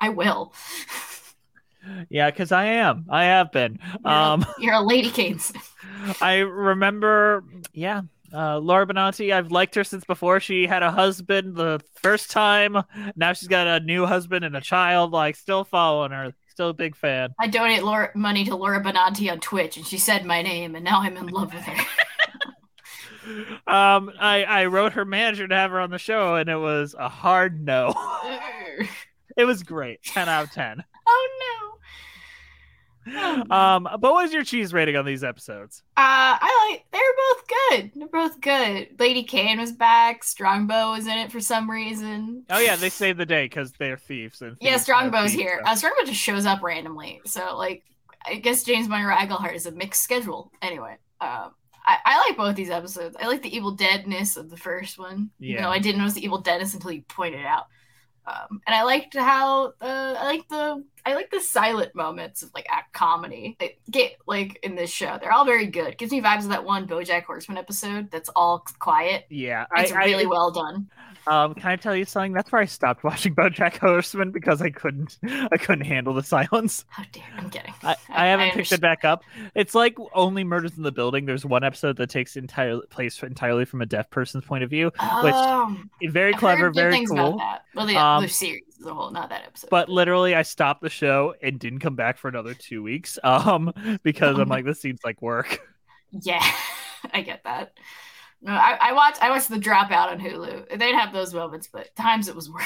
I 0.00 0.08
will. 0.08 0.54
yeah, 2.08 2.30
because 2.30 2.50
I 2.50 2.64
am. 2.64 3.04
I 3.10 3.24
have 3.24 3.52
been. 3.52 3.78
Um, 4.06 4.46
You're 4.58 4.74
a 4.74 4.80
Lady 4.82 5.10
Caine. 5.10 5.38
I 6.22 6.38
remember, 6.38 7.44
yeah, 7.74 8.02
uh, 8.32 8.58
Laura 8.58 8.86
Benanti. 8.86 9.34
I've 9.34 9.50
liked 9.50 9.74
her 9.74 9.84
since 9.84 10.04
before 10.06 10.40
she 10.40 10.66
had 10.66 10.82
a 10.82 10.90
husband 10.90 11.56
the 11.56 11.80
first 11.96 12.30
time. 12.30 12.82
Now 13.16 13.34
she's 13.34 13.48
got 13.48 13.66
a 13.66 13.80
new 13.84 14.06
husband 14.06 14.46
and 14.46 14.56
a 14.56 14.62
child. 14.62 15.10
Like, 15.10 15.36
still 15.36 15.64
following 15.64 16.12
her. 16.12 16.32
Still 16.60 16.68
a 16.68 16.74
big 16.74 16.94
fan. 16.94 17.34
I 17.38 17.46
donate 17.46 17.82
Laura, 17.82 18.10
money 18.14 18.44
to 18.44 18.54
Laura 18.54 18.82
Benanti 18.84 19.32
on 19.32 19.40
Twitch, 19.40 19.78
and 19.78 19.86
she 19.86 19.96
said 19.96 20.26
my 20.26 20.42
name, 20.42 20.74
and 20.74 20.84
now 20.84 21.00
I'm 21.00 21.16
in 21.16 21.28
love 21.28 21.54
with 21.54 21.62
her. 21.62 21.86
Um, 23.66 24.10
I 24.20 24.44
I 24.46 24.66
wrote 24.66 24.92
her 24.94 25.06
manager 25.06 25.48
to 25.48 25.54
have 25.54 25.70
her 25.70 25.80
on 25.80 25.90
the 25.90 25.98
show, 25.98 26.34
and 26.34 26.50
it 26.50 26.56
was 26.56 26.94
a 26.98 27.08
hard 27.08 27.64
no. 27.64 27.94
it 29.38 29.44
was 29.44 29.62
great. 29.62 30.02
Ten 30.02 30.28
out 30.28 30.44
of 30.44 30.50
ten. 30.50 30.84
oh 31.06 31.28
no. 31.40 31.69
Um, 33.06 33.84
but 33.84 34.02
what 34.02 34.14
was 34.22 34.32
your 34.32 34.44
cheese 34.44 34.72
rating 34.72 34.96
on 34.96 35.04
these 35.04 35.24
episodes? 35.24 35.82
Uh, 35.96 36.36
I 36.40 36.68
like. 36.70 36.84
They're 36.92 37.00
both 37.16 37.48
good. 37.48 37.90
They're 37.94 38.08
both 38.08 38.40
good. 38.40 39.00
Lady 39.00 39.22
Caine 39.22 39.58
was 39.58 39.72
back. 39.72 40.22
Strongbow 40.24 40.92
was 40.92 41.06
in 41.06 41.18
it 41.18 41.32
for 41.32 41.40
some 41.40 41.70
reason. 41.70 42.44
Oh 42.50 42.58
yeah, 42.58 42.76
they 42.76 42.90
saved 42.90 43.18
the 43.18 43.26
day 43.26 43.44
because 43.46 43.72
they're 43.72 43.96
thieves. 43.96 44.42
And 44.42 44.56
Yeah, 44.60 44.72
thieves 44.72 44.82
are 44.82 44.84
Strongbow's 44.84 45.30
thieves, 45.30 45.42
here. 45.42 45.60
so- 45.64 45.70
Uh, 45.70 45.74
Strongbow 45.76 46.04
just 46.06 46.20
shows 46.20 46.46
up 46.46 46.62
randomly. 46.62 47.20
So 47.24 47.56
like, 47.56 47.84
I 48.26 48.36
guess 48.36 48.62
James 48.64 48.88
Monroe 48.88 49.14
Iglehart 49.16 49.54
is 49.54 49.66
a 49.66 49.72
mixed 49.72 50.02
schedule. 50.02 50.52
Anyway, 50.60 50.96
um, 51.20 51.52
I, 51.86 51.96
I 52.04 52.18
like 52.28 52.36
both 52.36 52.54
these 52.56 52.70
episodes. 52.70 53.16
I 53.20 53.26
like 53.26 53.42
the 53.42 53.54
Evil 53.56 53.72
Deadness 53.72 54.36
of 54.36 54.50
the 54.50 54.56
first 54.56 54.98
one. 54.98 55.30
Yeah. 55.38 55.54
You 55.56 55.60
know, 55.62 55.70
I 55.70 55.78
didn't 55.78 55.98
notice 55.98 56.14
the 56.14 56.24
Evil 56.24 56.38
Deadness 56.40 56.74
until 56.74 56.92
you 56.92 57.02
pointed 57.08 57.40
it 57.40 57.46
out. 57.46 57.64
Um, 58.26 58.60
and 58.66 58.76
I 58.76 58.82
liked 58.82 59.16
how 59.16 59.68
uh, 59.80 60.14
I 60.18 60.24
like 60.26 60.46
the 60.48 60.84
I 61.06 61.14
like 61.14 61.30
the 61.30 61.40
silent 61.40 61.94
moments 61.94 62.42
of 62.42 62.50
like 62.54 62.66
act 62.70 62.92
comedy. 62.92 63.56
They 63.58 63.76
get 63.90 64.16
like 64.26 64.58
in 64.62 64.74
this 64.74 64.90
show, 64.90 65.18
they're 65.20 65.32
all 65.32 65.44
very 65.44 65.66
good. 65.66 65.96
Gives 65.98 66.12
me 66.12 66.20
vibes 66.20 66.44
of 66.44 66.48
that 66.50 66.64
one 66.64 66.86
BoJack 66.86 67.24
Horseman 67.24 67.58
episode 67.58 68.10
that's 68.10 68.28
all 68.36 68.64
quiet. 68.78 69.26
Yeah, 69.30 69.66
It's 69.76 69.92
I, 69.92 70.04
really 70.04 70.24
I, 70.24 70.28
well 70.28 70.50
done. 70.50 70.88
Um, 71.26 71.54
can 71.54 71.70
I 71.70 71.76
tell 71.76 71.94
you 71.94 72.06
something? 72.06 72.32
That's 72.32 72.50
where 72.50 72.62
I 72.62 72.64
stopped 72.64 73.04
watching 73.04 73.34
BoJack 73.36 73.78
Horseman 73.78 74.30
because 74.30 74.62
I 74.62 74.70
couldn't, 74.70 75.18
I 75.22 75.56
couldn't 75.58 75.84
handle 75.84 76.14
the 76.14 76.22
silence. 76.22 76.84
How 76.88 77.04
dare 77.12 77.22
I'm 77.36 77.50
kidding. 77.50 77.74
I, 77.82 77.96
I 78.08 78.26
haven't 78.28 78.52
picked 78.52 78.72
it 78.72 78.80
back 78.80 79.04
up. 79.04 79.22
It's 79.54 79.74
like 79.74 79.96
only 80.14 80.44
Murders 80.44 80.76
in 80.76 80.82
the 80.82 80.92
Building. 80.92 81.26
There's 81.26 81.44
one 81.44 81.62
episode 81.62 81.96
that 81.98 82.08
takes 82.10 82.36
entire 82.36 82.78
place 82.90 83.22
entirely 83.22 83.64
from 83.66 83.82
a 83.82 83.86
deaf 83.86 84.08
person's 84.10 84.44
point 84.44 84.64
of 84.64 84.70
view, 84.70 84.86
which 85.22 85.34
Um, 85.34 85.90
very 86.02 86.32
I've 86.32 86.40
clever, 86.40 86.70
very 86.72 86.92
things 86.92 87.10
cool. 87.10 87.18
about 87.34 87.38
that. 87.38 87.64
Well, 87.74 87.86
the, 87.86 87.96
Um, 87.96 88.22
the 88.22 88.28
series 88.28 88.62
as 88.80 88.86
a 88.86 88.94
whole, 88.94 89.10
not 89.10 89.28
that 89.30 89.44
episode. 89.46 89.70
But 89.70 89.88
literally, 89.88 90.34
I 90.34 90.42
stopped 90.42 90.82
the 90.82 90.90
show 90.90 91.34
and 91.42 91.58
didn't 91.58 91.80
come 91.80 91.96
back 91.96 92.18
for 92.18 92.28
another 92.28 92.54
two 92.54 92.82
weeks. 92.82 93.18
Um, 93.24 93.72
because 94.02 94.38
I'm 94.38 94.48
like, 94.48 94.64
this 94.64 94.80
seems 94.80 95.00
like 95.04 95.20
work. 95.22 95.60
yeah, 96.10 96.44
I 97.12 97.22
get 97.22 97.44
that. 97.44 97.72
No, 98.42 98.52
I, 98.52 98.78
I 98.80 98.92
watched 98.92 99.22
I 99.22 99.30
watched 99.30 99.48
the 99.50 99.56
Dropout 99.58 100.10
on 100.10 100.18
Hulu. 100.18 100.78
They'd 100.78 100.94
have 100.94 101.12
those 101.12 101.34
moments, 101.34 101.68
but 101.72 101.94
times 101.94 102.28
it 102.28 102.34
was 102.34 102.50
work. 102.50 102.62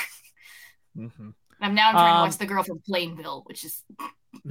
hmm 0.96 1.30
I'm 1.60 1.74
now 1.74 1.90
I'm 1.90 1.94
trying 1.94 2.12
to 2.14 2.20
Um, 2.20 2.20
watch 2.28 2.38
The 2.38 2.46
Girl 2.46 2.62
from 2.62 2.80
Plainville, 2.86 3.42
which 3.46 3.64
is 3.64 3.82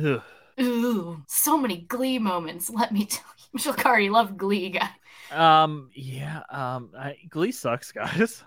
Ugh. 0.03 0.21
ooh, 0.59 1.21
so 1.27 1.57
many 1.57 1.81
Glee 1.81 2.17
moments. 2.19 2.69
Let 2.69 2.91
me 2.91 3.05
tell 3.05 3.25
you, 3.37 3.45
Michelle 3.53 3.73
Carter 3.73 4.09
loved 4.11 4.37
Glee, 4.37 4.69
guy. 4.69 4.89
Um, 5.31 5.89
yeah. 5.93 6.41
Um, 6.49 6.91
I, 6.97 7.17
Glee 7.29 7.51
sucks, 7.51 7.91
guys. 7.91 8.43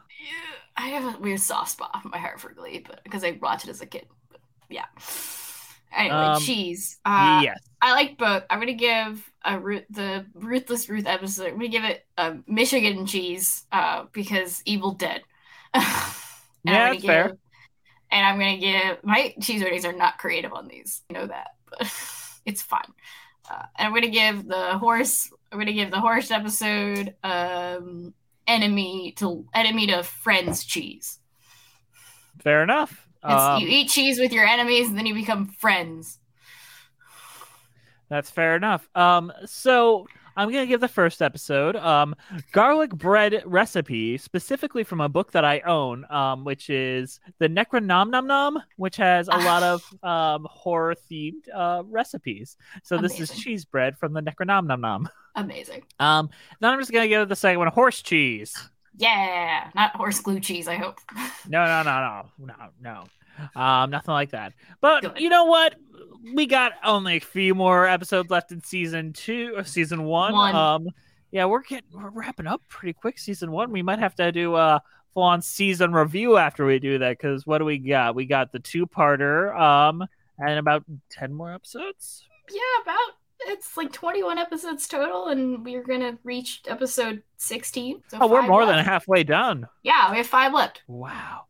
I 0.77 0.89
have 0.89 1.15
a 1.15 1.19
weird 1.19 1.41
soft 1.41 1.71
spot 1.71 2.01
in 2.05 2.11
my 2.11 2.19
heart 2.19 2.41
for 2.41 2.53
Glee, 2.53 2.85
but 2.87 3.03
because 3.05 3.25
I 3.25 3.39
watched 3.41 3.65
it 3.67 3.71
as 3.71 3.81
a 3.81 3.87
kid. 3.87 4.07
But 4.31 4.41
yeah. 4.69 4.85
Anyway, 5.97 6.15
Um, 6.15 6.41
cheese. 6.43 6.99
Uh, 7.05 7.41
yes. 7.43 7.59
I 7.81 7.93
like 7.93 8.19
both. 8.19 8.45
I'm 8.51 8.59
gonna 8.59 8.75
give 8.75 9.31
a 9.45 9.59
the 9.91 10.27
Ruthless 10.35 10.89
Ruth 10.89 11.07
episode. 11.07 11.47
I'm 11.49 11.53
gonna 11.55 11.69
give 11.69 11.85
it 11.85 12.05
a 12.19 12.37
Michigan 12.47 13.07
cheese 13.07 13.65
uh, 13.73 14.05
because 14.12 14.62
Evil 14.67 14.93
Dead. 14.93 15.23
and 15.75 15.85
I'm 16.67 16.95
Yeah, 16.95 17.01
fair. 17.01 17.29
give- 17.29 17.39
And 18.11 18.27
I'm 18.27 18.39
gonna 18.39 18.59
give 18.59 19.03
my 19.05 19.35
cheese 19.41 19.62
ratings 19.62 19.85
are 19.85 19.93
not 19.93 20.19
creative 20.19 20.53
on 20.53 20.69
these. 20.69 21.03
I 21.09 21.15
know 21.15 21.27
that, 21.27 21.53
but 21.71 21.81
it's 22.45 22.62
fine. 22.62 22.93
Uh, 23.51 23.62
and 23.79 23.87
I'm 23.89 23.95
gonna 23.95 24.09
give 24.09 24.47
the 24.47 24.77
horse. 24.79 25.31
I'm 25.51 25.59
gonna 25.59 25.73
give 25.73 25.91
the 25.91 26.01
horse 26.01 26.31
episode 26.31 27.15
um, 27.23 28.12
enemy 28.47 29.13
to 29.17 29.47
enemy 29.55 29.87
to 29.89 30.03
friends 30.03 30.65
cheese. 30.65 31.19
Fair 32.43 32.63
enough. 32.63 33.07
Um, 33.23 33.61
you 33.61 33.69
eat 33.69 33.89
cheese 33.89 34.21
with 34.21 34.33
your 34.33 34.47
enemies, 34.47 34.89
and 34.89 34.97
then 34.97 35.07
you 35.07 35.15
become 35.15 35.47
friends. 35.49 36.19
That's 38.09 38.31
fair 38.31 38.55
enough. 38.55 38.89
Um, 38.95 39.33
so 39.47 40.07
I'm 40.37 40.53
gonna 40.53 40.67
give 40.67 40.81
the 40.81 40.89
first 40.89 41.23
episode, 41.23 41.77
um, 41.77 42.15
garlic 42.53 42.91
bread 42.91 43.43
recipe, 43.47 44.19
specifically 44.19 44.85
from 44.85 45.01
a 45.01 45.09
book 45.09 45.33
that 45.33 45.45
I 45.45 45.61
own, 45.61 46.05
um, 46.11 46.45
which 46.45 46.69
is 46.69 47.21
the 47.39 47.49
Necronom 47.49 48.11
Nom 48.11 48.27
Nom, 48.27 48.63
which 48.77 48.97
has 48.97 49.29
a 49.29 49.39
lot 49.39 49.63
of 49.63 49.83
um 50.05 50.47
horror 50.51 50.95
themed 51.11 51.49
uh 51.55 51.83
recipes. 51.87 52.57
So 52.83 52.99
this 52.99 53.19
is 53.19 53.31
cheese 53.31 53.65
bread 53.65 53.97
from 53.97 54.13
the 54.13 54.21
Necronom 54.21 54.67
Nom 54.67 54.81
Nom. 54.81 55.09
Amazing. 55.37 55.83
Um, 56.01 56.31
then 56.61 56.73
I'm 56.73 56.79
just 56.81 56.90
gonna 56.90 57.08
go 57.08 57.21
to 57.21 57.27
the 57.27 57.37
second 57.37 57.58
one 57.58 57.69
horse 57.69 58.02
cheese. 58.02 58.54
Yeah, 58.96 59.71
not 59.75 59.94
horse 59.94 60.21
glue 60.21 60.40
cheese. 60.40 60.67
I 60.67 60.77
hope. 60.77 60.98
No, 61.48 61.65
no, 61.65 61.83
no, 61.85 62.25
no, 62.38 62.54
no, 62.83 63.04
no. 63.54 63.61
Um, 63.61 63.90
nothing 63.90 64.13
like 64.13 64.31
that. 64.31 64.52
But 64.81 65.02
Good. 65.02 65.21
you 65.21 65.29
know 65.29 65.44
what? 65.44 65.77
We 66.35 66.46
got 66.46 66.73
only 66.83 67.19
a 67.19 67.21
few 67.21 67.54
more 67.54 67.87
episodes 67.87 68.31
left 68.31 68.50
in 68.50 68.65
season 68.65 69.13
two, 69.13 69.52
or 69.56 69.63
season 69.63 70.04
one. 70.04 70.33
One. 70.33 70.54
Um, 70.56 70.88
yeah, 71.31 71.44
we're 71.44 71.63
getting 71.63 71.88
we're 71.92 72.11
wrapping 72.11 72.48
up 72.48 72.63
pretty 72.69 72.94
quick. 72.94 73.19
Season 73.21 73.52
one. 73.52 73.71
We 73.71 73.83
might 73.83 74.00
have 74.00 74.17
to 74.17 74.33
do 74.33 74.56
a 74.56 74.83
full 75.15 75.23
on 75.23 75.40
season 75.40 75.92
review 75.92 76.37
after 76.37 76.67
we 76.67 76.81
do 76.81 76.98
that. 76.98 77.11
Because 77.11 77.46
what 77.46 77.58
do 77.58 77.65
we 77.65 77.79
got? 77.79 78.17
We 78.17 78.27
got 78.27 78.50
the 78.50 78.58
two 78.58 78.87
parter. 78.87 79.56
Um, 79.56 80.04
and 80.38 80.58
about 80.58 80.85
ten 81.11 81.33
more 81.33 81.52
episodes. 81.52 82.27
Yeah, 82.50 82.61
about 82.83 83.15
it's 83.41 83.77
like 83.77 83.93
21 83.93 84.39
episodes 84.39 84.89
total, 84.89 85.29
and 85.29 85.65
we're 85.65 85.83
gonna 85.83 86.19
reach 86.25 86.63
episode 86.67 87.23
16. 87.37 88.03
So 88.09 88.19
Oh, 88.21 88.27
we're 88.27 88.43
more 88.43 88.65
left. 88.65 88.77
than 88.77 88.85
halfway 88.85 89.23
done. 89.25 89.69
Yeah, 89.83 90.11
we 90.11 90.17
have 90.19 90.27
five 90.27 90.53
left. 90.53 90.83
Wow. 90.87 91.43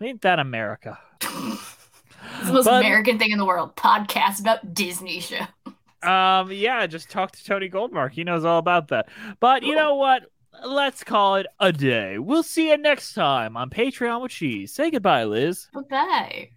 Ain't 0.00 0.22
that 0.22 0.38
America? 0.38 0.98
It's 1.20 1.30
the 2.46 2.52
most 2.52 2.64
But- 2.64 2.80
American 2.84 3.18
thing 3.18 3.30
in 3.30 3.38
the 3.38 3.44
world. 3.44 3.76
Podcast 3.76 4.40
about 4.40 4.74
Disney 4.74 5.20
show. 5.20 5.46
Um, 6.04 6.50
yeah, 6.50 6.84
just 6.88 7.10
talk 7.10 7.30
to 7.30 7.44
Tony 7.44 7.70
Goldmark. 7.70 8.10
He 8.10 8.24
knows 8.24 8.44
all 8.44 8.58
about 8.58 8.88
that. 8.88 9.08
But 9.38 9.62
you 9.62 9.76
know 9.76 9.94
what? 9.94 10.24
Let's 10.66 11.04
call 11.04 11.36
it 11.36 11.46
a 11.60 11.70
day. 11.70 12.18
We'll 12.18 12.42
see 12.42 12.70
you 12.70 12.76
next 12.76 13.14
time 13.14 13.56
on 13.56 13.70
Patreon 13.70 14.20
with 14.20 14.32
Cheese. 14.32 14.72
Say 14.72 14.90
goodbye, 14.90 15.22
Liz. 15.22 15.68
Bye. 15.88 16.48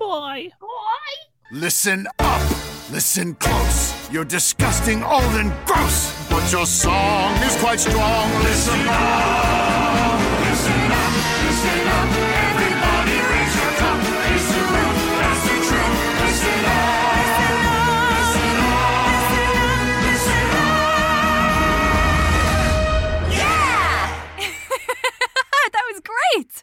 Bye. 0.00 0.48
Listen 1.52 2.06
up. 2.18 2.75
Listen 2.90 3.34
close. 3.34 3.92
You're 4.12 4.24
disgusting, 4.24 5.02
old, 5.02 5.34
and 5.34 5.52
gross. 5.66 6.12
But 6.30 6.50
your 6.52 6.66
song 6.66 7.34
is 7.42 7.56
quite 7.56 7.80
strong. 7.80 8.30
Listen 8.44 8.80
up. 8.86 10.20
Listen 10.46 10.92
up. 10.92 11.12
Listen 11.46 11.88
up. 11.88 12.08
Everybody 12.46 13.16
raise 13.26 13.54
your 13.58 13.72
cup. 13.82 13.98
That's 15.18 15.42
the 15.42 15.56
truth. 15.66 15.98
Listen 16.22 16.62
up. 16.62 17.10
Listen 18.14 18.54
up. 18.62 19.18
Listen 20.06 20.50
up. 20.54 20.86
Yeah. 23.36 24.46
That 25.72 25.84
was 25.92 26.00
great. 26.00 26.62